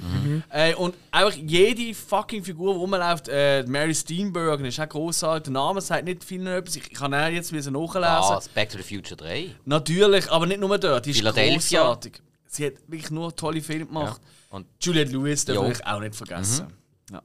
[0.50, 5.44] äh, Und einfach jede fucking Figur, die rumläuft, äh, Mary Steenburgen ist auch großartig.
[5.44, 6.76] Der Name sagt nicht vielen etwas.
[6.76, 7.74] Ich, kann auch jetzt nachlesen.
[7.76, 9.54] Ah, Back to the Future 3.
[9.64, 11.06] Natürlich, aber nicht nur dort.
[11.06, 12.22] Die ist großartig.
[12.48, 14.20] Sie hat wirklich nur tolle Filme gemacht.
[14.22, 14.56] Ja.
[14.56, 15.66] Und Juliette Lewis darf Jo.
[15.70, 16.66] ich auch nicht vergessen.
[17.10, 17.22] Ja.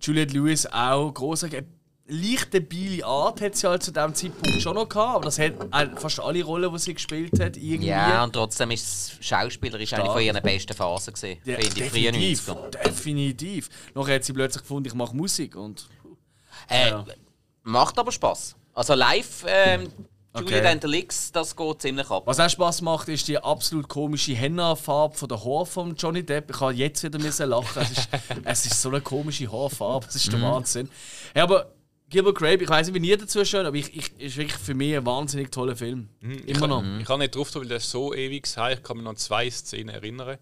[0.00, 1.64] Juliette Lewis auch großartig.
[2.06, 5.54] leicht debile Art hat sie halt zu diesem Zeitpunkt schon noch gehabt, aber das hat
[5.98, 7.86] fast alle Rollen, die sie gespielt hat, irgendwie.
[7.88, 8.84] Ja, und trotzdem ist
[9.20, 11.38] es schauspielerisch eine von ihren besten Phasen gesehen.
[11.44, 12.70] Ja, definitiv, 90er.
[12.84, 13.70] definitiv.
[13.94, 15.88] Nachher hat sie plötzlich gefunden, ich mache Musik und
[16.68, 17.04] Äh, Ja.
[17.62, 18.56] Macht aber Spaß.
[18.74, 19.88] Also live, ähm,
[20.36, 20.66] Okay.
[20.66, 22.24] and the Licks, das geht ziemlich ab.
[22.26, 26.50] Was auch Spaß macht, ist die absolut komische Henna-Farbe von der Haare von Johnny Depp.
[26.50, 27.82] Ich kann jetzt wieder müssen lachen.
[27.82, 28.08] Es ist,
[28.44, 30.06] es ist so eine komische Haarfarbe.
[30.08, 30.90] Es ist der Wahnsinn.
[31.36, 31.72] Ja, aber
[32.10, 34.74] Gilbert Grape, ich weiß nicht, wie ihr dazu steht, aber ich, ich, ist wirklich für
[34.74, 36.08] mich ein wahnsinnig toller Film.
[36.20, 36.84] Immer noch.
[36.98, 38.72] Ich kann nicht drauf weil das so ewig sei.
[38.72, 40.38] Ich kann mich noch an zwei Szenen erinnern.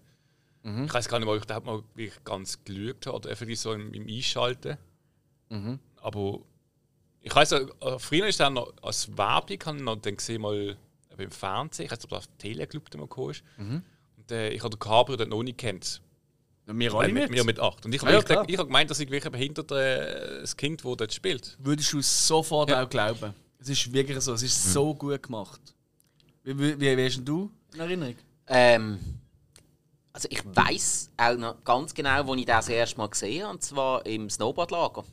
[0.63, 0.85] Mhm.
[0.85, 3.73] Ich weiß gar nicht, ob ich da mal wirklich ganz geschaut habe oder einfach so
[3.73, 4.77] im, im Einschalten.
[5.49, 5.79] Mhm.
[6.01, 6.39] Aber
[7.23, 7.65] ich weiß, äh,
[7.97, 10.77] früher ist dann noch als Werbung, habe ich noch dann gesehen, mal
[11.17, 11.85] beim Fernsehen.
[11.85, 13.43] Ich weiß nicht, ob das auf Teleclub da mal gekommen ist.
[13.57, 13.81] Mhm.
[14.17, 16.01] Und, äh, ich habe den Cabrio dort noch nicht kennt.
[16.65, 17.31] Wir alle mit, mit.
[17.31, 17.85] mir mit acht.
[17.85, 18.45] Und ich Ah, habe ja, wirklich- klar.
[18.49, 21.57] ich habe gemeint, dass ich wirklich behindert äh, das Kind, das dort spielt.
[21.59, 22.83] Würdest du sofort Ja.
[22.83, 23.33] auch glauben.
[23.59, 24.33] Es ist wirklich so.
[24.33, 25.59] Es ist so gut gemacht.
[26.43, 28.15] Wie, wie, wie, wie hast denn du in Erinnerung?
[28.47, 28.99] Ähm,
[30.13, 33.61] also ich weiß auch noch ganz genau, wo ich das erste Mal gesehen habe, und
[33.63, 35.03] zwar im Snowboardlager.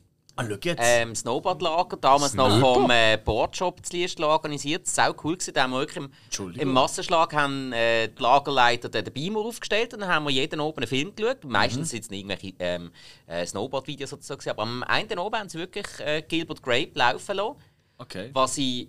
[0.40, 0.80] Ah, schau jetzt.
[0.82, 2.76] Ähm, Snowboardlager, damals noch Snowboard?
[2.76, 4.86] vom äh, Boardshop zu Liestl organisiert.
[4.86, 5.34] Das war cool.
[5.36, 5.54] Gewesen.
[5.54, 6.04] Da haben wir wirklich
[6.38, 10.60] im, im Massenschlag haben, äh, die Lagerleiter den Beamer aufgestellt und dann haben wir jeden
[10.60, 11.44] oben einen Film geschaut.
[11.44, 11.90] Meistens Mhm.
[11.90, 12.90] sind es irgendwelche ähm,
[13.26, 14.48] äh, Snowboard-Videos sozusagen.
[14.50, 17.56] Aber am einen oben haben sie wirklich äh, Gilbert Grape laufen lassen.
[17.98, 18.30] okay.
[18.32, 18.88] Was ich.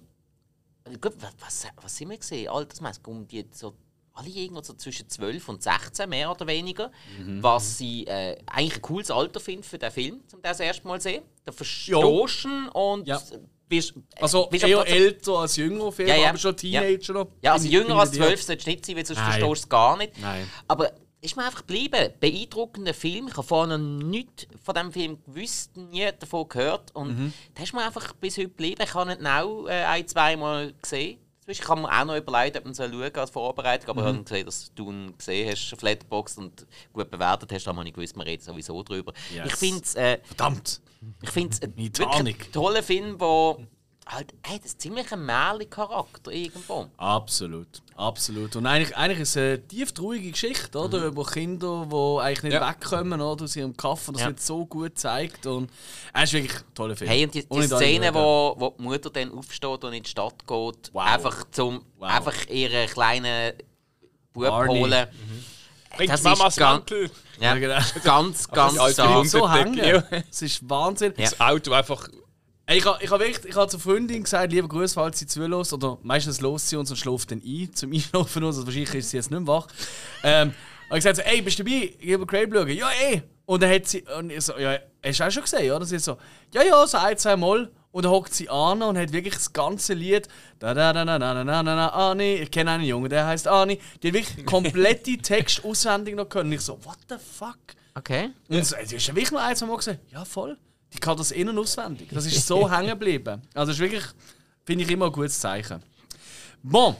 [0.99, 2.49] Gut, was, was, was sind wir gesehen?
[2.49, 3.73] Altersmäßig um die so.
[4.13, 6.91] Alle irgendwo so zwischen 12 und 16, mehr oder weniger.
[7.17, 7.41] Mhm.
[7.41, 10.99] Was ich äh, eigentlich ein cooles Alter finde für den Film, um das erste Mal
[10.99, 11.23] zu sehen.
[11.45, 12.01] Da verstehst Ja.
[12.01, 12.27] du
[12.73, 13.21] und Ja.
[13.69, 13.93] bist.
[14.19, 16.29] Also bist eher älter als jünger, Film, Ja, ja.
[16.29, 17.27] aber schon Teenager noch.
[17.41, 18.35] Ja, also jünger als ich bei dir.
[18.35, 19.25] 12 solltest du nicht sein, weil sonst Nein.
[19.27, 20.19] verstehst du es gar nicht.
[20.19, 20.49] Nein.
[20.67, 22.09] Aber ist mir einfach geblieben.
[22.19, 23.27] Beeindruckender Film.
[23.29, 26.93] Ich habe vorher noch nichts von diesem Film gewusst, nie davon gehört.
[26.95, 27.33] Und Mhm.
[27.55, 28.81] das ist mir einfach bis heute geblieben.
[28.83, 31.19] Ich habe ihn auch äh, ein, zweimal gesehen.
[31.47, 34.15] Ich habe mir auch noch überlegt, ob man soll schauen als Vorbereitung, aber ich Mhm.
[34.17, 37.93] habe gesehen, dass du ihn gesehen hast, Letterboxd und gut bewertet hast, da habe ich
[37.93, 39.11] gewusst, wir reden sowieso drüber.
[39.33, 39.47] Yes.
[39.47, 40.81] Ich finde es äh, Verdammt.
[41.21, 41.29] ich
[41.75, 42.45] wirklich Titanic.
[42.47, 43.57] ein toller Film, der
[44.11, 46.87] halt, hey, das ist ziemlich ein Märchen-Charakter irgendwo.
[46.97, 48.55] Absolut, absolut.
[48.55, 51.05] Und eigentlich, eigentlich ist es eine tief traurige Geschichte, oder?
[51.05, 52.69] Über Kinder, die eigentlich nicht Ja.
[52.69, 54.07] wegkommen oder, aus ihrem Kaff.
[54.07, 54.27] Und das Ja.
[54.27, 55.45] wird so gut gezeigt.
[55.45, 55.69] Und
[56.13, 57.09] es ist wirklich ein toller Film.
[57.09, 60.45] Hey, und die, die Szene, wo, wo die Mutter dann aufsteht und in die Stadt
[60.47, 61.03] geht, Wow.
[61.05, 62.09] einfach zum Wow.
[62.09, 63.53] einfach ihren kleinen
[64.33, 64.79] Bub Barney.
[64.79, 65.07] holen.
[65.97, 67.11] Bringt Das Mamas ist ganz- Mantel.
[67.39, 67.79] Ja, Ja, genau.
[68.03, 69.15] ganz, ganz alte stark.
[69.15, 69.29] Hund.
[69.29, 70.03] so hängen.
[70.29, 71.13] Es ist Wahnsinn.
[71.17, 71.23] Ja.
[71.25, 72.07] Das Auto einfach.
[72.73, 75.73] Ich habe ich hab wirklich, ich hab zur Freundin gesagt, lieber Grüße, falls sie zulässt.
[75.73, 78.55] Oder meistens los sie uns und schläft dann ein, zum Einschlafen uns.
[78.55, 79.67] Also wahrscheinlich ist sie jetzt nicht mehr wach.
[80.23, 80.53] Ähm,
[80.89, 81.93] und ich gesagt so, ey, bist du dabei?
[81.99, 82.69] Ich will Crave schauen.
[82.69, 83.23] Ja, ey.
[83.45, 85.85] Und dann hat sie, und ich so, ja, hast du auch schon gesehen, oder?
[85.85, 86.17] Sie so,
[86.53, 87.69] ja, ja, so ein, zwei Mal.
[87.91, 90.29] Und dann hockt sie an und hat wirklich das ganze Lied,
[90.59, 93.27] da da da da da da da da da Ani, ich kenne einen Jungen, der
[93.27, 93.79] heißt Ani.
[94.01, 96.49] Die hat wirklich komplette Text auswendig noch können.
[96.49, 97.57] Und ich so, what the fuck?
[97.95, 98.29] Okay.
[98.47, 100.57] Und so, hast ja wirklich noch ein, zwei Mal gesagt, ja voll.
[100.93, 102.09] Die kann das innen auswendig.
[102.11, 103.41] Das ist so hängen geblieben.
[103.53, 104.03] Also das ist wirklich,
[104.65, 105.81] finde ich immer ein gutes Zeichen.
[106.63, 106.95] Bon,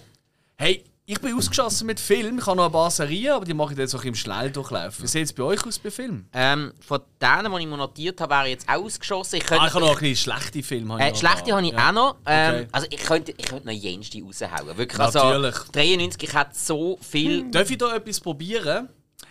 [0.58, 2.38] hey, ich bin ausgeschossen mit Film.
[2.40, 5.02] Ich habe noch ein paar Serien, aber die mache ich jetzt auch im Schnelldurchlauf.
[5.02, 6.30] Wie sieht es bei euch aus bei Filmen?
[6.32, 9.36] Ähm, von denen, die ich mir notiert habe, wäre ich jetzt ausgeschossen.
[9.40, 10.98] Ich könnte, Ah, ich habe noch ein bisschen schlechte Filme.
[11.04, 11.90] Äh, schlechte habe ich paar.
[11.90, 12.16] auch noch.
[12.26, 12.68] Ähm, Okay.
[12.72, 14.78] Also ich könnte, ich könnte noch jenste raushauen.
[14.78, 14.98] Wirklich.
[14.98, 15.56] Natürlich.
[15.56, 17.52] Also 93, ich hätte so viel.
[17.52, 18.88] Darf ich da etwas probieren?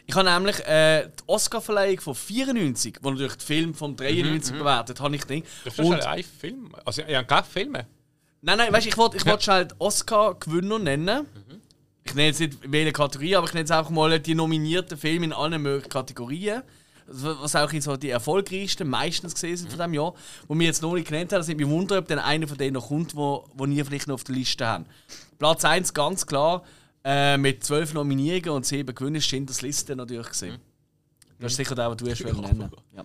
[0.07, 5.01] Ich habe nämlich äh, die Oscar-Verleihung von 94, wo natürlich die Film vom 93 bewertet,
[5.01, 5.45] habe ich Ding.
[5.65, 6.75] Das ist schon ein Film.
[6.85, 7.87] Also, ja, keine Filme.
[8.43, 11.27] Nein, nein, weißt ich wollte ich wollt die Oscar-Gewinner nennen.
[12.05, 15.27] Ich nenne jetzt nicht welche Kategorie, aber ich nenne jetzt einfach mal die nominierten Filme
[15.27, 16.63] in allen möglichen Kategorien.
[17.07, 20.15] Also, Was auch so die erfolgreichsten meistens gesehen sind von diesem Jahr,
[20.49, 21.41] die wir jetzt noch nicht genannt haben.
[21.41, 24.07] Das nimmt mich wunder, ob dann einer von denen noch kommt, wo, wo ihr vielleicht
[24.07, 24.87] noch auf der Liste habt.
[25.39, 26.63] Platz 1 ganz klar,
[27.05, 30.59] äh, mit 12 Nominierungen und 7 Gewinnen ist Schindlers Liste natürlich gesehen.
[31.39, 32.71] Das ist sicher der, den du hast wollen nennen.
[32.97, 33.05] Ja.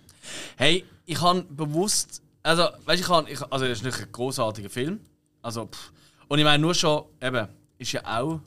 [0.58, 4.70] Hey, ich habe bewusst, also, weißt du, ich habe, also, das ist nicht ein großartiger
[4.70, 5.00] Film.
[5.42, 5.94] Also, pff.
[6.28, 7.48] Und ich meine, nur schon, eben,
[7.78, 8.42] ist ja auch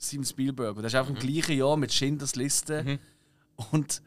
[0.00, 0.76] Steven Spielberg.
[0.76, 2.98] Und das ist einfach im gleichen Jahr mit Schindlers Liste
[3.72, 4.02] und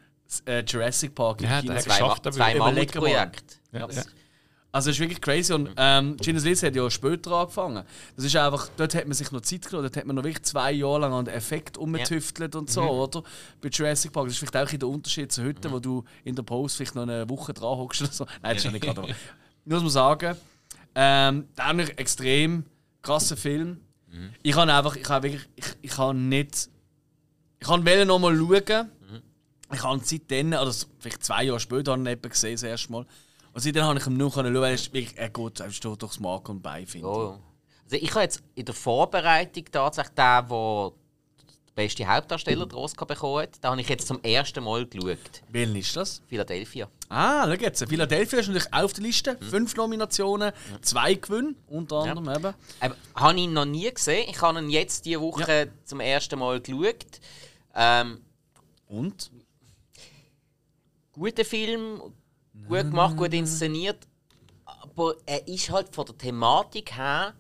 [0.46, 1.74] äh, Jurassic Park im Ja, Kino.
[1.76, 2.74] Zwei, geschafft, aber zwei mal.
[2.74, 3.56] Mammutprojekte.
[3.74, 4.04] Ja, ja.
[4.74, 7.84] Also es ist wirklich crazy und ähm, Schindlers Liste hat ja später angefangen.
[8.16, 10.44] Das ist einfach, dort hat man sich noch Zeit genommen, dort hat man noch wirklich
[10.44, 13.22] zwei Jahre lang an den Effekt umgetüftelt und so, oder?
[13.60, 16.36] Bei Jurassic Park, das ist vielleicht auch ein der Unterschied zu heute, wo du in
[16.36, 18.26] der Post vielleicht noch eine Woche dran hockst oder so.
[18.26, 19.14] Nein, das ist ja nicht gerade, aber
[19.66, 20.38] muss man sagen.
[20.96, 22.66] Ähm, dann ein extrem
[23.02, 23.82] krasser Film.
[24.44, 26.70] Ich habe einfach, ich habe wirklich, ich, ich habe nicht,
[27.60, 28.90] ich kann wollte noch mal schauen.
[29.74, 33.06] Ich habe seitdem, oder vielleicht zwei Jahre später, habe ich gesehen, das erste Mal.
[33.54, 34.78] Also dann habe ich ihm nur schauen, weil
[35.16, 37.14] er, geht, er steht durchs Mark und Bein, finde ich.
[37.14, 37.40] Ja, ja.
[37.84, 40.92] Also ich habe jetzt in der Vorbereitung tatsächlich den, der
[41.72, 45.18] der beste Hauptdarsteller den Oscar bekommen hat, den habe ich jetzt zum ersten Mal geschaut.
[45.50, 46.22] Welchen ist das?
[46.28, 46.90] Philadelphia.
[47.10, 47.88] Ah, schau jetzt.
[47.88, 49.38] Philadelphia ist natürlich auf der Liste.
[49.42, 50.52] Fünf Nominationen,
[50.82, 52.54] zwei Gewinne, unter anderem eben.
[52.82, 54.28] Ähm, habe ich noch nie gesehen.
[54.30, 57.20] Ich habe ihn jetzt diese Woche zum ersten Mal geschaut.
[57.76, 58.22] Ähm,
[58.88, 59.32] Und?
[61.14, 62.02] guter Film,
[62.68, 64.08] gut gemacht, gut inszeniert.
[64.66, 67.34] Aber er ist halt von der Thematik her,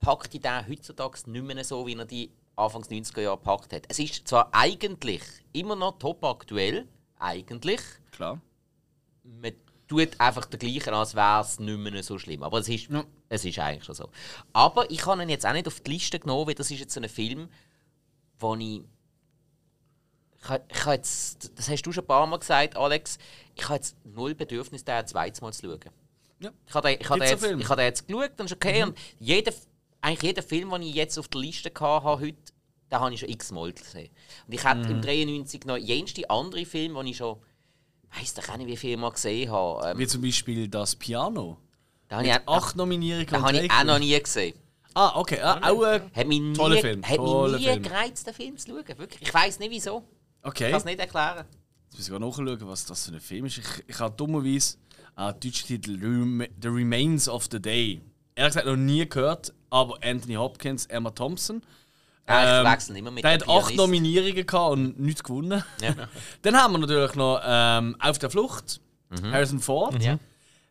[0.00, 3.84] packt die den heutzutage nicht mehr so, wie er die Anfangs 90er Jahre gepackt hat.
[3.88, 5.22] Es ist zwar eigentlich
[5.52, 6.88] immer noch top aktuell,
[7.18, 7.80] eigentlich.
[8.10, 8.40] Klar.
[9.22, 9.52] Man
[9.86, 12.42] tut einfach den gleichen, als wäre es nicht mehr so schlimm.
[12.42, 13.04] Aber es ist, Ja.
[13.28, 14.08] es ist eigentlich schon so.
[14.52, 16.94] Aber ich habe ihn jetzt auch nicht auf die Liste genommen, weil das ist jetzt
[16.94, 17.48] so ein Film,
[18.38, 18.82] wo ich
[20.40, 23.18] ich, ich ha jetzt, das hast du schon ein paar Mal gesagt, Alex,
[23.56, 25.80] ich habe jetzt null Bedürfnis, den ein zweites Mal zu schauen.
[26.40, 26.50] Ja.
[26.66, 28.82] Ich habe den, ich habe den, jetzt, ich habe den jetzt geschaut, dann ist okay.
[28.84, 29.52] Und jeder,
[30.00, 32.36] eigentlich jeder Film, den ich jetzt auf der Liste hatte heute,
[32.90, 34.10] den habe ich schon x-mal gesehen.
[34.46, 37.38] Und ich hatte im 93 noch jenste andere Filme, die ich schon,
[38.16, 39.90] weiss doch auch nicht, wie viele Mal gesehen habe.
[39.90, 41.58] Ähm, Wie zum Beispiel das Piano.
[42.08, 44.54] da habe ich, auch- Acht Nominierungen und habe ich auch noch nie gesehen.
[44.94, 45.40] Ah, okay.
[45.40, 47.82] Ah, auch, äh, Hat mich nie, Toller Film, Hat mich nie Film.
[47.82, 48.98] gereizt, den Film zu schauen.
[48.98, 49.22] Wirklich.
[49.22, 50.02] Ich weiß nicht wieso.
[50.42, 50.70] Ich okay.
[50.70, 51.44] kann es nicht erklären.
[51.90, 53.58] Jetzt muss ich nachschauen, was das für ein Film ist.
[53.58, 54.76] Ich, ich habe dummerweise
[55.16, 55.98] den deutschen Titel
[56.60, 58.00] The Remains of the Day.
[58.34, 61.62] Ehrlich gesagt noch nie gehört, aber Anthony Hopkins, Emma Thompson.
[62.26, 63.74] Ah, ich Ähm, immer mit Der hat acht.
[63.74, 65.64] Nominierungen gehabt und nichts gewonnen.
[65.80, 65.94] Ja.
[66.42, 69.32] Dann haben wir natürlich noch ähm, Auf der Flucht, Mhm.
[69.32, 70.02] Harrison Ford.
[70.02, 70.18] Ja.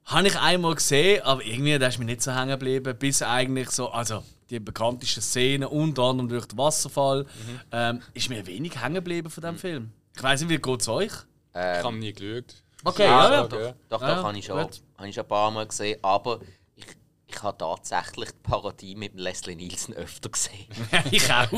[0.06, 3.72] Habe ich einmal gesehen, aber irgendwie der ist mir nicht so hängen geblieben, bis eigentlich
[3.72, 7.60] so, also die bekanntesten Szenen, unter anderem durch den Wasserfall, Mhm.
[7.72, 9.92] ähm, ist mir wenig hängen geblieben von diesem Film.
[10.16, 11.12] Ich weiß nicht, wie geht es euch?
[11.54, 12.56] Ich habe nie geschaut.
[12.84, 13.44] Okay, Ja, ja, ja.
[13.46, 13.74] okay.
[13.90, 16.00] Doch, doch, Ja, doch habe ich, schon- habe ich schon ein paar Mal gesehen.
[16.04, 16.40] Aber
[16.76, 16.86] ich,
[17.26, 20.68] ich habe tatsächlich die Parodie mit Leslie Nielsen öfter gesehen.
[21.12, 21.52] ich auch.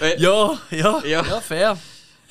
[0.00, 1.22] ja, ja, Ja.
[1.24, 1.78] ja, fair.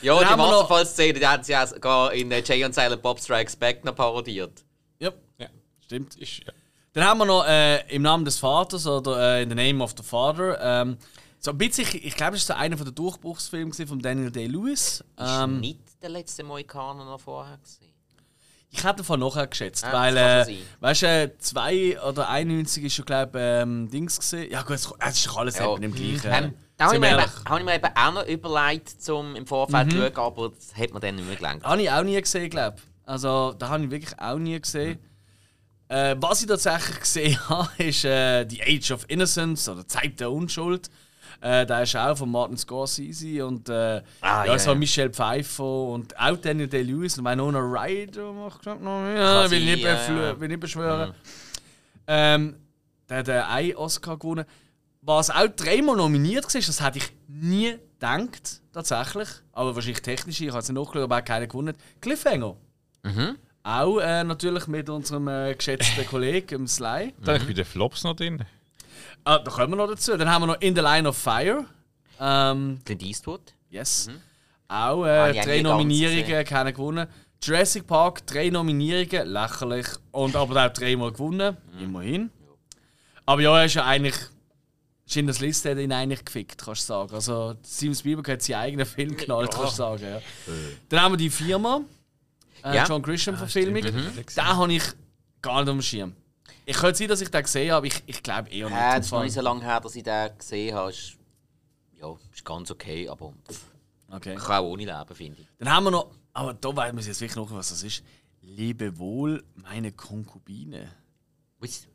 [0.02, 3.20] Ja, Dann die Wasserfallszene, die haben sie ja sogar in äh, Jay und Silent Bob
[3.20, 4.64] Strikes Back noch parodiert.
[5.00, 5.48] Ja, Ja.
[5.84, 6.16] stimmt.
[6.16, 6.54] Ist, ja.
[6.94, 9.94] Dann haben wir noch äh, im Namen des Vaters oder äh, in the Name of
[9.98, 10.58] the Father.
[10.62, 10.98] Ähm,
[11.40, 15.02] so ein bisschen, ich, ich glaube, das ist so einer der Durchbruchsfilme von Daniel Day-Lewis.
[15.02, 17.94] Ist Ähm, nicht der letzte Mohikaner noch vorher gewesen.
[18.72, 22.94] ich hätte davon nachher geschätzt, Ah, weil, äh, weißt du, äh, 2 oder 91 ist
[22.96, 24.52] schon, glaube ich, ähm, Dings gesehen.
[24.52, 25.74] Ja, gut, es, es ist alles Ja.
[25.74, 26.32] eben im gleichen.
[26.32, 29.46] Ähm, da habe ich, mir eben, habe ich mir eben auch noch überlegt, zum im
[29.46, 29.92] Vorfeld Mhm.
[29.92, 31.64] zu schauen, aber das hat mir dann nicht mehr gelangt.
[31.64, 32.84] Habe ich auch nie gesehen, glaube ich.
[33.10, 35.00] Also, da habe ich wirklich auch nie gesehen.
[35.90, 40.32] Äh, was ich tatsächlich gesehen habe, ist äh, The Age of Innocence oder Zeit der
[40.32, 40.90] Unschuld.
[41.42, 44.76] Äh, der ist auch von Martin Scorsese und äh, Ah, ja, ja, so ja.
[44.76, 48.76] Michelle Pfeiffer und auch Daniel Day-Lewis und Winona Ryder macht noch.
[49.16, 50.34] Ja, will ich nicht, ja.
[50.36, 50.40] Mhm.
[50.40, 51.14] will nicht beschwören.
[52.08, 52.56] Ähm,
[53.08, 54.46] der hat einen Oscar gewonnen.
[55.02, 59.30] Was auch dreimal nominiert war, das hätte ich nie gedacht, tatsächlich.
[59.54, 61.76] Aber wahrscheinlich technisch, ich habe es nicht nachgeschaut, aber auch keiner gewonnen.
[62.02, 62.58] Cliffhanger.
[63.04, 63.38] Mhm.
[63.70, 67.14] Auch äh, natürlich mit unserem äh, geschätzten Kollegen, Sly.
[67.24, 68.44] Da ist bei den Flops noch drin.
[69.24, 70.18] Ah, da kommen wir noch dazu.
[70.18, 71.66] Dann haben wir noch In the Line of Fire.
[72.20, 73.42] Ähm, Clint Eastwood.
[73.70, 74.10] yes.
[74.68, 77.08] Auch Habe äh, ich auch drei Nominierungen, keiner gewonnen.
[77.44, 79.88] Jurassic Park, drei Nominierungen, lächerlich.
[80.12, 81.84] Und aber auch dreimal gewonnen, Mhm.
[81.84, 82.30] immerhin.
[83.26, 84.16] Aber ja, er ist ja eigentlich.
[85.08, 87.14] Schindlers Liste hat ihn eigentlich gefickt, kannst du sagen.
[87.16, 90.04] Also, Steven Spielberg hat seinen eigenen Film geknallt, kannst du sagen.
[90.04, 90.20] Ja.
[90.90, 91.82] Dann haben wir die Firma.
[92.64, 92.86] Äh, Ja.
[92.86, 93.82] John Grisham-Verfilmung.
[93.82, 94.38] stimmt.
[94.38, 94.84] Den habe ich
[95.42, 96.16] gar nicht am Schirm.
[96.66, 98.78] Ich könnte sein, dass ich den gesehen habe, aber ich, ich glaube eher nicht.
[98.78, 100.90] Äh, das ist noch nicht so lange her, dass ich den gesehen habe.
[100.92, 101.18] Ist,
[102.00, 103.66] ja, ist ganz okay, aber pff,
[104.12, 104.34] Okay.
[104.34, 105.48] ich kann auch ohne leben, finde ich.
[105.60, 108.04] Dann haben wir noch, aber da weiß man jetzt wirklich noch, was das ist.
[108.42, 110.90] Lebe wohl, meine Konkubine.
[111.60, 111.88] Was?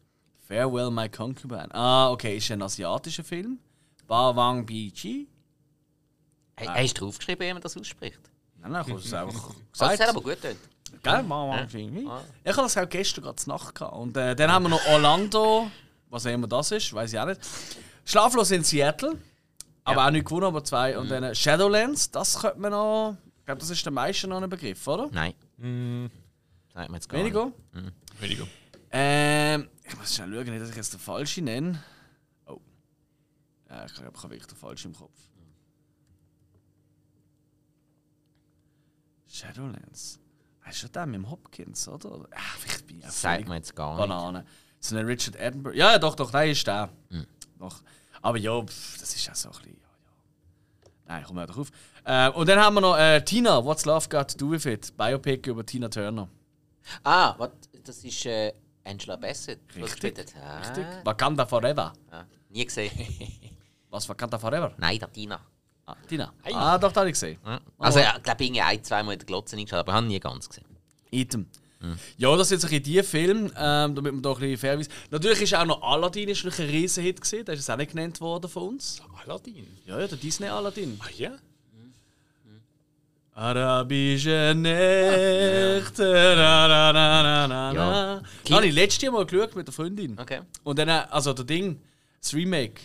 [0.47, 1.75] Farewell, my concubine.
[1.75, 3.59] Ah, okay, ist ein asiatischer Film.
[4.07, 5.27] Ba Wang Bi-chi.
[6.57, 8.21] Hey, Hast du draufgeschrieben, wie man das ausspricht?
[8.65, 10.01] Nein, nein, ich habe es einfach Das gesagt.
[10.01, 10.57] hat aber gut getan.
[11.03, 11.23] Gell?
[11.23, 12.07] Bi-chi.
[12.09, 12.23] Ah.
[12.43, 13.95] Ich habe das auch gestern gerade Nacht gehabt.
[13.95, 15.71] Und äh, dann haben wir noch Orlando.
[16.09, 17.41] Was auch immer das ist, weiß ich auch nicht.
[18.05, 19.19] Schlaflos in Seattle.
[19.85, 20.97] Aber auch nicht gewonnen, aber zwei.
[20.97, 23.17] Und dann äh, Shadowlands, das könnte man noch.
[23.41, 25.09] Ich glaube, das ist der meisten noch ein Begriff, oder?
[25.13, 25.35] Nein.
[26.73, 27.53] Sagt man jetzt gar Weniger?
[27.75, 27.93] nicht.
[28.19, 28.47] weniger.
[28.91, 31.83] Ähm, ich muss schnell schauen, nicht, dass ich jetzt den falschen nenne.
[32.47, 32.59] Oh.
[33.69, 35.19] Ja, ich glaube, ich habe wirklich den falschen im Kopf.
[39.35, 40.21] Shadowlands.
[40.65, 42.27] Weißt du den mit dem Hopkins, oder?
[42.35, 44.09] Ach, bin ich auch Das sagt man jetzt gar nicht.
[44.09, 44.45] Banane.
[44.81, 45.75] So ein Richard Attenborough.
[45.77, 46.89] Ja, ja, doch, doch, der ist der.
[47.11, 47.27] Hm.
[47.59, 47.83] Doch.
[48.23, 49.73] Aber ja, pff, das ist ja so ein bisschen.
[49.81, 50.91] Ja, ja.
[51.07, 51.71] Nein, komm mal drauf.
[52.05, 54.97] Äh, und dann haben wir noch äh, Tina, What's Love Got to Do With It?
[54.97, 56.29] Biopic über Tina Turner.
[57.03, 57.53] Ah, wat,
[57.83, 58.53] das ist äh,
[58.85, 60.35] Angela Bassett, gespielt.
[60.41, 60.87] Ah, Richtig.
[61.05, 61.93] Wakanda Forever.
[62.11, 62.93] ah, nie gesehen.
[63.91, 64.75] Was, Wakanda Forever?
[64.79, 65.41] Nein, der Tina.
[65.87, 66.33] Ah, Tina.
[66.45, 67.39] Ah, doch, da habe ich gesehen.
[67.45, 67.61] Ja.
[67.79, 70.21] Also, ich glaube, ich habe ein, zweimal in der Glotze eingeschaut, aber ich habe nie
[70.21, 70.65] ganz gesehen.
[71.11, 71.47] Item.
[72.17, 74.81] Ja, das ist jetzt ein bisschen die Film, ähm, damit man da ein bisschen fair
[74.81, 74.91] ist.
[75.11, 77.45] Natürlich ist auch noch Aladdin ist ein Riesenhit gewesen.
[77.45, 79.03] Der ist auch nicht genannt worden von uns.
[79.23, 79.67] Aladdin.
[79.85, 80.99] Ja, ja, der Disney Aladdin.
[81.03, 81.33] Ah ja?
[83.35, 86.05] Arabische Nächte.
[86.37, 87.91] Na, na, na, na, na, Ja.
[87.91, 88.23] na.
[88.49, 90.19] Da habe ich letztes Jahr mal geschaut mit der Freundin.
[90.19, 90.41] Okay.
[90.63, 91.81] Und dann, also der Ding,
[92.21, 92.81] das Remake.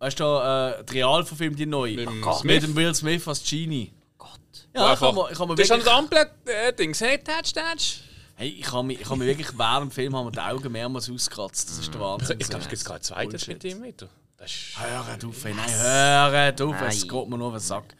[0.00, 1.94] Weißt du, äh, die Realverfilm, die neue.
[1.94, 3.92] Mit dem Mit dem Will Smith als Genie.
[4.16, 4.30] Gott.
[4.74, 7.00] Ja, ich kann mir, ich kann mir Das ist an wirklich, der äh, Dings.
[7.02, 8.00] Hey, Touch, Touch.
[8.36, 10.72] hey, ich kann mir, ich kann mir wirklich während dem Film haben wir die Augen
[10.72, 11.68] mehrmals ausgekratzt.
[11.68, 12.38] Das ist der Wahnsinn.
[12.40, 13.60] Ich glaube, es gibt gerade zwei Bullshit.
[13.60, 14.08] Zentimeter.
[14.38, 14.78] Das ist.
[14.80, 17.94] Hört auf, ey, nein, hört auf, es geht mir nur auf den Sack.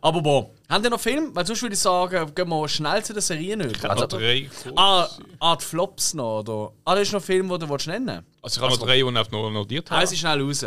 [0.00, 1.30] Aber boah, haben die noch Film?
[1.36, 3.90] Weil sonst würde ich sagen, gehen wir schnell zu den Serien über.
[3.90, 4.18] Also oder?
[4.18, 4.50] drei.
[4.74, 5.08] Ah,
[5.38, 6.72] ah, die Flops noch, oder?
[6.84, 8.96] Ah, das ist noch ein Film, den du willst nennen Also ich habe noch drei,
[8.96, 10.06] die ich noch notiert Hau habe.
[10.08, 10.66] sie schnell raus.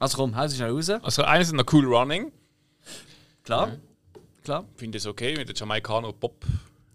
[0.00, 0.90] Also komm, hau sie schnell raus.
[0.90, 2.32] Also eines ist noch Cool Running.
[3.44, 3.76] Klar.
[4.42, 4.64] Klar.
[4.74, 6.44] Finde ich okay, mit der Jamaikaner Pop.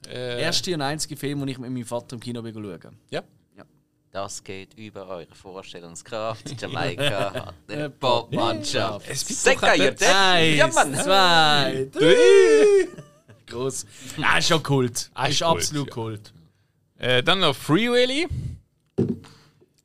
[0.07, 2.97] Äh, Erste und einzige Film, den ich mit meinem Vater im Kino bin schauen.
[3.11, 3.23] Ja.
[4.11, 6.49] Das geht über eure Vorstellungskraft.
[6.61, 9.05] Jamaika hat eine Popmannschaft.
[9.09, 9.93] Es doch ihr.
[9.99, 10.95] Ja, Eins, Mann.
[10.95, 12.87] zwei, drei.
[13.45, 13.85] Groß.
[14.21, 15.11] Ah, ist schon Kult.
[15.13, 15.93] Ah, ist ist Kult, absolut ja.
[15.93, 16.33] Kult.
[16.97, 18.27] Äh, dann noch Free Willy.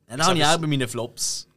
[0.07, 1.49] Dann habe ich auch bei meinen Flops.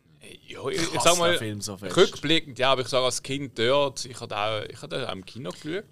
[0.46, 1.96] Ja, ich, ich sag mal, Film so fest.
[1.96, 5.24] rückblickend, ja, aber ich sage als Kind dort, ich habe auch, ich habe auch im
[5.24, 5.84] Kino geschaut.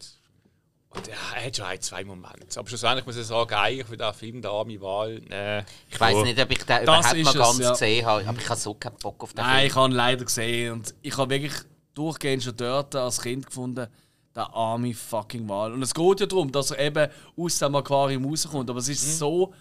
[0.95, 2.59] Und ja, er hat schon ein, zwei Momente.
[2.59, 5.65] Aber schlussendlich muss ich sagen, eigentlich für den Film, der arme Wahl, nee.
[5.91, 7.71] Ich weiß nicht, ob ich den Das überhaupt mal es, ganz ja.
[7.71, 9.85] gesehen habe, aber ich habe so keinen Bock auf den Nein, ich Film.
[9.85, 11.55] habe ihn leider gesehen und ich habe wirklich
[11.95, 13.87] durchgehend schon dort als Kind gefunden,
[14.35, 15.73] der arme fucking Wal.
[15.73, 19.19] Und es geht ja darum, dass er eben aus dem Aquarium rauskommt, aber es ist
[19.19, 19.55] so,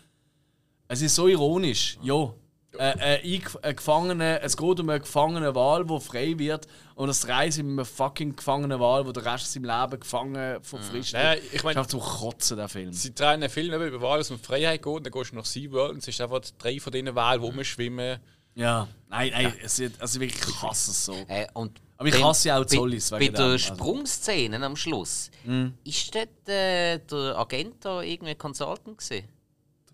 [0.90, 1.98] es ist so ironisch.
[2.02, 2.34] Ja,
[2.78, 7.10] äh, äh, ein, ein Gefangener, es geht um einen gefangenen Wal, der frei wird und
[7.10, 11.14] es dreht sich mit einem fucking gefangenen Wal, der den Rest seines Lebens gefangen verfrischt
[11.14, 11.44] Naja, wird.
[11.46, 12.94] ich Ich meine- meine, zum Kotzen, der Film.
[12.94, 15.92] Sie drehen einen Film über Wale, dass man Freiheit geht, dann gehst du nach SeaWorld
[15.92, 18.20] und es ist einfach drei von diesen Walen, die rumschwimmen.
[18.56, 21.14] Ja, nein, nein, es ist, also wirklich, ich hasse es so.
[21.30, 23.58] Äh, und Aber ich hasse ja auch bei- Zollis Bei wegen der also.
[23.76, 25.74] Sprungszene am Schluss, Mhm.
[25.86, 29.28] ist dort äh, der Agent da irgendwie Consultant gewesen?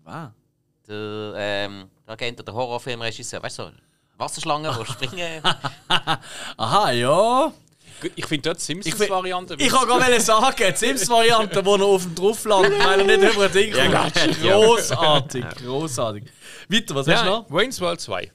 [0.04, 0.30] Wow.
[0.88, 3.70] Der, ähm, der Agent, der Horrorfilmregisseur, weißt du, so,
[4.16, 5.42] Wasserschlangen, die springen.
[6.56, 7.52] Aha, ja.
[8.14, 9.56] Ich finde dort die Simpsons-Variante.
[9.58, 13.34] Ich kann gerade sagen, die Sims-Variante, wo er auf dem drauf landet, weil er nicht
[13.34, 14.40] über ein Ding kommt.
[14.40, 16.24] Großartig, großartig.
[16.68, 17.50] Weiter, was hast du ja, noch?
[17.50, 18.22] Wayne's World 2.
[18.24, 18.34] Das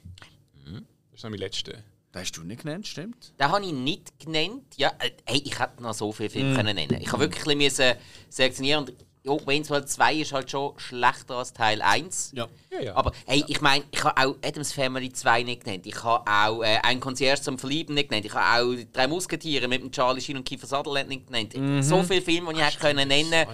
[1.14, 1.72] ist noch mein letzter.
[1.72, 3.32] Den hast du nicht genannt, stimmt?
[3.40, 4.64] Den habe ich nicht genannt.
[4.76, 6.32] Ja, äh, hey, ich hätte noch so viele Mhm.
[6.32, 7.00] Filme können nennen.
[7.00, 7.96] Ich habe wirklich ein bisschen
[8.28, 8.84] selektionieren.
[8.84, 8.94] Und,
[9.26, 12.32] ja, Wayne's World 2 ist halt schon schlechter als Teil 1.
[12.34, 12.46] Ja.
[12.70, 12.94] Ja, ja.
[12.94, 15.86] Aber hey, ich meine, ich habe auch Adams Family 2 nicht genannt.
[15.86, 18.26] Ich habe auch äh, ein Concierge zum Verlieben nicht genannt.
[18.26, 21.56] Ich habe auch drei Musketiere mit dem Charlie Sheen und Kiefer Sutherland nicht genannt.
[21.56, 21.82] Mhm.
[21.82, 23.46] So viele Filme, die ich hätte können nennen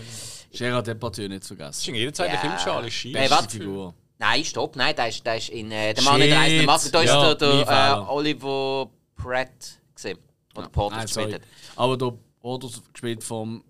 [0.53, 1.79] Gerard Depardieu nicht Das vergessen.
[1.81, 2.33] ist in jeder Zeit Ja.
[2.33, 3.15] der Film Charlie Sheen.
[3.15, 3.47] Äh, was?
[3.47, 3.95] Die Figur.
[4.19, 6.37] Nein, stopp, nein, der ist, ist in äh, Der Mann in der Shit.
[6.45, 6.91] Reisenden Maske.
[6.91, 10.19] Da ist Ja, der, der äh, Oliver Pratt gesehen.
[10.57, 11.41] Oder Porter Nein, gespielt sorry.
[11.41, 11.43] hat.
[11.77, 13.63] Aber der Oder gespielt vom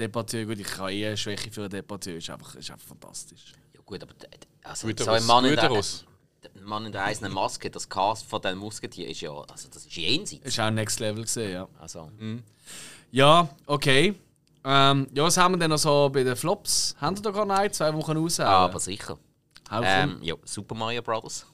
[0.00, 3.52] Departieu, gut, ich habe eh eine Schwäche für einen Departieu, ist einfach, ist einfach fantastisch.
[3.74, 4.12] Ja gut, aber
[4.64, 8.26] also, Guter so ein Mann in der, der Mann in der eisernen Maske, das Cast
[8.26, 10.44] von den Musketier ist ja, also das ist jenseits.
[10.44, 11.68] Ist auch Next Level gesehen, ja.
[11.78, 12.10] Also,
[13.10, 14.14] Ja, okay.
[14.62, 16.94] Ähm, ja, was haben wir denn noch so bei den Flops?
[17.00, 18.38] Haben wir da gar nicht zwei Wochen raus?
[18.66, 19.18] aber sicher.
[19.72, 21.46] Ähm, ja, Super Mario Bros.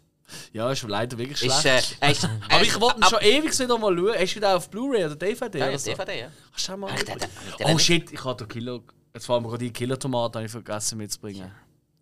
[0.53, 1.97] Ja, ist leider wirklich Ist, schlecht.
[2.01, 4.15] äh, ist, aber ich wollte ihn schon ewig wieder mal schauen.
[4.19, 5.59] Hast du wieder auf Blu-ray oder DVD?
[5.59, 5.91] Ja, oder so?
[5.93, 6.29] DVD, ja.
[6.53, 7.29] Hast du mal Ach, der- der-
[7.59, 8.83] der- oh shit, ich den Kilo.
[9.15, 11.51] Jetzt fahren wir gerade die Killer-Tomaten, habe ich vergessen mitzubringen.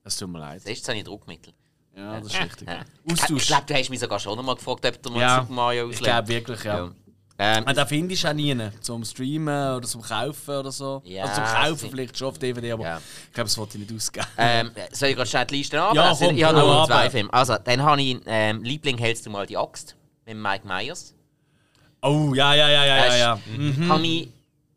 [0.02, 0.62] Es tut mir leid.
[0.64, 1.52] Das ist seine Druckmittel.
[1.96, 2.68] Ja, das ist richtig.
[2.68, 2.80] Ja.
[3.05, 3.46] Ich Austausch.
[3.46, 5.96] glaube, du hast mich sogar schon einmal gefragt, ob du mal Ja, Super Mario Ich
[5.96, 6.02] auslässt.
[6.02, 6.76] glaube wirklich, ja.
[6.78, 6.90] Ja.
[7.36, 11.02] Ähm, Und den findest du auch nie zum Streamen oder zum Kaufen oder so.
[11.05, 12.98] Ja, also zum Kaufen vielleicht schon auf DVD, aber Ja.
[13.27, 14.27] ich glaube, das wollte ich nicht ausgeben.
[14.39, 15.97] ähm, soll ich gerade schnell die Liste an?
[15.97, 17.32] Ja, also, komm, ich habe nur zwei Filme.
[17.32, 19.97] Also, dann habe ich ähm, Liebling hältst du mal die Axt
[20.27, 21.12] mit Mike Myers.
[22.02, 23.16] Oh, ja, ja, ja, ja, ja.
[23.16, 23.35] Ja.
[23.35, 24.28] ist- Habe ich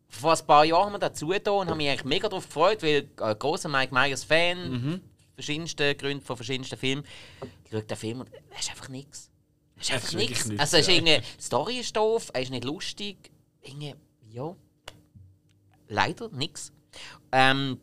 [0.09, 2.81] vor ein paar Jahren haben wir dazu getan und habe mich eigentlich mega darauf gefreut,
[2.81, 5.01] weil ich ein großer Mike Myers Fan, Mhm.
[5.35, 7.03] verschiedenste Gründe von verschiedensten Filmen.
[7.65, 9.29] Ich schaue den Film und es ist einfach nichts.
[9.79, 10.45] Es ist einfach ist nichts.
[10.45, 13.31] nichts, Also, es ist irgendwie, die Story ist doof, er ist nicht lustig.
[13.61, 13.93] Irgendwie,
[14.31, 14.55] ja.
[15.87, 16.71] Leider nichts.
[17.31, 17.79] Ähm,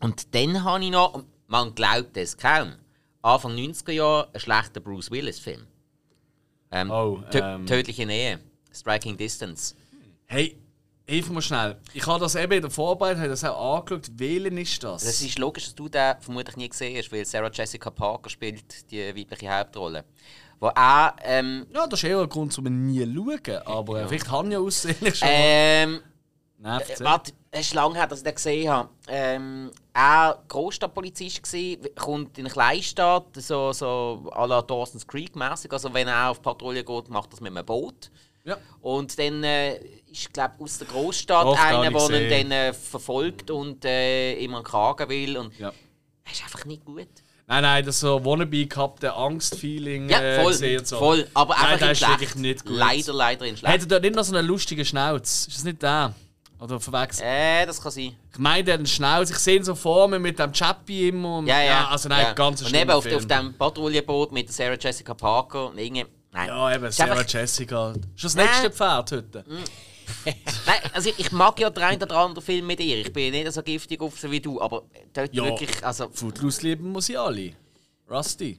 [0.00, 2.74] und dann habe ich noch, man glaubt es kaum,
[3.22, 5.66] Anfang 90er Jahre einen schlechten Bruce Willis-Film.
[6.70, 7.66] Ähm, Oh, Tö ähm.
[7.66, 8.40] Tödliche Nähe.
[8.72, 9.74] Striking Distance.
[10.26, 10.56] Hey,
[11.06, 11.78] hilf mir schnell.
[11.92, 14.08] Ich habe das eben in der Vorbereitung habe das auch angeschaut.
[14.18, 15.04] Wählen ist das?
[15.04, 18.90] Es ist logisch, dass du den vermutlich nie gesehen hast, weil Sarah Jessica Parker spielt
[18.90, 20.04] die weibliche Hauptrolle.
[20.62, 23.66] Wo auch, ähm, ja, das ist eher ein Grund, um ihn nie zu schauen.
[23.66, 25.28] Aber äh, vielleicht habe ich ja aussehen schon.
[25.28, 26.00] ähm,
[26.58, 27.00] Nervt Äh, es.
[27.00, 28.88] Warte, es ist lange her, dass ich den gesehen habe.
[29.08, 31.42] Ähm, er Großstadtpolizist
[31.96, 35.72] kommt in eine Kleinstadt, so, so à la Dawson's Creek mäßig.
[35.72, 38.12] Also wenn er auf Patrouille geht, macht das mit einem Boot.
[38.44, 38.56] Ja.
[38.80, 39.78] Und dann äh,
[40.12, 44.62] ist, glaube aus der Großstadt Doch, einer, der ihn dann äh, verfolgt und äh, immer
[44.62, 45.36] Kragen will.
[45.38, 45.72] Und Ja.
[46.24, 47.08] er ist einfach nicht gut.
[47.46, 50.52] Nein, nein, das so wannabe gehabte Angst-Feeling Ja, äh, voll.
[50.52, 50.84] gesehen.
[50.84, 50.98] So.
[50.98, 51.26] voll.
[51.34, 52.76] Aber Nein, einfach der in ist wirklich nicht gut.
[52.76, 53.82] Leider, leider in schlecht.
[53.82, 55.46] Er dort nicht noch so einen lustigen Schnauz?
[55.48, 56.14] Ist das nicht der?
[56.60, 57.26] Oder verwechselt?
[57.26, 58.14] Äh, das kann sein.
[58.32, 59.28] Ich meine, der Schnauz.
[59.30, 61.38] Ich sehe ihn so vor mir mit dem Chappy immer.
[61.38, 61.88] und- Ja, ja.
[61.88, 62.32] also nein, ja.
[62.34, 65.70] ganz Und eben auf, auf dem Patrouillenboot mit der Sarah Jessica Parker.
[65.70, 66.46] und Irgendwie, nein.
[66.48, 67.92] Ja, eben, Sarah einfach- Jessica.
[68.14, 68.46] Ist das Nein.
[68.46, 69.44] nächste Pferd heute?
[70.24, 72.98] Nein, also ich mag ja den einen oder anderen Film mit ihr.
[72.98, 75.44] Ich bin nicht so giftig auf sie wie du, aber dort Ja.
[75.44, 77.52] wirklich, also Footloose lieben muss ich alle.
[78.10, 78.58] Rusty.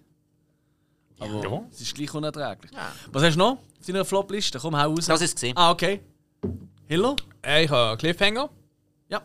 [1.19, 1.63] Aber Ja.
[1.71, 2.71] es ist gleich unerträglich.
[2.73, 2.91] Ja.
[3.11, 4.59] Was hast du noch auf deiner Flop-Liste?
[4.59, 5.05] Komm, hau raus.
[5.05, 5.55] das ist gesehen.
[5.55, 6.01] Ah, okay.
[6.87, 7.15] Hiller?
[7.45, 8.49] Äh, ich habe einen Cliffhanger.
[9.09, 9.21] Ja.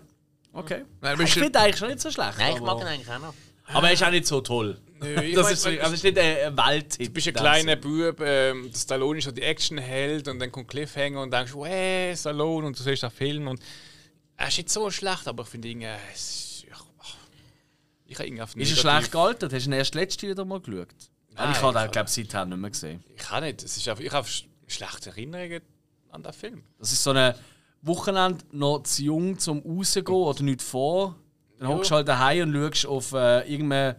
[0.52, 0.84] Okay.
[1.00, 2.38] Nein, Ich finde eigentlich schon nicht so schlecht.
[2.38, 3.34] Nein, ich mag ihn eigentlich auch noch.
[3.72, 4.78] aber er ist auch nicht so toll.
[5.00, 7.08] Nö, ich Das mein, ist, also ist nicht ein Welthit.
[7.08, 7.76] Du bist ein kleiner.
[7.76, 12.16] Bub, ähm, der Stallone ist so die Actionheld und dann kommt Cliffhanger und denkst, hey,
[12.16, 13.60] Stallone und du siehst den Film und
[14.36, 18.40] er ist nicht so schlecht, aber ich finde ihn, äh, es ich, ich habe ihn
[18.40, 19.52] auf Ist er schlecht gealtert?
[19.52, 20.88] Hast du ihn erst letztes wieder mal geschaut?
[21.34, 23.04] Nein, ich habe ich den, glaube ich, seither nicht mehr gesehen.
[23.14, 25.60] Ich kann nicht, es ist einfach, ich habe sch- schlechte Erinnerungen
[26.10, 26.62] an den Film.
[26.78, 27.34] Das ist so ein
[27.82, 31.16] Wochenende noch zu jung zum rausgehen oder nicht vor.
[31.58, 31.74] Dann Ja.
[31.76, 33.96] hockst du halt daheim und schaust auf äh, irgendeinen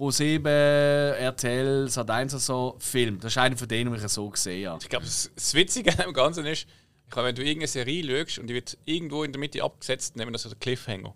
[0.00, 3.20] Pro7, RTL, Sat1 oder so Film.
[3.20, 4.82] Das ist einer von denen, die ich so gesehen habe.
[4.82, 6.66] Ich glaube, das, Witzige an dem Ganzen ist,
[7.04, 10.16] ich glaube, wenn du irgendeine Serie schaust und die wird irgendwo in der Mitte abgesetzt,
[10.16, 11.12] nehmen wir das so den Cliffhanger.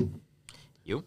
[0.84, 1.02] Jo.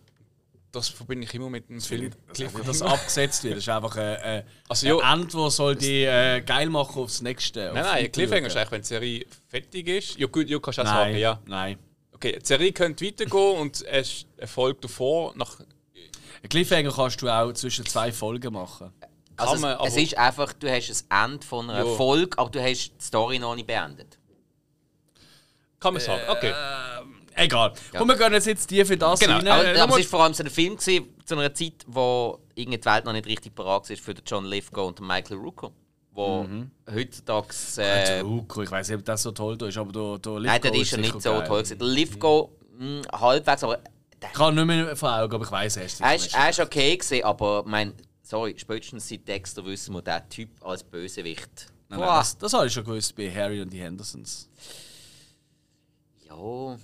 [0.72, 2.12] Das verbinde ich immer mit dem Film.
[2.34, 2.66] Cliffhanger.
[2.66, 3.58] Das abgesetzt wird.
[3.58, 5.14] Das ist einfach äh, äh, Also, ein ja.
[5.14, 7.72] Ende, soll die äh, geil machen aufs nächste.
[7.74, 10.18] Nein, nein, ein Cliffhanger ist eigentlich, wenn die Serie fertig ist.
[10.18, 11.40] Ja, gut, ja, kannst du auch Nein, sagen, ja.
[11.46, 11.78] nein.
[12.12, 15.34] Okay, die Serie könnte weitergehen und es folgt davor.
[15.36, 15.67] Nach, Ein
[16.50, 18.92] Cliffhanger kannst du auch zwischen zwei Folgen machen.
[19.36, 21.96] Also Kann man, es, es ist einfach, du hast ein Ende von einer Ja.
[21.96, 24.18] Folge, aber du hast die Story noch nicht beendet.
[25.80, 26.54] kann man sagen, okay.
[27.36, 27.72] Egal.
[28.00, 29.48] Und wir gehen jetzt, jetzt die für das Genau, rein.
[29.48, 32.40] Aber, Äh, aber es war vor allem so ein Film gewesen, zu einer Zeit, wo
[32.56, 35.38] irgendwie die Welt noch nicht richtig parat war für den John Lithgow und den Michael
[35.38, 35.72] Rooker.
[36.14, 36.72] Wo Mhm.
[36.92, 37.50] heutzutage.
[37.78, 40.62] Äh, Äh, Ruko, ich weiß nicht, ob das so toll ist, aber der, der nein,
[40.64, 41.48] der Lithgow ist ja nicht so geil.
[41.48, 41.58] toll.
[41.60, 41.78] Gewesen.
[41.78, 42.50] Der Lithgow
[42.80, 43.80] mh, halbwegs, aber
[44.22, 46.02] Ich kann nicht mehr vor Augen, aber ich weiß erst.
[46.02, 50.28] er, ist, er ist okay gewesen, aber mein, sorry, spätestens seit Dexter wissen wir, der
[50.28, 51.68] Typ als Bösewicht.
[51.90, 54.50] Nein, nein, das, das habe ich schon gewusst bei Harry und die Hendersons.
[56.28, 56.78] Ja,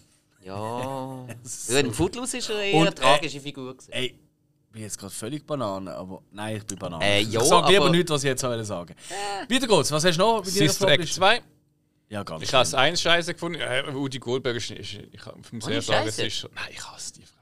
[0.44, 1.28] ja.
[1.44, 1.78] So.
[1.78, 3.74] in Footloose ist er eher Und, eine tragische Figur.
[3.74, 3.92] Gewesen.
[3.92, 7.04] Ey, ich bin jetzt gerade völlig Banane, aber nein, ich bin Banane.
[7.04, 8.96] Äh, ich ja, sage lieber aber- nicht, was ich jetzt wollte sagen.
[9.50, 9.92] Weiter geht's.
[9.92, 10.46] Was hast du noch?
[10.46, 11.20] Sister Act Flopliste?
[11.20, 11.42] 2.
[12.14, 13.60] Ja, ganz Ich habe es eins scheiße gefunden.
[13.60, 16.52] Ja, Udi Goldberg ist, ist ich kann- ich muss Oh, ehrlich sagen, es ist schon.
[16.54, 17.42] Nein, ich hasse die Frau.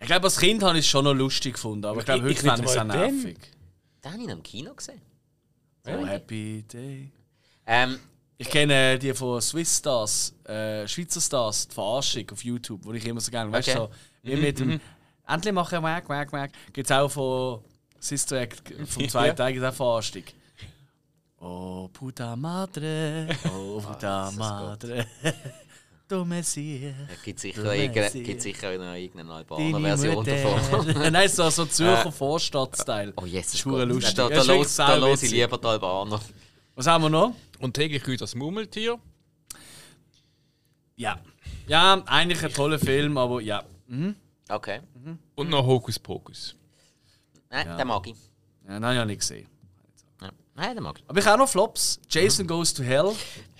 [0.00, 2.34] Ich glaube, als Kind habe ich es schon noch lustig gefunden, aber ich glaube, heute
[2.42, 3.38] fände ich es auch nicht nervig.
[4.04, 5.00] Den habe ich noch im Kino gesehen.
[5.88, 7.10] Oh, Happy Day.
[7.66, 7.98] Ähm,
[8.38, 13.06] Ich kenne die von Swiss Stars, äh, Schweizer Stars, die Verarschung auf YouTube, wo ich
[13.06, 13.80] immer so gerne, weißt du, Okay.
[14.22, 14.78] so, wie mit dem
[15.26, 16.50] Endlich machen, wack, wack, wack.
[16.72, 17.64] Gibt es auch von
[17.98, 19.32] Sister Act vom zweiten Ja.
[19.34, 20.22] Teil, auch Verarschung.
[21.40, 25.06] Oh, puta madre, oh, puta madre,
[26.08, 26.94] du Messias.
[27.12, 30.86] es gibt sicher, Du irgende, gibt sicher noch irgendeine deine Albaner-Version davon.
[30.86, 31.10] Mutter.
[31.10, 33.12] Nein, so, so Zürcher Vorstadtstyle.
[33.16, 34.14] Oh, yes, Das ist hure lustig.
[34.14, 36.20] Da, Ja, da, los, da los ich lieber die Albaner.
[36.74, 37.34] Was haben wir noch?
[37.58, 38.98] Und täglich grüßt das Murmeltier.
[40.96, 41.18] Ja.
[41.68, 43.62] Ja, eigentlich ein toller Film, aber ja.
[44.48, 44.80] Okay.
[45.34, 46.56] Und noch Hokus Pokus.
[47.50, 48.16] Nein, den mag ich.
[48.66, 49.46] Ja, den habe ich ja nicht gesehen.
[50.56, 51.04] Nein, den mag ich.
[51.08, 52.00] Aber ich habe auch noch Flops.
[52.08, 53.12] Jason Goes to Hell.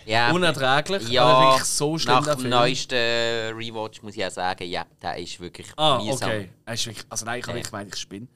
[0.06, 1.08] Ja, Unerträglich.
[1.08, 2.50] ja aber wirklich so schlimm, nach der dem Film.
[2.50, 2.94] neuesten
[3.56, 6.28] Rewatch muss ich auch sagen, ja, der ist wirklich Ah, mühsam.
[6.30, 6.50] okay.
[6.64, 7.64] Er ist wirklich, also nein, ich habe Ja.
[7.64, 8.28] wirklich gemeint, ich spinne.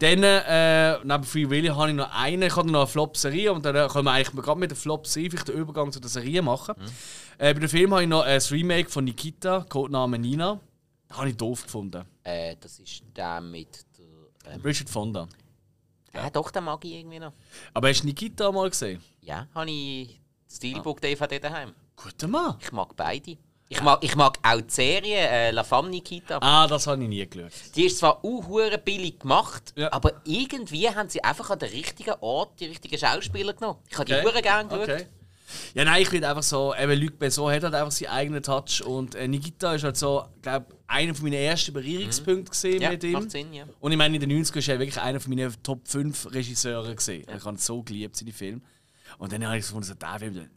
[0.00, 3.64] Dann, äh, neben Free Willy habe ich noch eine, ich habe noch eine Flop-Serie und
[3.64, 6.74] dann äh, können wir eigentlich gerade mit der Flop-Serie den Übergang zu der Serie machen.
[6.78, 6.84] Mhm.
[7.38, 10.60] Äh, bei dem Film habe ich noch äh, das Remake von Nikita, Codename Nina.
[11.08, 12.04] Das habe ich doof gefunden.
[12.22, 14.52] Äh, das ist der mit der.
[14.54, 15.26] Ähm, Richard Fonda.
[16.24, 16.30] Ja.
[16.30, 17.32] doch, den mag ich irgendwie noch.
[17.74, 19.02] Aber hast du Nikita mal gesehen?
[19.22, 20.20] Ja, habe ich
[20.50, 21.74] Steelbook DVD daheim.
[21.96, 22.56] Guter Mann.
[22.60, 23.36] Ich mag beide.
[23.70, 26.38] Ich mag, ich mag auch die Serie äh, La Femme Nikita.
[26.40, 27.52] Ah, das habe ich nie geschaut.
[27.76, 29.92] Die ist zwar auch billig gemacht, Ja.
[29.92, 33.78] aber irgendwie haben sie einfach an den richtigen Ort die richtigen Schauspieler genommen.
[33.90, 34.24] Ich habe die Okay.
[34.24, 34.88] hure gerne geschaut.
[34.88, 35.06] Okay.
[35.74, 38.82] Ja, nein, ich finde einfach so, eben Luc Besson hat halt einfach seinen eigenen Touch
[38.84, 43.04] und äh, Nikita ist halt so, glaube einer von meinen ersten Berührungspunkte gesehen Ja, mit
[43.04, 43.12] ihm.
[43.12, 43.64] macht Sinn, ja.
[43.80, 46.94] Und ich meine, in den 90ern war er wirklich einer von meinen Top 5 Regisseure
[46.94, 47.26] gesehen.
[47.34, 48.60] Ich habe so geliebt, seine Filme.
[49.18, 50.48] Und dann habe ich gefunden, so, der Film.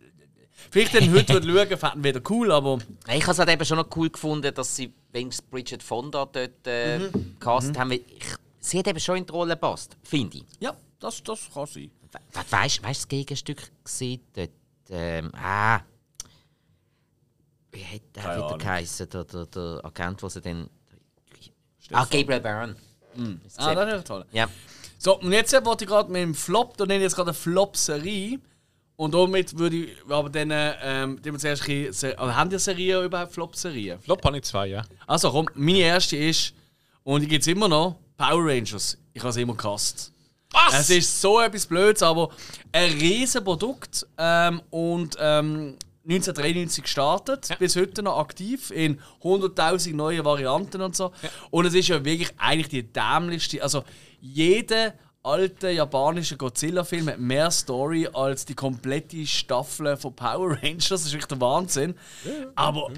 [0.69, 2.77] Vielleicht dann heute würde schauen, fänden wieder cool, aber
[3.07, 6.51] Ich habe es halt eben schon noch cool gefunden, dass sie wenigstens Bridget Fonda dort
[6.67, 7.35] äh, Mhm.
[7.39, 7.89] gecastet haben.
[7.89, 8.25] weil Ich,
[8.59, 10.43] sie hat eben schon in die Rolle gepasst, finde ich.
[10.59, 11.89] ja, das, das kann sein.
[12.33, 14.21] We weißt du, das Gegenstück gesehen?
[14.33, 14.49] Dort,
[14.91, 15.79] ähm, ah.
[17.71, 19.09] Wie hat der Keine wieder geheißen?
[19.09, 20.69] Der, der, der Agent, der sie dann.
[21.91, 22.75] Ah, Gabriel Byrne.
[23.45, 24.25] Ist Ah, das ist toll.
[24.31, 24.47] ja.
[24.97, 27.33] So, und jetzt wollte ich gerade mit dem Flop, da nenne ich jetzt gerade eine
[27.37, 28.39] Flop-Serie.
[28.97, 32.59] Und damit würde ich aber dann, ähm, die wir zuerst ein bisschen, also haben die
[32.59, 33.99] Serien überhaupt Flop-Serien?
[33.99, 34.83] Flop habe ich zwei, ja.
[35.07, 36.53] Also komm, meine erste ist,
[37.03, 38.95] und die gibt es immer noch, Power Rangers.
[39.13, 40.13] Ich habe sie immer gehasst.
[40.51, 40.73] Was?
[40.81, 42.29] Es ist so etwas Blödes, aber
[42.71, 50.25] ein riesen Produkt ähm, und ähm, 1993 gestartet, bis heute noch aktiv in 100.000 neue
[50.25, 51.11] Varianten und so.
[51.51, 53.83] Und es ist ja wirklich eigentlich die dämlichste, also
[54.19, 60.89] jeder alte japanische Godzilla-Film hat mehr Story als die komplette Staffel von Power Rangers.
[60.89, 61.95] Das ist wirklich der Wahnsinn.
[62.55, 62.91] Aber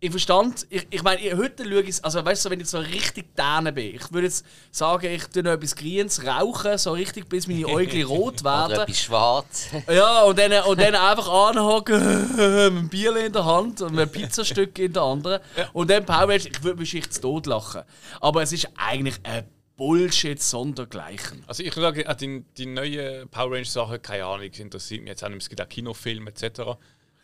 [0.00, 2.78] ich verstand, ich, ich meine, ich- heute schaue ich also weißt du, wenn ich so
[2.78, 7.28] richtig däne bin, ich würde jetzt sagen, ich tue noch etwas Grünes rauchen, so richtig
[7.28, 8.80] bis meine Äugel rot Oder werden.
[8.82, 9.66] etwas schwarz.
[9.88, 14.08] Ja, und dann, und dann einfach anhaken, mit einem Bier in der Hand und ein
[14.10, 15.40] Pizzastück in der anderen.
[15.72, 17.82] Und dann Power Rangers, ich würde mich echt zu Tod lachen.
[18.20, 21.44] Aber es ist eigentlich ein Bullshit sondergleichen.
[21.46, 25.28] Also ich sage, die, die neuen Power Rangers Sachen, keine Ahnung, interessiert mich jetzt auch
[25.28, 25.42] nicht.
[25.42, 26.60] Es gibt auch Kinofilme etc.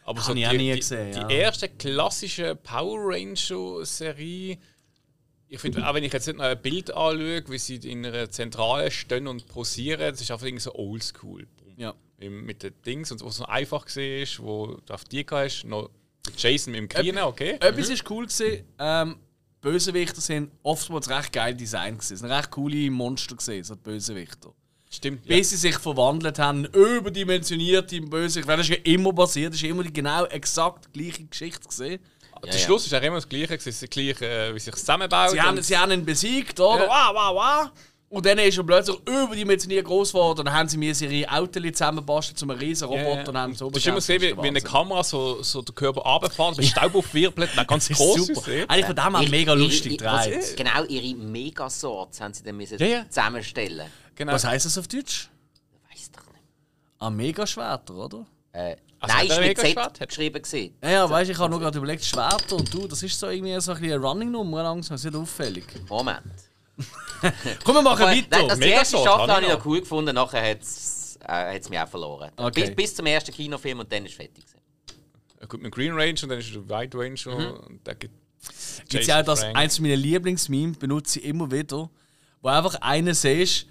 [0.05, 1.29] Aber so die, die, gesehen, die ja.
[1.29, 4.59] erste klassische Power Ranger Serie,
[5.49, 8.31] ich finde, auch wenn ich jetzt nicht noch ein Bild anschaue, wie sie in einer
[8.31, 11.47] Zentrale stehen und posieren, das ist einfach irgendwie so oldschool.
[11.77, 11.95] Ja.
[12.19, 15.91] Mit den Dings und was so einfach gesehen ist, wo du auf die hast, noch
[16.37, 17.57] Jason mit dem Green, okay.
[17.61, 19.17] Etwas ist cool gewesen, ähm,
[19.61, 22.15] Bösewichter sind oftmals recht geil Design gewesen.
[22.15, 24.53] Es sind recht coole Monster gesehen, so die Bösewichter.
[24.95, 25.27] Stimmt.
[25.27, 25.37] Ja.
[25.37, 28.49] Bis sie sich verwandelt haben, überdimensionierte Bösewichter.
[28.49, 32.01] Weil Das ist ja immer passiert, das ist immer die genau exakt gleiche Geschichte gesehen.
[32.45, 32.59] Der ja.
[32.59, 35.31] Schluss ist auch immer das Gleiche, das Gleiche, äh, wie sich zusammenbaut.
[35.31, 36.85] Sie haben, sie haben ihn besiegt, oder?
[36.85, 36.89] Ja.
[36.89, 37.71] Wow, wow, wow.
[38.11, 40.39] Und dann ist er plötzlich überdimensioniert groß geworden.
[40.39, 43.29] Und dann haben sie mir ihre Autos zusammengebastelt zu einem riesen Ja, Roboter ja.
[43.29, 46.03] und haben so Du hast immer gesehen, wie, wie eine Kamera so, so den Körper
[46.03, 48.53] runterfährt, mit Staub aufwirbelt, dann ganz der groß super.
[48.69, 50.57] Eigentlich von dem her mega lustig gedreht.
[50.57, 53.09] Genau, ihre Megasorts haben sie dann müssen Ja, ja.
[53.09, 53.91] zusammenstellen.
[54.15, 54.33] Genau.
[54.33, 55.29] Was heisst das auf Deutsch?
[55.91, 56.43] Weiß doch nicht.
[56.99, 58.27] Ah, Mega-Schwerter, oder?
[58.53, 60.09] Äh, Also nein, ist er mit Megaschwert?
[60.09, 60.43] Geschrieben.
[60.43, 60.75] Gewesen.
[60.83, 63.59] Ja, ja, weißt, ich habe nur gerade überlegt, Schwerter und du, das ist so irgendwie
[63.61, 65.65] so ein eine Running-Nummer langsam, das ist nicht auffällig.
[65.89, 66.23] Moment.
[67.65, 68.27] Komm, wir machen Aber, weiter.
[68.31, 71.61] nein, das die erste Staffel habe ich ich noch cool gefunden, nachher hat es äh,
[71.71, 72.31] mich auch verloren.
[72.37, 72.67] Okay.
[72.67, 74.45] Bis, bis zum ersten Kinofilm und dann ist es fertig.
[74.45, 74.61] gewesen.
[75.41, 77.57] Ja, gut, mit Green Range und dann ist der White Ranger Mhm.
[77.67, 78.15] und dann gibt
[78.89, 81.89] Gibt's ja auch das, eins meiner Lieblingsmemes, benutze ich immer wieder,
[82.43, 83.67] wo einfach einer siehst,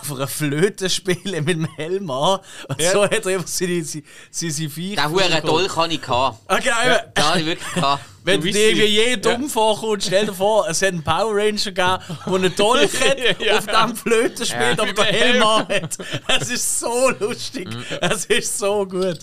[0.00, 2.40] auf einer Flöte spielen mit dem Helm an.
[2.68, 2.92] Und Ja.
[2.92, 5.02] so hat er einfach seine, seine, seine Viecher.
[5.02, 6.02] Den huren Dolch hatte ich.
[6.02, 6.38] gehabt.
[6.46, 6.76] Ah, genau.
[7.16, 7.74] Den habe ich wirklich.
[7.74, 8.04] gehabt.
[8.24, 11.98] Wenn Du dir je dumm vorkommst, stell dir vor, es hat einen Power Ranger gegeben,
[12.26, 13.58] der einen Dolch hat, Ja.
[13.58, 14.82] auf dem Flöte spielt, Ja.
[14.82, 15.96] aber den Helm an hat.
[16.40, 17.68] Es ist so lustig.
[17.72, 17.84] Mhm.
[18.02, 19.20] Es ist so gut.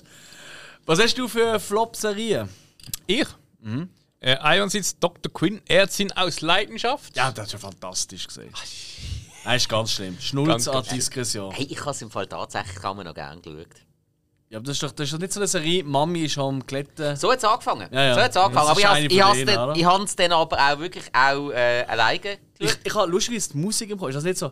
[0.87, 2.49] Was hast du für Flop-Serien?
[3.05, 3.27] Ich?
[3.61, 3.89] Mhm.
[4.21, 5.31] Äh, einerseits Dr.
[5.31, 7.15] Quinn, Ärztin aus Leidenschaft.
[7.15, 8.51] Ja, das ist ja fantastisch gesehen.
[9.45, 10.17] Das ist ganz schlimm.
[10.19, 11.51] Schnulz an Diskretion.
[11.51, 13.67] Hey, ich habe es im Fall tatsächlich immer noch gerne geschaut.
[14.49, 16.65] Ja, aber das ist doch, das ist doch nicht so eine Serie, Mami ist am
[16.65, 17.15] Kletten.
[17.15, 17.87] So hat es angefangen.
[17.91, 18.13] Ja, ja.
[18.15, 18.69] So hat's angefangen.
[18.69, 19.85] Aber ich habe es ich dann, ich
[20.31, 22.79] aber auch wirklich auch äh, alleine Ich, geschaut.
[22.83, 24.09] ich habe lustigerweise die Musik im Kopf.
[24.09, 24.51] Ist das nicht so?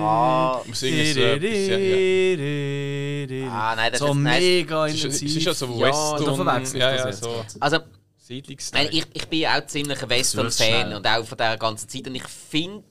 [0.00, 5.36] Ah, Musik ist so etwas, ja, Ah, nein, das so ist- mega ist, es intensiv.
[5.36, 6.22] ist ja so Western.
[6.62, 7.44] ich ja, das ja, jetzt so.
[7.60, 7.78] Also,
[8.26, 8.88] Siedlungsteil.
[8.90, 12.06] Ich, ich bin ja auch ziemlich ein Western-Fan und auch von dieser ganzen Zeit.
[12.06, 12.82] Und ich finde,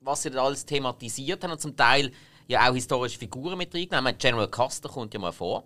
[0.00, 2.10] was sie da alles thematisiert haben und zum Teil
[2.48, 4.18] ja auch historische Figuren mit reingenommen haben.
[4.18, 5.62] General Custer kommt ja mal vor.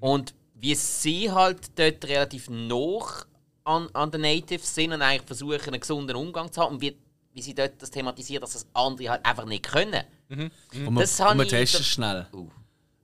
[0.00, 3.26] Und wie sie halt dort relativ noch
[3.64, 6.96] an, an den Natives sind und eigentlich versuchen, einen gesunden Umgang zu haben und wie,
[7.34, 10.04] wie sie dort das thematisieren, dass das andere halt einfach nicht können.
[10.30, 12.26] Und wir, Das habe und ich- testen es schnell.
[12.32, 12.48] Uh.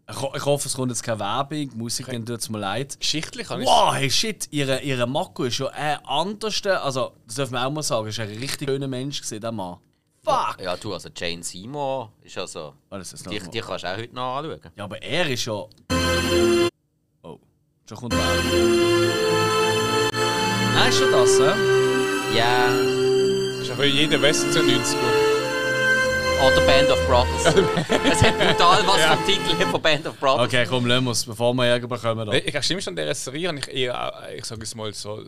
[0.08, 1.68] Ich, ho- ich hoffe, es kommt jetzt keine Werbung.
[1.70, 2.98] Die Musik, dann tut es mir leid.
[3.00, 6.84] Geschichtlich habe ich Wow, hey shit, ihre, ihre Mako ist schon ein anderster.
[6.84, 9.78] Also, das dürfen wir auch mal sagen, ist ein richtig schöner Mensch gewesen, der Mann.
[10.22, 10.58] Fuck!
[10.60, 12.74] Ja, du, also Jane Seymour ist also.
[12.90, 14.60] Oh, das ist noch Die, die kannst du auch heute noch anschauen.
[14.76, 15.52] Ja, aber er ist ja.
[17.22, 17.38] Oh,
[17.88, 18.80] schon kommt Werbung.
[20.74, 22.36] Nein, ist schon das, hä?
[22.36, 22.68] Ja.
[22.68, 25.25] Das ist ja für jeden Western so 90er.
[26.44, 27.54] Oder Band of Brothers.
[28.12, 30.46] Es hat brutal was vom Titel her von Band of Brothers.
[30.46, 32.26] Okay, komm, lassen wir es, bevor wir Ärger bekommen.
[32.26, 32.32] Da.
[32.34, 34.92] Ich glaube, stimmt schon, an dieser Serie habe ich eher, äh, ich sage es mal
[34.92, 35.24] so,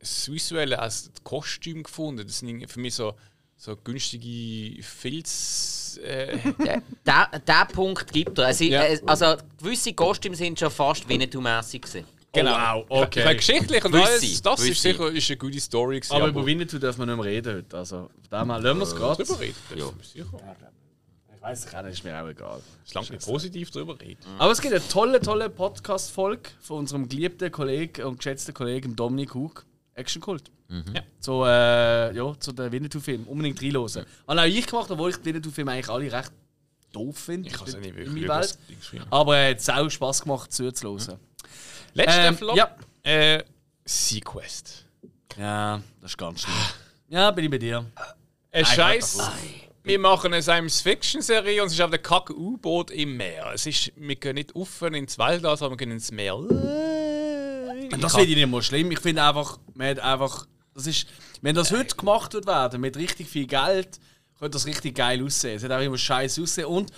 [0.00, 2.26] das Visuelle als das Kostüm gefunden.
[2.26, 3.14] Das sind für mich so,
[3.56, 5.98] so günstige Filz.
[6.04, 8.46] Äh, Der, der, der Punkt gibt er.
[8.46, 8.82] Also, Ja.
[8.84, 12.04] äh, also gewisse Kostüme sind schon fast Winnetou-mässig gewesen.
[12.32, 12.52] Genau.
[12.52, 13.24] wow, okay.
[13.24, 16.00] Meine, geschichtlich und alles, das ist sicher ist eine gute Story.
[16.00, 17.76] Gewesen, Aber über Winnetou dürfen wir nicht mehr reden heute.
[17.76, 19.24] Also, dem her lassen wir es gerade.
[19.24, 19.56] drüber reden.
[19.76, 19.86] Ja.
[20.02, 20.56] Sicher.
[21.34, 22.60] Ich weiß es nicht, ist mir auch egal.
[22.84, 24.18] Solange wir positiv drüber reden.
[24.38, 29.34] Aber es gibt eine tolle, tolle Podcast-Folge von unserem geliebten Kollegen und geschätzten Kollegen Dominik
[29.34, 29.64] Hug,
[29.94, 30.50] Action Kult.
[30.68, 31.02] Ja.
[31.18, 33.24] So, äh, ja, zu den Winnetou-Film.
[33.24, 34.04] Unbedingt reinhören.
[34.26, 36.32] Habe auch ich gemacht, obwohl ich die Winnetou-Filme eigentlich alle recht
[36.92, 37.48] doof finde.
[37.48, 38.58] Ich habe es nicht in wirklich meiner über Welt.
[39.10, 41.18] Aber äh, es hat auch Spass gemacht, zuzuhören.
[41.98, 42.56] Letzter Ähm, Flop.
[42.56, 42.76] ja.
[43.02, 43.42] Äh,
[43.84, 44.86] Sequest.
[45.36, 46.54] Ja, das ist ganz schlimm.
[47.08, 47.84] Ja, bin ich bei dir.
[48.52, 49.18] Ein Scheiß.
[49.82, 53.52] Wir machen eine Science-Fiction-Serie und es ist auf der kacke U-Boot im Meer.
[53.54, 56.36] Es ist, wir gehen nicht auf ins Waldau, sondern wir gehen ins Meer.
[56.36, 58.90] Und das finde ich nicht mal schlimm.
[58.90, 61.06] Ich finde einfach, man hat einfach, das ist,
[61.40, 63.98] wenn das heute gemacht wird werden, mit richtig viel Geld,
[64.38, 65.56] könnte das richtig geil aussehen.
[65.56, 66.66] Es hat auch immer scheiße aussehen.
[66.66, 66.90] Und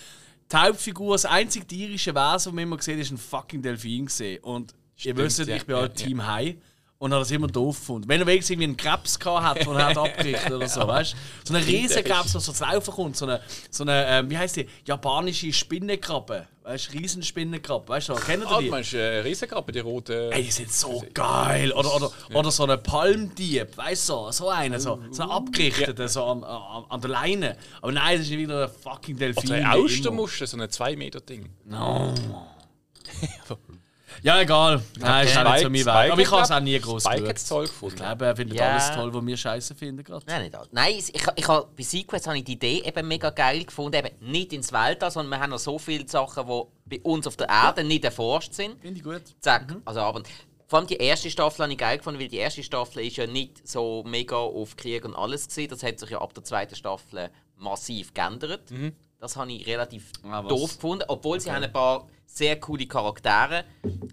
[0.50, 4.06] die Hauptfigur, das einzige tierische Wesen, das man immer gesehen hat, ist ein fucking Delfin
[4.06, 4.42] gesehen.
[4.42, 4.74] Und
[5.06, 6.56] ihr wisst, ja, ich bin ja, halt Team High.
[6.98, 8.06] Und habe das immer doof gefunden.
[8.10, 11.16] Wenn er wenigstens irgendwie einen Krebs gehabt hat, er hat abgerichtet oder so, weißt du?
[11.48, 13.16] So einen riesen Krebs, der so zu laufen kommt.
[13.16, 13.40] So eine,
[13.70, 14.68] so eine ähm, wie heißt die?
[14.84, 16.46] Japanische Spinnenkrabbe.
[16.62, 17.88] Weißt du, Riesenspinnenkrabbe.
[17.88, 18.66] Weißt du, kennt ihr Ah, die?
[18.66, 20.28] du meinst äh, Riesenkrabbe, die rote.
[20.30, 21.72] Ey, die sind so geil.
[21.72, 26.22] Oder, oder, oder so ein Palmdieb, weißt du, so einer, so, so ein abgerichteter, so
[26.22, 27.56] an, an, an der Leine.
[27.80, 29.48] Aber nein, das ist wieder ein fucking Delfin.
[29.48, 29.72] Oder eine.
[29.72, 31.48] Austermuschel, so ein 2-Meter-Ding.
[31.64, 32.12] No.
[34.22, 34.82] Ja, egal.
[34.98, 36.12] Nein, ist auch nicht so mein Weg.
[36.12, 37.96] Aber ich habe es auch nie groß Spike hat es toll Ich gefunden.
[37.96, 38.70] glaube, er findet Ja.
[38.72, 40.24] alles toll, was wir scheiße finden gerade.
[40.26, 40.68] Nein, nicht alles.
[40.72, 43.96] Nein, ich, ich, ich, hab- bei Sequest habe ich die Idee eben mega geil gefunden.
[43.96, 47.36] Eben nicht ins Weltall, sondern wir haben noch so viele Sachen, die bei uns auf
[47.36, 48.80] der Erde nicht erforscht sind.
[48.80, 49.22] Finde ich gut.
[49.40, 49.74] Zack.
[49.84, 50.22] Also, aber
[50.66, 53.26] vor allem die erste Staffel habe ich geil gefunden, weil die erste Staffel ist ja
[53.26, 55.70] nicht so mega auf Krieg und alles gewesen.
[55.70, 58.70] Das hat sich ja ab der zweiten Staffel massiv geändert.
[59.18, 60.48] Das habe ich relativ Ah, was?
[60.48, 63.64] doof gefunden, obwohl sie haben ein paar sehr coole Charaktere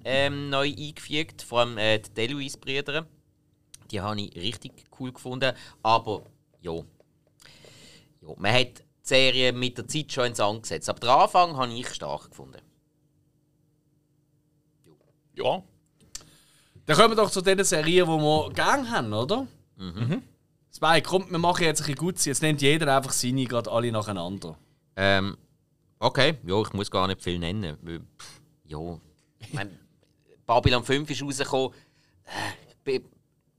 [0.04, 3.06] ähm, neu eingefügt, vor allem äh, die Deluise-Brüder.
[3.92, 6.24] Die habe ich richtig cool gefunden, aber
[6.62, 6.74] ja.
[6.74, 8.34] ja.
[8.36, 11.74] Man hat die Serie mit der Zeit schon ins Sand gesetzt, aber den Anfang habe
[11.74, 12.62] ich stark gefunden.
[15.36, 15.64] Ja.
[16.86, 19.48] Dann kommen wir doch zu den Serien, die wir gerne haben, oder?
[19.78, 20.24] Mhm.
[20.72, 22.26] Zwei, kommt, wir machen jetzt ein bisschen gut.
[22.26, 24.58] Jetzt nennt jeder einfach seine gerade alle nacheinander.
[24.96, 25.38] Ähm,
[26.00, 27.78] okay, ja, ich muss gar nicht viel nennen.
[27.82, 29.00] weil, pff, Ja,
[29.40, 29.78] ich mein,
[30.46, 31.76] Babylon 5 ist rausgekommen.
[32.26, 33.06] Äh, bin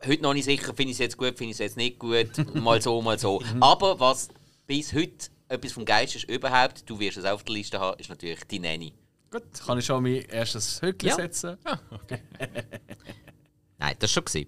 [0.06, 2.31] heute noch nicht sicher, finde ich es jetzt gut, finde ich es jetzt nicht gut.
[2.55, 3.43] Mal so, mal so.
[3.60, 4.28] Aber was
[4.66, 8.09] bis heute etwas vom Geist ist überhaupt, du wirst es auf der Liste haben, ist
[8.10, 8.93] natürlich die Nanny.
[9.31, 11.16] Gut, kann ich schon mein erstes Höckchen Ja.
[11.16, 11.59] setzen?
[13.78, 14.47] Nein, das war schon.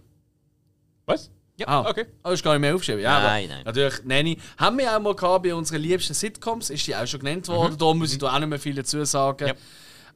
[1.07, 1.31] Was?
[1.61, 2.07] Ja, Ah, okay.
[2.25, 3.03] Oh, ist gar nicht mehr aufgeschrieben.
[3.03, 3.65] Ja, Nein, aber nein.
[3.65, 4.39] Natürlich, Nanny.
[4.59, 7.77] Haben wir auch mal gehabt bei unseren liebsten Sitcoms, ist die auch schon genannt worden.
[7.79, 9.49] Da muss ich da auch nicht mehr viel dazu sagen.
[9.49, 9.55] Ja.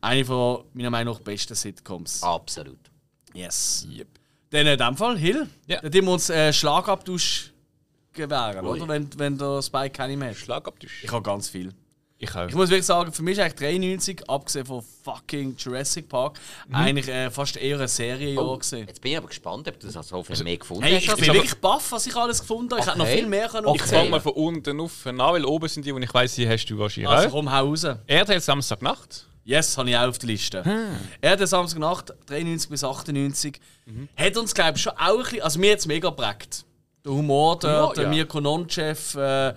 [0.00, 2.22] Eine von meiner Meinung nach besten Sitcoms.
[2.22, 2.78] Absolut.
[3.34, 3.86] Yes.
[4.50, 5.80] Dann in dem Fall, Hill, Ja.
[5.80, 7.52] dann wir uns äh, Schlagabtausch
[8.12, 8.78] gewähren, Ui.
[8.80, 8.88] oder?
[8.88, 10.36] Wenn, wenn der Spike keine mehr hat.
[10.36, 11.02] Schlagabtisch.
[11.04, 11.72] Ich habe ganz viel.
[12.16, 12.46] Ich auch.
[12.46, 16.38] Ich muss wirklich sagen, für mich ist eigentlich 93, abgesehen von fucking Jurassic Park,
[16.68, 16.74] Mhm.
[16.74, 18.86] eigentlich äh, fast eher ein Serienjahr Oh, gesehen.
[18.86, 21.02] Jetzt bin ich aber gespannt, ob du das so viel mehr gefunden Hey, hast.
[21.08, 21.32] ich bin ich.
[21.34, 22.80] wirklich baff, was ich alles gefunden habe.
[22.80, 23.16] Ich hätte noch Okay.
[23.18, 23.82] viel mehr können Okay.
[23.84, 26.48] Ich fange mal von unten auf an, weil oben sind die, und ich weiss, die
[26.48, 27.84] hast du wahrscheinlich Also komm, hau raus.
[28.06, 29.26] RTL Samstagnacht.
[29.46, 30.62] Yes, habe ich auch auf der Liste.
[31.20, 33.60] Er hat Samstagnacht, 93 bis 98,
[34.16, 36.64] hat uns, glaube ich, schon auch ein bisschen, also mir jetzt mega geprägt.
[37.04, 38.08] Der Humor, der, Humor, der ja.
[38.10, 39.52] Mirko Nonchef, äh,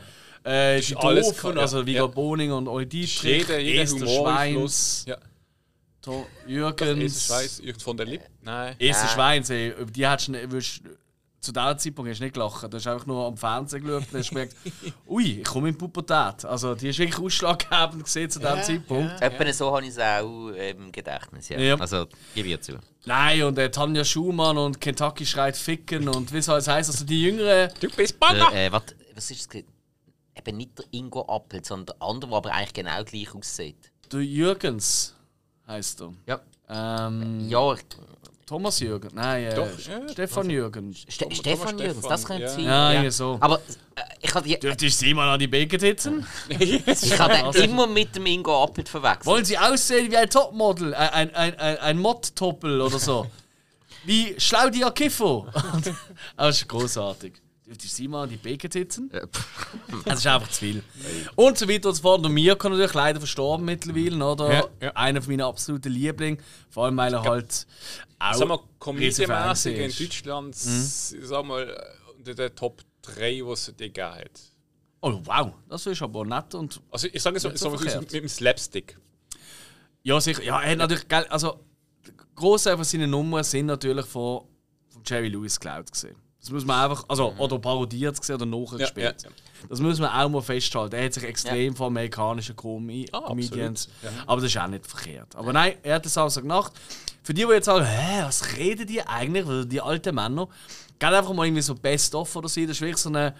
[0.47, 1.85] äh, die alles Doofen, ka- also ja.
[1.85, 2.07] Viggo Ja.
[2.07, 5.03] Boning und Oli Dietrich, Jeder, jeder Esther Schweins.
[5.07, 5.17] Ja.
[6.01, 8.25] To- Ist Jürgens, Schweiß, Jürgen von der Lippe.
[8.41, 8.75] Nein.
[8.79, 10.59] Esther Schweins, ey, über die hättest du
[11.39, 12.63] zu diesem Zeitpunkt hast du nicht gelacht.
[12.63, 14.55] Du hast einfach nur am Fernsehen geschaut und hast gemerkt,
[15.07, 16.43] ui, ich komme in Pubertät.
[16.45, 19.21] Also die ist wirklich ausschlaggebend gesehen zu diesem Zeitpunkt.
[19.21, 21.49] Etwa so habe ich es auch im Gedächtnis.
[21.49, 21.59] Ja.
[21.59, 21.75] Ja.
[21.75, 22.79] Also, gebe ich zu.
[23.05, 26.93] Nein, und äh, Tanja Schumann und Kentucky schreit Ficken und wie soll es heißen?
[26.93, 27.71] Also die Jüngeren.
[27.79, 28.51] Du bist Bagger!
[28.53, 29.63] Äh, äh, was ist es?
[30.37, 33.91] Eben nicht der Ingo Appel, sondern der andere, der aber eigentlich genau gleich aussieht.
[34.11, 35.15] Der Jürgens
[35.67, 36.13] heißt er.
[36.25, 36.39] Ja.
[36.69, 37.81] Ähm, Ja, ich-
[38.45, 39.13] Thomas Jürgens.
[39.13, 40.99] Nein, äh, Doch, St- ja, Stefan Jürgens.
[40.99, 42.49] Ste Thomas Stefan Stefan, Jürgens, das könnte ja.
[42.49, 42.63] sein.
[42.63, 43.37] Ja, irgendwie so.
[43.41, 46.25] Aber äh, ich habe die- Dürftest du sie mal an die Bacon sitzen?
[46.49, 49.25] ich habe den immer mit dem Ingo Appel verwechselt.
[49.25, 50.93] Wollen sie aussehen wie ein Topmodel?
[50.95, 53.27] Ein, ein, ein, ein, ein Mod-Toppel oder so?
[54.05, 55.47] wie Schlaudia Kiffo?
[56.37, 57.33] das ist großartig.
[57.67, 59.11] Dürfte sie mal an die Bacon sitzen?
[60.05, 60.83] Das ist einfach zu viel.
[61.35, 62.25] Und so weiter und so fort.
[62.25, 64.53] Und Mirko natürlich leider verstorben mittlerweile, oder?
[64.53, 64.91] Ja, ja.
[64.95, 66.41] Einer von meinen absoluten Lieblingen.
[66.69, 67.67] Vor allem, weil er halt
[68.19, 68.33] auch.
[68.33, 69.91] Sag mal, komödienmäßig in.
[69.91, 74.31] Deutschland, sag mal, unter den Top 3, die es dir gegeben hat.
[75.01, 75.53] Oh, wow.
[75.69, 76.55] Das ist aber nett.
[76.55, 78.97] Und Also ich sage so, Nicht so so, mit dem Slapstick.
[80.03, 80.43] ja, sicher.
[80.43, 81.07] Ja, er hat natürlich.
[81.07, 81.59] gell, Also,
[82.35, 84.45] Großteil von seinen Nummern sind natürlich von,
[84.89, 86.15] von Jerry Lewis geklaut gesehen.
[86.47, 88.95] Das muss man einfach, also, oder parodiert gesehen oder nachgespielt.
[88.95, 89.01] Mhm.
[89.23, 90.95] Ja, ja, Das muss man auch mal festhalten.
[90.95, 92.55] Er hat sich extrem von amerikanischen
[93.11, 93.89] Ah, Comedians.
[94.01, 94.27] absolut.
[94.29, 95.35] Aber das ist auch nicht verkehrt.
[95.35, 96.71] Aber nein, er hat das Samstag Nacht.
[97.21, 99.45] Für die, die jetzt sagen, hä, was reden die eigentlich?
[99.45, 100.47] Oder die alten Männer.
[100.99, 102.61] Geht einfach mal irgendwie so Best-of oder so.
[102.61, 103.33] Das ist wirklich so eine.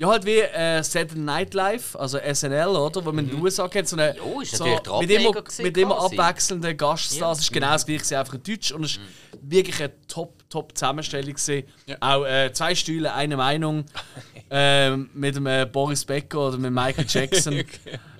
[0.00, 3.04] Ja, halt wie äh, Saturday Night Live, also SNL, oder?
[3.04, 4.16] Wo man in den USA kennt, so eine.
[4.16, 7.38] Jo, ist so, mit immer, gewesen mit immer abwechselnden Gaststars.
[7.38, 8.70] Es ist genau das gleiche, einfach in Deutsch.
[8.70, 9.00] Und es ist
[9.42, 11.34] wirklich eine top, top Zusammenstellung.
[11.86, 11.96] Ja.
[11.98, 13.86] Auch äh, zwei Stühle, eine Meinung.
[14.50, 17.54] ähm, mit dem äh, Boris Becker oder mit Michael Jackson.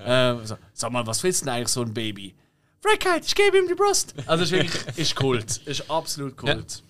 [0.04, 2.34] ähm, so, sag mal, was willst du denn eigentlich so ein Baby?
[2.80, 4.14] Frechheit, ich gebe ihm die Brust.
[4.26, 5.58] Also, ist wirklich ist Kult.
[5.64, 6.82] Ist absolut Kult.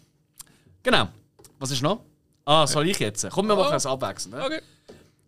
[0.83, 1.09] Genau.
[1.59, 2.01] Was ist noch?
[2.47, 3.29] Ah, soll ich jetzt?
[3.29, 4.35] Komm, wir machen es abwechselnd.
[4.35, 4.43] Ne?
[4.43, 4.61] Okay.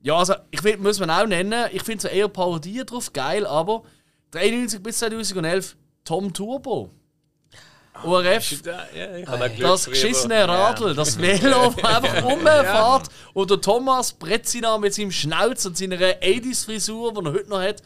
[0.03, 3.47] Ja, also ich find, muss man auch nennen, ich finde so eher Parodie drauf geil,
[3.47, 3.83] aber
[4.31, 6.91] 93 bis 2011 Tom Turbo.
[8.03, 14.13] ORF, Ja, ich habe das geschissene Radl, das Velo, das einfach rumfährt und der Thomas
[14.13, 17.83] Brezina mit seinem Schnauz und seiner 80s-Frisur, die er heute noch hat,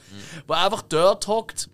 [0.46, 1.68] wo einfach dort hockt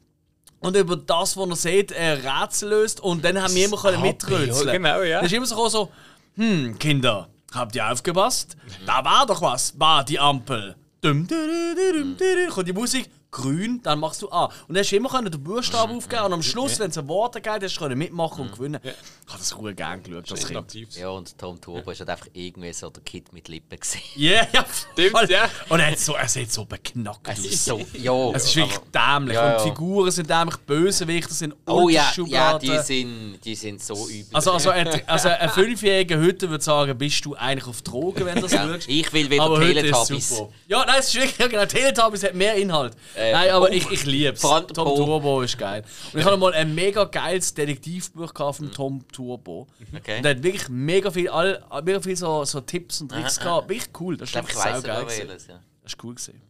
[0.60, 4.00] und über das, was er sieht, ein Rätsel löst und dann haben wir immer können
[4.00, 4.66] mitrötseln.
[4.66, 5.20] ja, genau, ja.
[5.20, 5.90] Das ist immer so, so
[6.36, 8.56] hm, Kinder, habt ihr aufgepasst?
[8.86, 10.77] Da war doch was, war die Ampel.
[11.01, 12.52] Dum, du, du, du, dum, du, du.
[12.52, 14.44] Kommt die Musik, grün, dann machst du A.
[14.44, 17.09] Und dann hast du immer können den Buchstaben aufgeben und am Schluss, wenn es ein
[17.09, 18.81] Wort geht, hast du können mitmachen und gewinnen.
[18.82, 20.97] Ich habe das ruhig gern geschaut, das Kind.
[20.97, 24.01] Ja, und Tom Turbo ist halt einfach irgendwie so der Kid mit Lippen gesehen.
[24.16, 25.48] Yeah, ja, Stimmt, ja.
[25.69, 27.44] Und er, hat so, er sieht so beknackt Es aus.
[27.44, 28.31] ist so, ja.
[28.32, 29.35] Es ist wirklich dämlich.
[29.35, 29.57] Ja, Und ja.
[29.59, 34.27] die Figuren sind dämlich, Bösewichter sind Oh ja, ja, die sind, die sind so übel.
[34.32, 38.36] Also, also, ein, also ein Fünfjähriger heute würde sagen, bist du eigentlich auf Drogen, wenn
[38.36, 38.89] du das ja, schaust.
[38.89, 40.43] ich will wieder Aber Teletubbies.
[40.66, 42.97] Ja, nein, es ist wirklich, ja, genau, Teletubbies hat mehr Inhalt.
[43.20, 44.40] Äh, nein, aber oh, ich, ich liebe es.
[44.40, 44.66] Tom.
[44.72, 45.84] Turbo ist geil.
[46.12, 49.66] Und ich habe mal ein mega geiles Detektivbuch von Tom Turbo.
[49.94, 50.18] Okay.
[50.18, 53.68] Und er hat wirklich mega viel, all, mega viel so, so Tipps und Tricks gehabt.
[53.68, 54.16] Wirklich cool.
[54.16, 55.28] Das ist saugeil sogar gewesen.
[55.28, 55.60] welches, ja.
[55.82, 56.40] Das ist cool gesehen.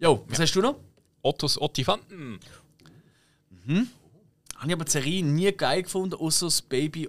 [0.00, 0.74] Jo, was hast du noch?
[1.22, 2.40] Ottos Ottifanten.
[3.68, 3.86] Habe
[4.66, 7.08] ich aber die Serie nie geil gefunden, außer das Baby,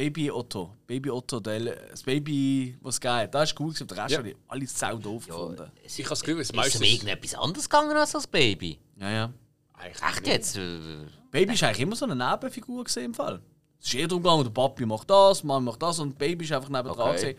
[0.00, 0.76] Baby Otto.
[0.86, 1.60] Baby Otto, der,
[1.90, 3.28] das Baby, was geil.
[3.30, 4.18] Das ist cool gewesen, der Rest Ja.
[4.18, 5.70] habe ich alles sau doof gefunden.
[5.84, 6.80] Es Ich habe das Gefühl, es ist meistens...
[6.80, 8.78] um irgendetwas anderes gegangen als das Baby.
[8.98, 9.32] Ja, ja.
[9.74, 10.26] Eigentlich Echt nicht.
[10.26, 10.56] jetzt?
[10.56, 13.42] Äh, Baby ist eigentlich immer so eine Nebenfigur gewesen im Fall.
[13.78, 16.52] Es ist eher darum gegangen, der Papi macht das, Mama macht das und Baby ist
[16.52, 17.36] einfach neben dran Okay.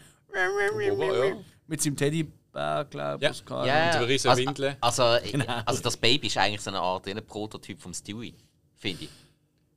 [0.92, 1.36] Ober, ja.
[1.66, 3.44] Mit seinem Teddybär, glaube ich.
[3.50, 3.66] Ja.
[3.66, 4.78] Ja, riesen also, Windel.
[4.82, 5.46] also, Genau.
[5.66, 8.36] also das Baby ist eigentlich so eine Art ein Prototyp vom Stewie,
[8.76, 9.10] finde ich.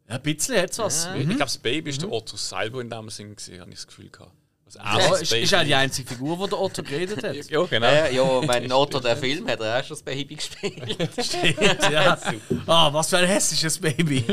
[0.09, 1.09] Ja, ein bisschen hat es was.
[1.17, 3.87] Ich glaube, das Baby ist der Otto selber in dem Sinn, gewesen, habe ich das
[3.87, 4.33] Gefühl gehabt.
[4.67, 5.43] Also, Ja, ist, Baby.
[5.45, 7.35] ist auch die einzige Figur, die der Otto geredet hat.
[7.51, 7.87] Ja, genau.
[7.87, 11.11] Ja, ja, wenn Otto der Film hat er auch schon das Baby gespielt.
[11.25, 12.19] Stimmt, ja.
[12.67, 14.25] Ah, was für ein hässliches Baby.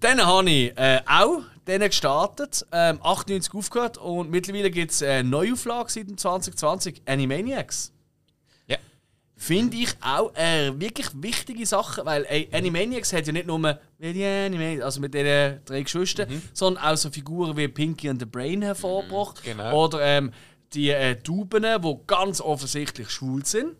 [0.00, 5.28] Dann habe ich äh, auch denen gestartet, ähm, 98 aufgehört und mittlerweile gibt es eine
[5.28, 7.92] Neuauflage seit dem 2020, Animaniacs.
[9.38, 9.44] Ja.
[9.44, 14.82] Finde ich auch eine wirklich wichtige Sache, weil ey, Animaniacs hat ja nicht nur Animaniacs,
[14.82, 16.42] also mit den drei Geschwistern, Mhm.
[16.52, 19.42] sondern auch so Figuren wie Pinky and the Brain hervorgebracht.
[19.44, 19.84] genau.
[19.84, 20.32] Oder ähm,
[20.74, 23.76] die äh, Tauben, die ganz offensichtlich schwul sind.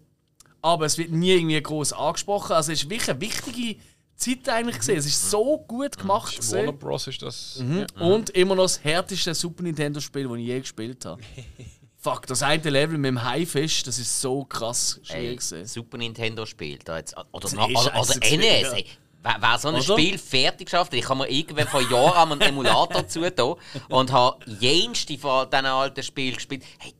[0.62, 2.52] Aber es wird nie irgendwie groß angesprochen.
[2.52, 3.76] Also es ist wirklich eine wichtige
[4.16, 4.96] Zeit eigentlich gesehen.
[4.98, 6.36] Es ist so gut gemacht.
[6.50, 6.78] Warner gewesen.
[6.78, 7.06] Bros.
[7.06, 7.62] ist das.
[8.00, 11.22] Und immer noch das härteste Super Nintendo-Spiel, das ich je gespielt habe.
[12.00, 15.38] Fuck, das eine Level mit dem Haifisch, das ist so krass Ey, schwierig.
[15.40, 15.66] gewesen.
[15.66, 17.16] Super Nintendo spielt da jetzt.
[17.16, 18.62] Oder, oder, oder gewesen, NES.
[18.62, 18.72] ja.
[18.72, 18.86] Ey.
[19.24, 19.82] Wer, so ein Oder?
[19.82, 23.56] Spiel fertig geschafft hat, ich habe mir irgendwann vor Jahren einen Emulator zugetan
[23.88, 26.62] und habe jenste von diesen alten Spielen gespielt.
[26.78, 26.94] Hey,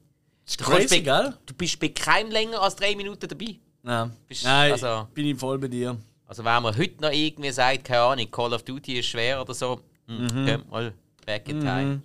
[0.59, 3.57] du, Crazy, bei, du bist bei keinem länger als drei Minuten dabei.
[3.85, 4.11] Ja.
[4.27, 5.97] Bist- Nein, also- bin ich voll bei dir.
[6.27, 9.55] Also wenn man heute noch irgendwie sagt, keine Ahnung, Call of Duty ist schwer oder
[9.55, 10.25] so, mhm.
[10.27, 10.93] okay, mal
[11.25, 12.03] back in time.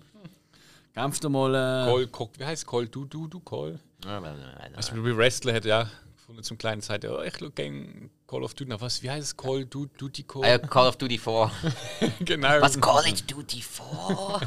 [0.94, 1.54] Kämpft mal.
[1.54, 2.86] Äh, Call, Call, wie heißt Call?
[2.86, 3.80] Du, du, du, Call?
[4.04, 4.74] Ja, nein, nein, nein.
[4.76, 8.54] Also, wie Wrestler hat ja gefunden zum kleinen Zeit, ja, ich schaue gerne Call of
[8.54, 8.70] Duty.
[8.70, 9.36] Na, was, wie heißt es?
[9.36, 10.44] Call, du, Duty, Call?
[10.44, 11.50] Ah, Call of Duty 4.
[12.20, 12.60] genau.
[12.60, 14.40] Was Call of Duty 4?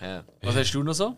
[0.02, 0.24] ja.
[0.42, 1.16] was hast du noch so?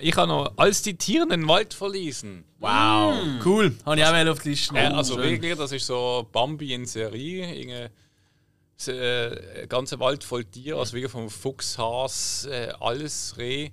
[0.00, 2.44] Ich habe noch, als die Tiere den Wald verließen.
[2.58, 3.14] Wow.
[3.44, 3.74] Cool.
[3.86, 4.74] Habe ich auch mal auf die Liste.
[4.74, 5.24] Ja, also Schön.
[5.24, 7.54] wirklich, das ist so Bambi in Serie.
[7.54, 8.05] Irgende, so,
[8.88, 13.70] äh, ein ganzer Wald voll Tiere, also wirklich vom Fuchs, Has, äh, alles, Reh.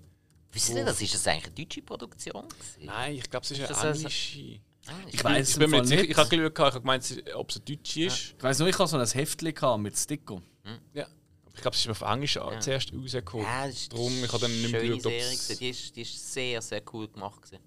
[0.52, 2.48] Wisst ihr, das ist das eigentlich eine deutsche Produktion?
[2.48, 2.86] gewesen?
[2.86, 4.60] Nein, ich glaube, es ist das eine also- englische.
[5.08, 6.04] Ich weiß Ich es bin mir nicht sicher.
[6.04, 8.36] Ich habe geschaut, ich habe gemeint, ob es ein Deutsch ist.
[8.38, 10.42] Ich weiß nur, ich hatte so ein Heftchen gehabt mit Sticker.
[10.94, 11.06] Ja.
[11.06, 13.46] Aber Ich glaube, es ist auf Englisch zuerst rausgekommen.
[13.46, 15.60] Ja, das ist Darum, ich habe dann nicht mehr geschaut.
[15.60, 17.42] Die ist, die ist sehr, sehr cool gemacht.
[17.44, 17.64] Gewesen.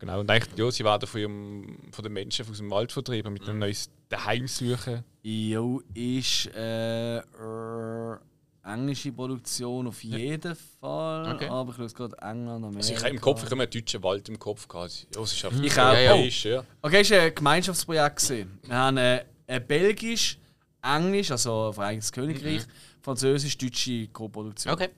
[0.00, 3.32] Genau, und eigentlich, ja, sie werden von, ihrem, von den Menschen aus dem Wald vertrieben,
[3.32, 3.76] mit einem neuen
[4.08, 5.02] Daheim suchen.
[5.22, 8.16] Jo, ist äh, äh,
[8.62, 11.34] englische Produktion auf jeden Fall.
[11.34, 11.48] Okay.
[11.48, 12.76] Aber ich schaue gerade England, Amerika.
[12.78, 15.06] Also ich habe im Kopf, ich habe einen deutschen Wald im Kopf gehabt.
[15.14, 15.94] Ja, es ist einfach Ich ja, auch.
[15.96, 16.24] ja, Oh.
[16.24, 16.64] ist, ja.
[16.80, 18.16] Okay, es war ein Gemeinschaftsprojekt.
[18.20, 18.58] gewesen.
[18.62, 20.38] Wir haben äh, ein belgisch,
[20.80, 22.62] englisch, also Vereinigtes Königreich,
[23.02, 24.72] französisch-deutsche Co-Produktion.
[24.74, 24.90] Okay.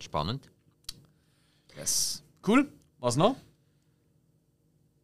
[0.00, 0.50] Spannend.
[1.76, 2.22] Yes.
[2.46, 2.68] Cool.
[3.00, 3.36] Was noch?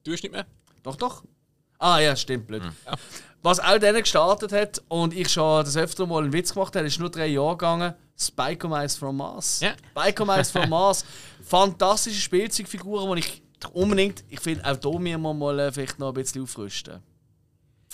[0.05, 0.47] Du hast nicht mehr?
[0.83, 1.23] Doch, doch.
[1.79, 2.63] Ah ja, stimmt, blöd.
[3.43, 6.87] Was auch dann gestartet hat und ich schon das öfter mal einen Witz gemacht habe,
[6.87, 7.95] ist nur drei Jahre gegangen.
[8.19, 9.61] Spike Mice from Mars.
[9.61, 9.75] Ja.
[9.91, 11.05] Spike Mice from Mars.
[11.45, 16.09] Fantastische Spielzeugfiguren, die ich unbedingt, ich finde, auch hier müssen wir mal äh, vielleicht noch
[16.09, 17.03] ein bisschen aufrüsten.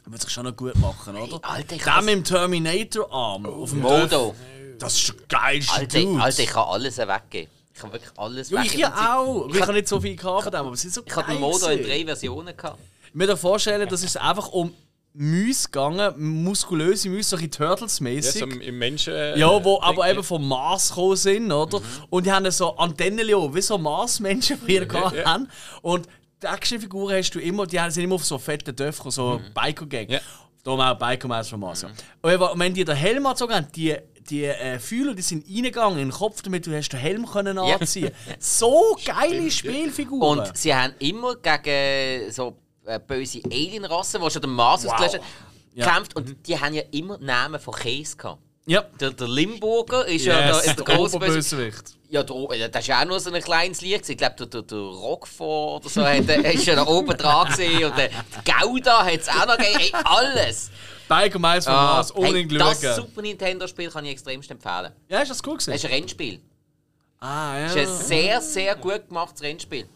[0.05, 1.39] Würde sich schon noch gut machen, oder?
[1.43, 4.35] Alter, kann mit dem Terminator-Arm auf dem Modo.
[4.79, 5.99] Das ist der geilste Alter.
[6.21, 7.60] Alter, ich kann alles weggeben.
[7.81, 9.49] Ich kann wirklich alles ja, ich ja auch.
[9.49, 11.41] Ich, habe nicht so viel gehabt von dem, aber es sind so Ich hatte den
[11.41, 12.55] Modo in drei Versionen.
[12.55, 12.79] Gehabt.
[13.09, 14.75] Ich muss mir vorstellen, das ist einfach um
[15.15, 18.39] Müsse gegangen, muskulöse Müsse, so ein bisschen Ja, Turtles-mäßig.
[18.39, 19.15] so im, Menschen.
[19.15, 21.81] äh, Ja, wo aber eben vom Mars gekommen sind, oder?
[22.11, 25.25] Und die haben so Antennen, wie so Marsmenschen früher gehabt ja.
[25.25, 25.49] haben.
[25.83, 26.07] Und
[26.43, 30.11] die Actionfiguren hast du immer, die sind immer auf so fetten Dörfern, so Biker-Gang.
[30.11, 30.21] Ja.
[30.65, 31.83] Darum auch Biker vom Mars.
[31.83, 31.89] Ja.
[32.23, 33.97] Und wenn- die den Helm angezogen haben, die,
[34.29, 37.57] die äh, Fühler, die sind reingegangen in den Kopf, damit du hast den Helm können
[37.57, 37.77] Ja.
[37.77, 40.41] anziehen So geile Spielfiguren.
[40.41, 42.57] Und sie haben immer gegen so
[42.87, 44.93] äh, böse Alien-Rassen, die schon den Mars Wow.
[44.93, 45.25] ausgelöscht haben,
[45.75, 45.87] Ja.
[45.87, 45.89] Mhm.
[45.91, 46.17] gekämpft.
[46.17, 48.43] Und die haben ja immer Namen von Käse gehabt.
[48.71, 48.83] Ja.
[49.01, 51.33] Der, der Limburger ist ja Yes, der, der der große Böse.
[51.33, 51.97] Oberbösewicht.
[52.09, 54.09] Ja, der, ja, das ist ja auch nur so ein kleines Lied.
[54.09, 57.85] Ich glaube, der, der, der Rockford oder so hat, ist ja da oben dran gewesen.
[57.85, 59.79] Und der, der Gouda hat es auch noch gegeben.
[59.81, 60.71] Ey, alles!
[61.09, 62.97] Biker Mouse vom Ah, Mars, unbedingt hey, das.
[62.97, 64.93] Super Nintendo-Spiel kann ich extremst empfehlen.
[65.09, 65.73] Ja, ist das cool gewesen?
[65.73, 66.41] Es ist ein Rennspiel.
[67.19, 67.67] Ah, ja.
[67.67, 69.89] Es ist ein sehr, sehr gut gemachtes Rennspiel.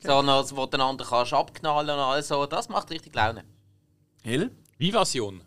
[0.00, 2.46] So, noch, wo du einander kannst abknallen und alles so.
[2.46, 3.44] Das macht richtig Laune.
[4.22, 4.50] Hill?
[4.76, 5.42] Wie-Version.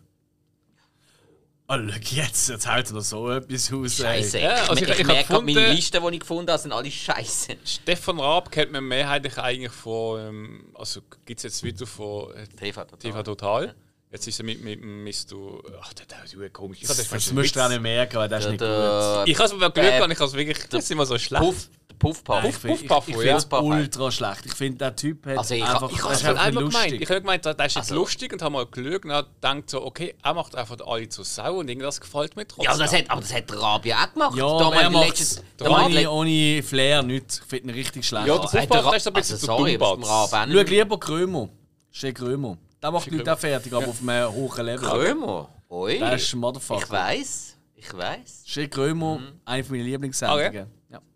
[1.74, 3.96] Oh, schau jetzt, jetzt hält er noch so etwas aus.
[3.96, 4.38] Scheiße.
[4.40, 6.72] Ja, also ich ich- ich, merke gerade, meine gefunden- Liste, die ich gefunden habe, sind
[6.72, 7.56] alle scheiße.
[7.64, 10.20] Stefan Raab kennt man mehrheitlich eigentlich von.
[10.20, 12.98] Ähm, also gibt es jetzt wieder von äh, TV total.
[12.98, 13.74] TV Total.
[14.10, 15.62] Jetzt ist er mit, mit Mr.
[15.80, 16.80] Ach, der, der ist ja komisch.
[16.82, 19.38] Ich, das Das musst du auch nicht merken, weil das ist Der, nicht der, ich
[19.38, 20.58] habe es mir Glück gehabt, ich habe es wirklich.
[20.68, 21.42] Das ist immer so schlecht.
[21.42, 22.40] Puff, der Puffpuff.
[22.42, 22.50] gut.
[22.50, 23.60] Ich, find- ich, Puff, ich Puff, finde es ja.
[23.60, 24.46] ultra schlecht.
[24.46, 25.90] Ich finde, der Typ hat Also ich- einfach...
[25.90, 26.74] ich Ich das habe einmal gemeint.
[26.90, 27.00] lustig.
[27.02, 29.10] Ich habe gemeint, der ist jetzt Also- lustig und habe mal geschaut und
[29.40, 32.64] gedacht, so, okay, er macht einfach alle zur Sau und irgendwas gefällt mir trotzdem.
[32.72, 34.36] Ja, das hat, aber das hat der Rabi auch gemacht.
[34.36, 37.38] Ja, Da er macht ohne, ohne Flair nicht.
[37.42, 38.26] Ich finde ihn richtig schlecht.
[38.26, 39.98] Ja, Ja, der der Puffpuff, ist ein bisschen also sorry, Raab
[40.32, 41.48] auch Schau lieber Krömer.
[41.90, 42.56] Steht Krömer.
[42.82, 44.88] Der macht die Leute auch fertig, aber auf einem hohen Level.
[44.88, 45.48] Krömer.
[45.70, 45.98] Ui.
[45.98, 46.82] Der ist ein Motherfucker.
[46.82, 47.56] Ich weiß.
[47.76, 48.42] Ich weiß.
[48.46, 49.40] Steht Krömer, Mhm.
[49.44, 50.66] eine meiner Lieblingssendungen.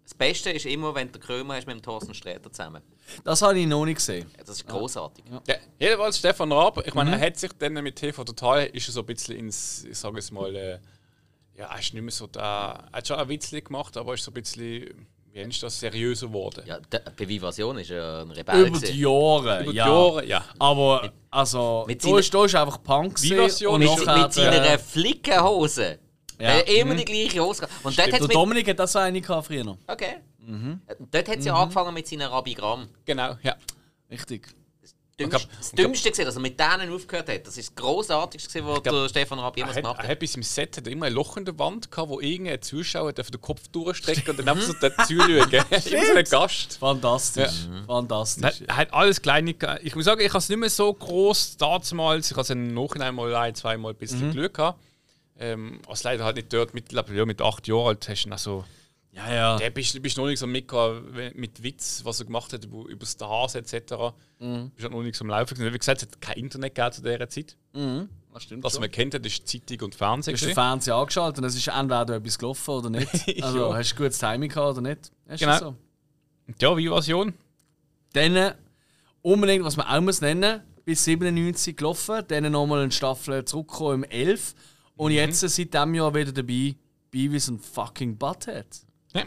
[0.07, 0.11] Ja.
[0.11, 2.81] Das Beste ist immer, wenn der Krömer hast mit dem Thorsten Sträter zusammen.
[3.25, 4.31] Das habe ich noch nicht gesehen.
[4.37, 5.25] Ja, Das ist großartig.
[5.49, 6.97] Ja, jedenfalls Stefan Raab, ich Mhm.
[6.97, 9.99] meine, er hat sich dann mit TV Total, ist er so ein bisschen ins, ich
[9.99, 10.79] sage es mal, äh,
[11.59, 14.23] ja, er ist nicht mehr so da, er hat schon ein Witzli gemacht, aber ist
[14.25, 16.63] so ein bisschen, wie ist das, seriöser geworden.
[16.67, 18.67] Ja, bei Vivasion ist er ein Rebell.
[18.69, 19.01] Über die.
[19.01, 19.87] Jahre, Über die ja.
[19.89, 20.45] Jahre, ja.
[20.59, 25.99] Aber, also, mit ist, da ist einfach Punk Version und mit mit seiner äh, Flickenhose.
[26.39, 26.59] Ja.
[26.59, 27.63] Hat immer die gleiche Hose.
[27.63, 27.85] gehabt.
[27.85, 29.77] Und dort hat Der mit, Dominik hat das so eine gehabt früher.
[29.87, 30.17] Okay.
[30.39, 30.81] Mhm.
[31.11, 32.89] Dort hat sie angefangen mit seinen Rabigramm.
[33.05, 33.57] Genau, ja.
[34.11, 34.47] Richtig.
[35.19, 37.47] Dümmst, das Dümmste gesehen, dass er mit denen aufgehört hat.
[37.47, 40.03] Das ist das Grossartigste, gewesen, was glaub, der Stefan Raab Er jemals hat, gemacht er
[40.03, 40.11] hat.
[40.11, 42.61] hat bei seinem Set hat er immer ein Loch in der Wand gehabt, wo irgendein
[42.61, 45.51] Zuschauer den Kopf durchstrecken und dann einfach so dazu schauen.
[45.91, 46.77] immer so ein Gast.
[46.77, 47.67] Fantastisch.
[47.67, 47.87] Mhm.
[47.87, 48.61] Fantastisch.
[48.67, 49.55] Er hat alles kleine.
[49.83, 52.27] Ich muss sagen, ich habe es nicht mehr so groß damals.
[52.31, 54.79] Ich habe es im Nachhinein mal ein, zweimal ein bisschen Glück gehabt.
[55.39, 58.33] Ähm, als leider halt nicht dort, mittlerweile ja, mit acht Jahren alt, hast du ihn
[58.33, 58.65] auch so.
[59.13, 59.57] Ja, ja.
[59.57, 63.07] Der bist, bist noch nicht so mitgekommen mit Witz, was er gemacht hat über, über
[63.07, 63.95] Stars etc.
[64.39, 64.71] Mhm.
[64.71, 65.73] Bist halt noch nicht so am Laufen gewesen.
[65.73, 67.57] Wie gesagt, es hat kein Internet gegeben zu dieser Zeit.
[67.73, 68.81] Das stimmt Was schon.
[68.83, 70.35] man kennt, hat, ist Zeitung und Fernsehen.
[70.35, 70.55] Du hast den.
[70.55, 73.09] Fernseher angeschaltet und es ist entweder etwas gelaufen oder nicht.
[73.43, 73.75] Also Ja.
[73.75, 75.11] hast du gutes Timing gehabt oder nicht.
[75.29, 75.59] Ist Genau.
[75.59, 75.77] so?
[76.61, 77.33] Ja, wie Version?
[78.13, 78.55] Dann äh,
[79.23, 84.11] unbedingt, was man auch muss nennen, bis 97 gelaufen, dann nochmal eine Staffel zurückgekommen im
[84.11, 84.55] 11
[84.97, 85.17] und Mhm.
[85.17, 86.75] jetzt äh, seit diesem Jahr wieder dabei,
[87.11, 88.67] Beavis und fucking Butthead.
[89.15, 89.25] Ja.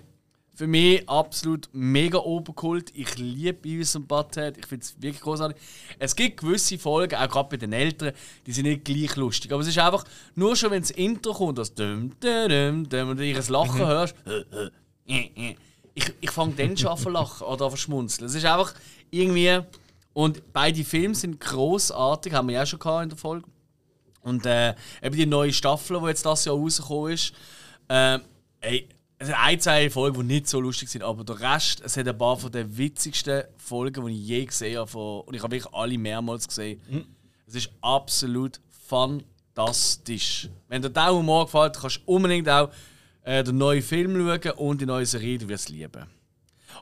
[0.53, 2.91] Für mich absolut mega Oberkult.
[2.93, 4.57] Ich liebe Beavis und Butthead.
[4.57, 5.57] Ich finde es wirklich großartig.
[5.97, 8.13] Es gibt gewisse Folgen, auch gerade bei den Älteren,
[8.45, 9.51] die sind nicht gleich lustig.
[9.53, 10.03] Aber es ist einfach,
[10.35, 13.79] nur schon wenn das Intro kommt, das dum, dum, dum, dum, und du ihr Lachen
[13.79, 14.15] hörst,
[15.05, 18.27] ich, ich fange dann schon an zu lachen oder an zu schmunzeln.
[18.27, 18.73] Es ist einfach
[19.11, 19.59] irgendwie.
[20.13, 23.47] Und beide Filme sind großartig, haben wir ja schon gehabt in der Folge.
[24.21, 27.33] Und äh, eben die neue Staffel, die jetzt das Jahr rausgekommen ist,
[27.87, 28.19] äh,
[28.61, 31.97] ey, es sind ein, zwei Folgen, die nicht so lustig sind, aber der Rest, es
[31.97, 34.87] hat ein paar von den witzigsten Folgen, die ich je gesehen habe.
[34.87, 36.81] Von, und ich habe wirklich alle mehrmals gesehen.
[37.45, 40.47] Es ist absolut fantastisch.
[40.69, 42.69] Wenn dir der Humor gefällt, kannst du unbedingt auch
[43.23, 46.05] äh, den neuen Film schauen und die neue Serie, du wirst es lieben.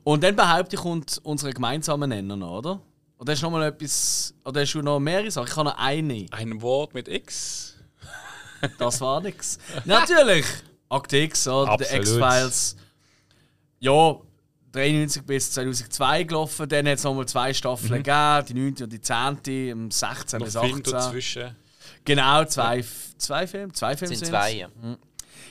[0.04, 2.80] Und dann behaupte ich, kommt unsere gemeinsamen Nenner oder?
[3.20, 4.34] Oder hast du noch mal etwas.
[4.46, 5.48] Oder hast du noch mehrere Sachen?
[5.48, 6.26] Ich habe noch eine.
[6.32, 7.74] Ein Wort mit X.
[8.80, 9.60] Das war nix.
[9.86, 10.44] Natürlich!
[10.90, 11.78] Akte X, oder?
[11.78, 12.08] Der Absolut.
[12.08, 12.76] X-Files.
[13.80, 14.16] Ja,
[14.72, 16.68] 93 bis 2002 gelaufen.
[16.68, 18.84] Dann hat es nochmal zwei Staffeln gegeben: die 9.
[18.84, 19.70] und die 10.
[19.70, 20.94] im 16 Noch bis Film 18.
[20.94, 21.56] dazwischen.
[22.04, 22.84] Genau, zwei,
[23.18, 23.74] zwei Filme.
[23.74, 24.54] Zwei Filme sind zwei.
[24.54, 24.70] Ja.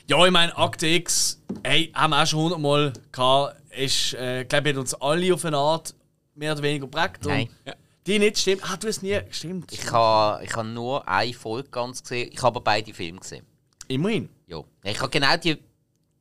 [0.09, 3.55] Ja, ich meine, Akte X, hey, haben wir auch schon hundertmal gehabt.
[3.71, 5.93] Ist, äh, ich glaube, hat uns alle auf eine Art
[6.37, 7.25] mehr oder weniger geprägt.
[7.25, 7.49] Und Nein.
[7.65, 7.73] Ja.
[8.05, 8.63] Die nicht, stimmt.
[8.63, 9.19] Ah, du hast nie.
[9.31, 9.71] Stimmt.
[9.73, 12.29] Ich habe ich ha nur eine Folge ganz gesehen.
[12.31, 13.45] Ich habe aber beide Filme gesehen.
[13.89, 14.29] Immerhin.
[14.47, 14.63] Ja.
[14.83, 15.57] Ich habe genau die,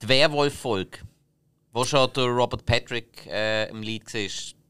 [0.03, 0.99] die Werwolf-Folge,
[1.73, 4.21] wo schon der Robert Patrick äh, im Lied war,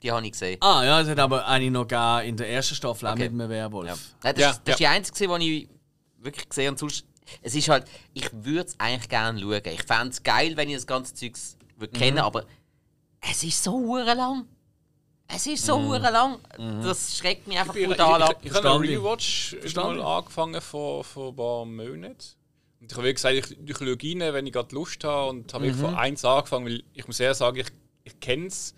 [0.02, 0.58] die habe ich gesehen.
[0.60, 3.30] Ah, ja, es hat aber eine noch gegeben in der ersten Staffel, auch Okay.
[3.30, 3.88] mit einem Werwolf.
[3.88, 3.94] Ja.
[4.22, 5.68] Nein, das, Ja, ist- das ist die einzige, die ich
[6.18, 6.72] wirklich gesehen habe.
[6.74, 7.06] Und sonst,
[7.40, 9.62] es ist halt, ich würde es eigentlich gerne schauen.
[9.64, 11.32] Ich fände es geil, wenn ich das ganze Zeug
[11.78, 11.98] würde Mhm.
[12.00, 12.44] kennen, aber
[13.20, 14.46] es ist so lang.
[15.28, 15.86] Es ist so Mhm.
[15.88, 16.38] hure lang.
[16.82, 18.36] Das schreckt mich einfach Ich, ich, brutal ab.
[18.42, 18.84] ich, ich habe einen.
[18.84, 22.16] Rewatch mal angefangen vor, vor ein paar Monaten.
[22.80, 25.30] Und ich habe gesagt, ich, ich schaue rein, wenn ich gerade Lust habe.
[25.30, 25.68] Und habe Mhm.
[25.70, 27.66] wirklich von eins angefangen, weil ich muss eher sagen, ich,
[28.04, 28.74] ich kenne es.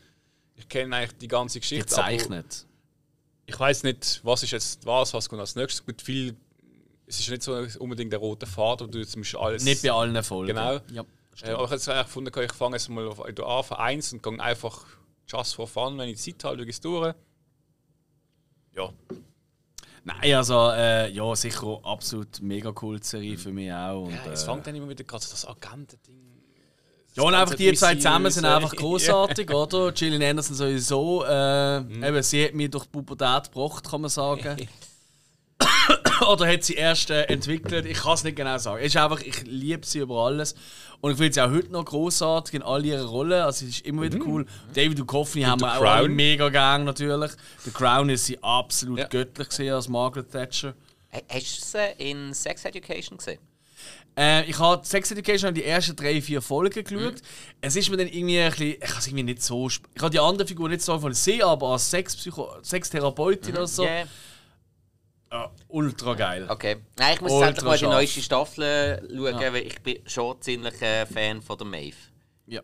[0.54, 1.84] Ich kenne eigentlich die ganze Geschichte.
[1.84, 2.66] Gezeichnet.
[3.46, 5.86] Ich weiß nicht, was ist jetzt was, was kommt als nächstes.
[5.86, 6.34] Mit viel,
[7.06, 9.64] es ist nicht so unbedingt der rote Faden, wo du jetzt musst alles.
[9.64, 10.48] Nicht bei allen Folgen.
[10.48, 10.80] Genau.
[10.90, 11.04] Ja.
[11.42, 14.22] Äh, aber ich habe jetzt eigentlich gefunden, ich fange jetzt mal an von eins und
[14.22, 14.84] gehe einfach
[15.28, 17.14] just for fun, wenn ich Zeit habe, schaue ich es durch.
[18.74, 18.90] Ja,
[20.04, 24.04] Nein, also, äh, ja, sicher absolut mega cool Serie für mich auch.
[24.04, 26.16] Und, Ja, es äh, fängt dann immer wieder gerade so das Agenten-Ding.
[27.14, 29.92] Ja, und einfach die zwei zusammen sind einfach großartig, oder?
[29.92, 31.24] Gillian Anderson sowieso.
[31.26, 32.04] Äh, Mhm.
[32.04, 34.56] eben, sie hat mich durch die Pubertät gebracht, kann man sagen.
[36.30, 37.84] oder hat sie erst äh, entwickelt?
[37.84, 38.78] Ich kann es nicht genau sagen.
[38.80, 40.54] Es ist einfach, ich liebe sie über alles.
[41.00, 43.40] Und ich finde sie auch heute noch großartig in all ihren Rollen.
[43.40, 44.44] Also, es ist immer wieder cool.
[44.74, 46.16] David Duchovny haben wir auch alle Crown.
[46.16, 47.30] mega gern, natürlich.
[47.64, 49.06] The Crown ist sie absolut Ja.
[49.06, 50.74] göttlich gesehen als Margaret Thatcher.
[51.12, 53.38] Ha- Hast du sie in Sex Education gesehen?
[54.18, 57.22] Äh, ich habe Sex Education die ersten drei, vier Folgen geschaut.
[57.60, 59.68] Es ist mir dann irgendwie ein bisschen, ich habe irgendwie nicht so.
[59.68, 63.84] Ich habe die andere Figur nicht so von sehen, aber als Sexpsycho Sextherapeutin oder so.
[63.84, 64.02] Ja.
[65.30, 66.46] Ja, ultra geil.
[66.48, 66.76] Okay.
[66.98, 70.40] Nein, ich muss Ultra jetzt endlich mal die neueste Staffel schauen, weil ich bin schon
[70.40, 71.96] ziemlich äh, Fan von der Maeve.
[72.46, 72.62] Ja.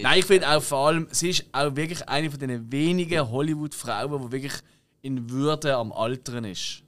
[0.00, 4.26] Nein, ich finde auch vor allem, sie ist auch wirklich eine von den wenigen Hollywood-Frauen,
[4.26, 4.60] die wirklich
[5.00, 6.82] in Würde am Altern ist.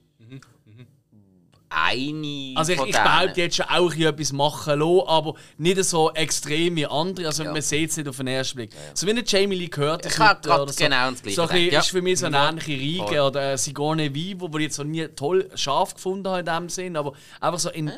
[1.77, 6.11] Eine Also ich, ich behaupte jetzt schon auch hier etwas machen lassen, aber nicht so
[6.13, 7.27] extrem wie andere.
[7.27, 7.51] Also Ja.
[7.51, 8.71] man sieht es nicht auf den ersten Blick.
[8.93, 10.83] So wie eine Jamie Lee Curtis Ich hab heute grad oder so.
[10.83, 11.79] genau das Gleiche So ein ja.
[11.79, 13.19] ist für mich so eine ähnliche Riege Voll.
[13.19, 16.95] oder Sigourney Vivo, die ich jetzt noch nie toll scharf gefunden habe in dem Sinn,
[16.95, 17.91] aber einfach so in,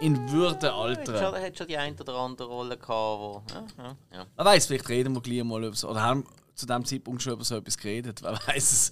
[0.00, 1.34] in Würde altern.
[1.42, 3.42] hat schon die eine oder andere Rolle gehabt, wo...
[3.50, 4.26] Ja, ja, ja.
[4.36, 6.24] Wer weiß, vielleicht reden wir gleich mal über so, oder haben
[6.60, 8.90] zu dem Zeitpunkt schon über so etwas geredet, wer weiß es.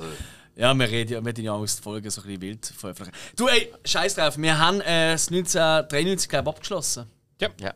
[0.56, 2.66] Ja, wir reden ja, wir tun ja auch aus der Folge so ein bisschen wild
[2.66, 3.16] veröffentlichen.
[3.36, 7.06] Du, ey, scheiß drauf, wir haben äh, das 1993, glaube ich, abgeschlossen.
[7.40, 7.74] ja.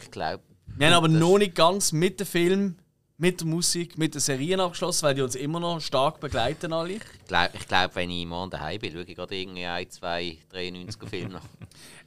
[0.00, 0.42] Ich glaube...
[0.76, 2.76] Wir haben aber noch nicht ganz mit dem Film,
[3.16, 6.92] mit der Musik, mit den Serien abgeschlossen, weil die uns immer noch stark begleiten alle.
[6.92, 10.38] Ich glaube, ich glaub, wenn ich morgen daheim bin, schaue ich gerade irgendwie ein, zwei
[10.52, 11.42] 93er Filme noch.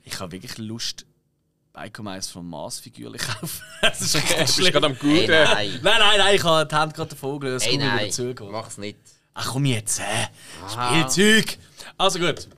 [0.03, 1.05] Ich habe wirklich Lust,
[1.73, 3.61] Bike eins von Mars-Figürchen kaufen.
[3.81, 4.71] das ist richtig Du bist schlimm.
[4.73, 5.31] gerade am Hey, Guten.
[5.31, 5.79] nein.
[5.81, 8.11] Nein, nein, nein, ich habe die Hand gerade davon gelöst, Hey, nein.
[8.51, 8.97] Mach's nicht.
[9.33, 10.27] Ach komm jetzt, hä?
[10.65, 10.89] Aha.
[11.05, 11.57] Spielzeug!
[11.97, 12.49] Also gut.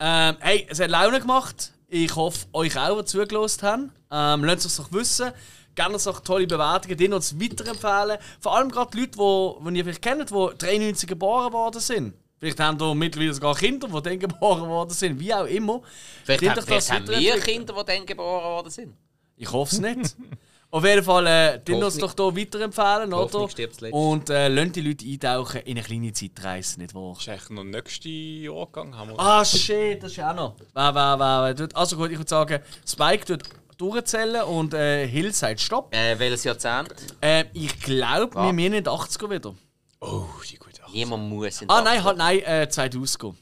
[0.00, 1.72] Ähm, hey, es hat Laune gemacht.
[1.88, 3.92] Ich hoffe, euch auch, die zugelassen haben.
[4.10, 5.32] Ähm, lasst es uns doch wissen.
[5.74, 8.18] Gerne uns auch tolle Bewertungen, die uns weiterempfehlen.
[8.40, 12.14] Vor allem gerade die Leute, die, die ihr vielleicht kennt, die 93 geboren worden sind.
[12.42, 15.80] Vielleicht haben da mittlerweile sogar Kinder, die dann geboren worden sind, wie auch immer.
[16.24, 17.38] Vielleicht, haben, vielleicht haben wir.
[17.38, 18.94] Kinder, die dann geboren worden sind.
[19.36, 20.16] Ich hoffe es nicht.
[20.72, 23.48] Auf jeden Fall, äh, die uns doch hier weiterempfehlen, oder?
[23.92, 27.12] Und äh, lasst die Leute eintauchen in eine kleine Zeitreise, nicht wahr?
[27.14, 28.96] Das ist eigentlich noch nächste Jahrgang.
[28.96, 29.20] Haben wir.
[29.20, 30.56] Ah, shit, das ist auch noch.
[30.74, 33.42] Wer, wer, wer, wer tut- Also gut, ich würde sagen, Spike tut
[33.78, 35.94] durchzählen und äh, Hill sagt Stopp.
[35.94, 36.92] Äh, welches Jahrzehnt?
[37.20, 38.46] Äh, ich glaube, Ah.
[38.46, 39.54] wir müssen in die 80er wieder.
[40.00, 40.58] Oh, die.
[40.92, 42.04] Niemand muss in Ah, nein, 80er.
[42.04, 43.38] halt nein, äh, 2000 gehen.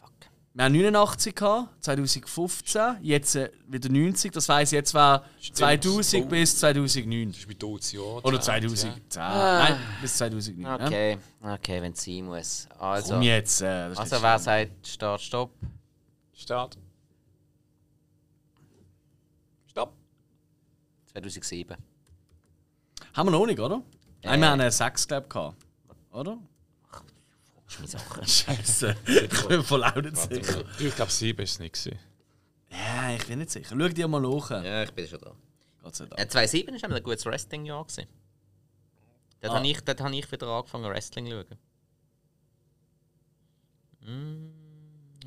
[0.00, 0.10] Fuck.
[0.54, 4.32] wir haben 89 gehabt, 2015, jetzt äh, wieder 90.
[4.32, 6.28] Das heisst, jetzt war 2000 Oh.
[6.28, 7.28] bis 2009.
[7.32, 8.24] Das ist mein totes Jahr.
[8.24, 8.40] Oder Ja.
[8.40, 8.92] 2010.
[9.16, 10.60] Nein, bis 2009.
[10.64, 10.86] Ja.
[10.86, 12.68] Okay, okay, wenn es sein muss.
[12.78, 13.62] Also, Komm jetzt.
[13.62, 15.50] Äh, also wer sagt Start, Stopp?
[16.34, 16.76] Start.
[19.68, 19.92] Stopp.
[21.12, 21.76] 2007.
[23.14, 23.82] Haben wir noch nicht, oder?
[24.22, 25.56] Nein, wir haben eine 6, glaube ich, gehabt.
[26.12, 26.38] Oder?
[27.64, 28.26] Das ist meine Sache.
[28.26, 28.96] Scheiße.
[29.06, 30.64] ich bin voll auch nicht sicher.
[30.78, 31.74] Ich glaube, sieben ist es nicht.
[31.74, 31.98] gewesen.
[32.70, 33.76] Ja, ich bin nicht sicher.
[33.78, 34.50] Schau dir mal nach.
[34.50, 35.32] Ja, ich bin schon da.
[35.82, 36.20] Gott sei Dank.
[36.20, 37.86] Äh, 2007 war ein gutes Wrestling-Jahr.
[37.86, 39.56] Dort Ah.
[39.56, 41.58] habe ich, dort hab ich wieder angefangen, Wrestling zu schauen.
[44.02, 44.52] Mm,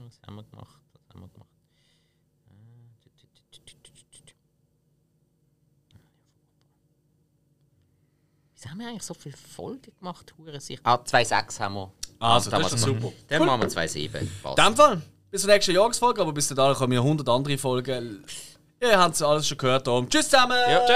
[0.05, 0.72] was haben wir gemacht?
[8.63, 10.33] Wieso haben wir eigentlich so viele Folgen gemacht?
[10.37, 10.79] Hure sich.
[10.83, 11.91] Ah, 2,6 haben wir.
[12.19, 13.11] Also, Dann das ist super.
[13.27, 14.27] Dann machen wir 2,7.
[14.41, 14.57] Passt.
[14.57, 18.23] In dem Fall, bis zur nächsten Jahresfolge, aber bis dahin kommen wir 100 andere Folgen.
[18.81, 19.85] Ihr habt es alles schon gehört.
[19.85, 20.07] Darum.
[20.07, 20.57] Tschüss zusammen!
[20.69, 20.89] Nicht